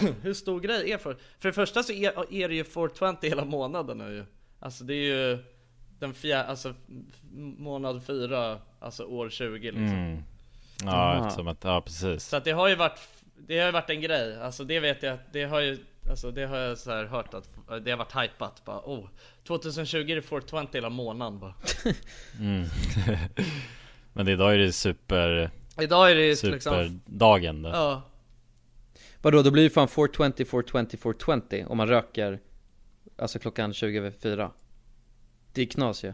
Hur 0.22 0.34
stor 0.34 0.60
grej 0.60 0.92
är 0.92 0.98
för? 0.98 1.16
För 1.38 1.48
det 1.48 1.52
första 1.52 1.82
så 1.82 1.92
är, 1.92 2.34
är 2.34 2.48
det 2.48 2.54
ju 2.54 2.64
420 2.64 3.16
hela 3.22 3.44
månaden 3.44 3.98
nu 3.98 4.14
ju 4.14 4.24
Alltså 4.60 4.84
det 4.84 4.94
är 4.94 5.04
ju 5.32 5.38
den 5.98 6.14
fjärde, 6.14 6.48
alltså 6.48 6.74
månad 7.58 8.02
fyra, 8.06 8.58
alltså 8.80 9.04
år 9.04 9.30
20 9.30 9.70
liksom 9.70 9.86
Mm. 9.86 10.22
Ja, 10.84 11.26
eftersom 11.26 11.48
att, 11.48 11.64
ja 11.64 11.80
precis. 11.80 12.24
Så 12.24 12.36
att 12.36 12.44
det 12.44 12.50
har 12.50 12.68
ju 12.68 12.74
varit, 12.74 12.98
det 13.36 13.58
har 13.58 13.66
ju 13.66 13.72
varit 13.72 13.90
en 13.90 14.00
grej, 14.00 14.42
alltså 14.42 14.64
det 14.64 14.80
vet 14.80 15.02
jag, 15.02 15.18
det 15.32 15.44
har 15.44 15.60
ju 15.60 15.78
Alltså 16.10 16.30
det 16.30 16.46
har 16.46 16.56
jag 16.56 16.78
så 16.78 16.90
här 16.90 17.04
hört 17.04 17.34
att 17.34 17.50
det 17.84 17.90
har 17.90 17.98
varit 17.98 18.16
hypat 18.16 18.64
bara 18.64 18.80
oh 18.84 19.08
2020 19.46 19.96
är 19.96 20.16
det 20.16 20.22
420 20.22 20.66
hela 20.72 20.90
månaden 20.90 21.38
bara 21.40 21.54
Mm. 22.40 22.64
Men 24.12 24.28
idag 24.28 24.54
är 24.54 24.58
det 24.58 24.72
super... 24.72 25.50
Idag 25.80 26.10
är 26.10 26.14
det 26.14 26.42
liksom- 26.42 26.88
Superdagen 26.88 27.62
då. 27.62 27.68
Ja 27.68 28.02
Vadå, 29.22 29.42
då 29.42 29.50
blir 29.50 29.62
det 29.64 29.70
fan 29.70 29.88
420, 29.88 30.44
420, 30.44 30.96
420 31.02 31.64
om 31.68 31.76
man 31.76 31.88
röker 31.88 32.40
Alltså 33.18 33.38
klockan 33.38 33.74
20 33.74 33.98
över 33.98 34.10
4 34.10 34.50
Det 35.58 35.62
är 35.62 35.66
knas 35.66 36.04
ju. 36.04 36.12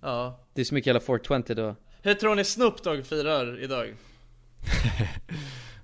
Ja. 0.00 0.40
Det 0.54 0.60
är 0.60 0.64
så 0.64 0.74
mycket 0.74 0.86
jävla 0.86 1.00
420 1.00 1.54
då. 1.54 1.76
Hur 2.02 2.14
tror 2.14 2.34
ni 2.34 2.44
Snoop 2.44 2.82
Dogg 2.82 3.06
firar 3.06 3.62
idag? 3.62 3.96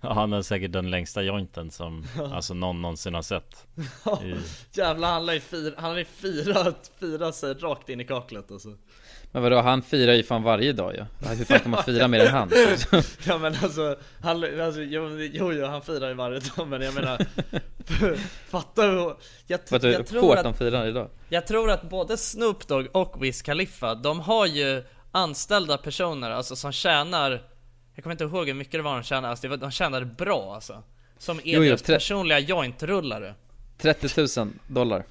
Ja, 0.01 0.13
han 0.15 0.33
har 0.33 0.43
säkert 0.43 0.73
den 0.73 0.91
längsta 0.91 1.23
jointen 1.23 1.71
som 1.71 2.05
alltså 2.33 2.55
någon 2.55 2.83
någonsin 2.83 3.15
har 3.15 3.23
sett. 3.23 3.67
I, 4.25 4.35
Jävlar 4.73 5.13
han 5.13 5.29
har 5.29 5.35
ju 5.35 5.41
fira, 5.41 5.75
han 5.79 5.91
har 5.91 5.99
ju 5.99 6.05
firat, 6.05 6.91
firat 7.01 7.35
sig 7.35 7.55
rakt 7.55 7.89
in 7.89 8.01
i 8.01 8.05
kaklet 8.05 8.51
alltså 8.51 8.77
Men 9.33 9.43
vadå, 9.43 9.61
han 9.61 9.83
firar 9.83 10.13
ju 10.13 10.23
fan 10.23 10.43
varje 10.43 10.73
dag 10.73 10.95
ju. 10.95 11.05
Ja. 11.19 11.29
Hur 11.29 11.45
fan 11.45 11.61
kan 11.61 11.71
man 11.71 11.83
fira 11.85 12.09
mer 12.09 12.21
än 12.27 12.33
han? 12.35 12.51
Ja 13.27 13.39
men 13.39 13.55
alltså, 13.63 13.97
han, 14.23 14.61
alltså 14.61 14.81
jo, 14.81 15.19
jo, 15.33 15.53
jo 15.53 15.67
han 15.67 15.83
firar 15.83 16.09
ju 16.09 16.15
varje 16.15 16.41
dag 16.41 16.69
men 16.69 16.83
jag 16.83 16.95
menar 16.95 17.19
Fatta 18.51 18.83
hur, 18.83 19.15
jag, 19.47 19.61
Vad 19.71 19.85
jag 19.85 20.01
du, 20.01 20.05
tror 20.05 20.23
hårt 20.23 20.37
att 20.39 20.45
han 20.45 20.55
firar 20.55 20.87
idag? 20.87 21.11
Jag 21.29 21.47
tror 21.47 21.71
att 21.71 21.83
både 21.91 22.17
Snoop 22.17 22.69
Dogg 22.69 22.87
och 22.93 23.25
Wiz 23.25 23.43
Khalifa, 23.43 23.95
de 23.95 24.21
har 24.21 24.47
ju 24.47 24.83
anställda 25.13 25.79
personer, 25.79 26.31
alltså 26.31 26.57
som 26.57 26.73
tjänar 26.73 27.43
Jag 27.95 28.03
kommer 28.03 28.15
inte 28.15 28.25
ihåg 28.25 28.47
hur 28.47 28.55
mycket 28.55 28.73
det 28.73 28.83
var 28.83 28.95
de 28.95 29.03
tjänade, 29.03 29.29
alltså 29.29 29.49
de 29.57 29.71
tjänade 29.71 30.07
bra 30.07 30.55
alltså. 30.55 30.83
Som 31.19 31.39
är 31.39 31.43
Jo, 31.45 31.53
jo, 31.63 31.69
deras 31.69 31.83
tre- 31.83 31.97
personliga 31.97 32.39
jointrullare. 32.39 33.35
30 33.79 34.41
000 34.41 34.49
dollar 34.67 35.05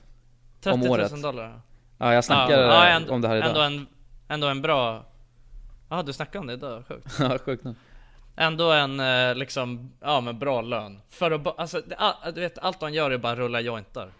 30 0.61 0.73
Om 0.73 0.79
000 0.79 0.89
året 0.91 1.21
dollar. 1.21 1.61
Ja, 1.97 2.13
jag 2.13 2.23
snackar 2.23 2.59
ja, 2.61 2.85
ändå, 2.87 3.13
om 3.13 3.21
det 3.21 3.27
här 3.27 3.35
idag. 3.35 3.47
Ändå 3.49 3.61
en, 3.61 3.87
ändå 4.27 4.47
en 4.47 4.61
bra 4.61 5.05
Ja 5.89 6.03
du 6.03 6.13
snackar 6.13 6.39
om 6.39 6.47
det? 6.47 6.53
Idag, 6.53 6.83
sjukt. 6.87 7.07
Ja, 7.19 7.37
sjukt 7.45 7.63
nog. 7.63 7.75
Ändå 8.35 8.71
en 8.71 8.99
eh, 8.99 9.35
liksom, 9.35 9.91
ja 10.01 10.21
men 10.21 10.39
bra 10.39 10.61
lön. 10.61 11.01
För 11.09 11.31
att 11.31 11.41
ba- 11.41 11.53
alltså, 11.57 11.81
det, 11.87 11.95
all, 11.95 12.33
du 12.33 12.41
vet 12.41 12.57
allt 12.59 12.79
de 12.79 12.93
gör 12.93 13.11
är 13.11 13.17
bara 13.17 13.35
rulla 13.35 13.61
jointar. 13.61 14.11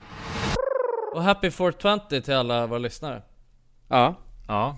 Och 1.13 1.23
happy 1.23 1.51
420 1.51 1.99
till 2.21 2.33
alla 2.35 2.67
våra 2.67 2.79
lyssnare. 2.79 3.21
Ja. 3.87 4.15
Ja 4.47 4.77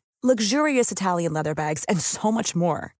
luxurious 0.21 0.91
Italian 0.91 1.33
leather 1.33 1.55
bags, 1.55 1.83
and 1.85 1.99
so 1.99 2.31
much 2.31 2.55
more. 2.55 2.93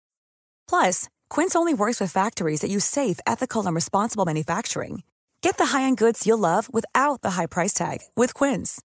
Plus, 0.68 1.10
Quince 1.30 1.56
only 1.56 1.74
works 1.74 2.00
with 2.00 2.12
factories 2.12 2.62
that 2.62 2.72
use 2.72 2.86
safe, 2.86 3.20
ethical, 3.28 3.66
and 3.66 3.76
responsible 3.76 4.26
manufacturing. 4.26 5.04
Get 5.42 5.58
the 5.58 5.68
high-end 5.68 5.98
goods 5.98 6.26
you'll 6.26 6.38
love 6.38 6.72
without 6.74 7.22
the 7.22 7.32
high 7.32 7.48
price 7.48 7.74
tag 7.74 8.00
with 8.16 8.34
Quince. 8.34 8.82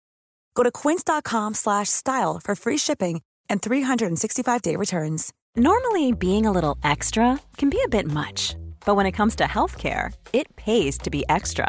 Go 0.55 0.63
to 0.63 0.73
quince.com 0.73 1.55
slash 1.55 1.89
style 1.89 2.41
for 2.43 2.57
free 2.57 2.79
shipping 2.79 3.21
and 3.49 3.63
365-day 3.63 4.75
returns. 4.77 5.33
Normally, 5.57 6.13
being 6.13 6.47
a 6.47 6.53
little 6.53 6.77
extra 6.83 7.39
can 7.57 7.71
be 7.71 7.81
a 7.85 7.89
bit 7.89 8.07
much, 8.07 8.57
but 8.85 8.97
when 8.97 9.07
it 9.07 9.13
comes 9.13 9.37
to 9.37 9.45
healthcare, 9.45 10.13
it 10.33 10.55
pays 10.57 10.99
to 10.99 11.11
be 11.11 11.25
extra. 11.29 11.69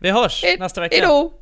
Vi 0.00 0.10
hörs 0.10 0.44
nästa 0.58 0.80
vecka! 0.80 0.96
Hejdå! 0.96 1.32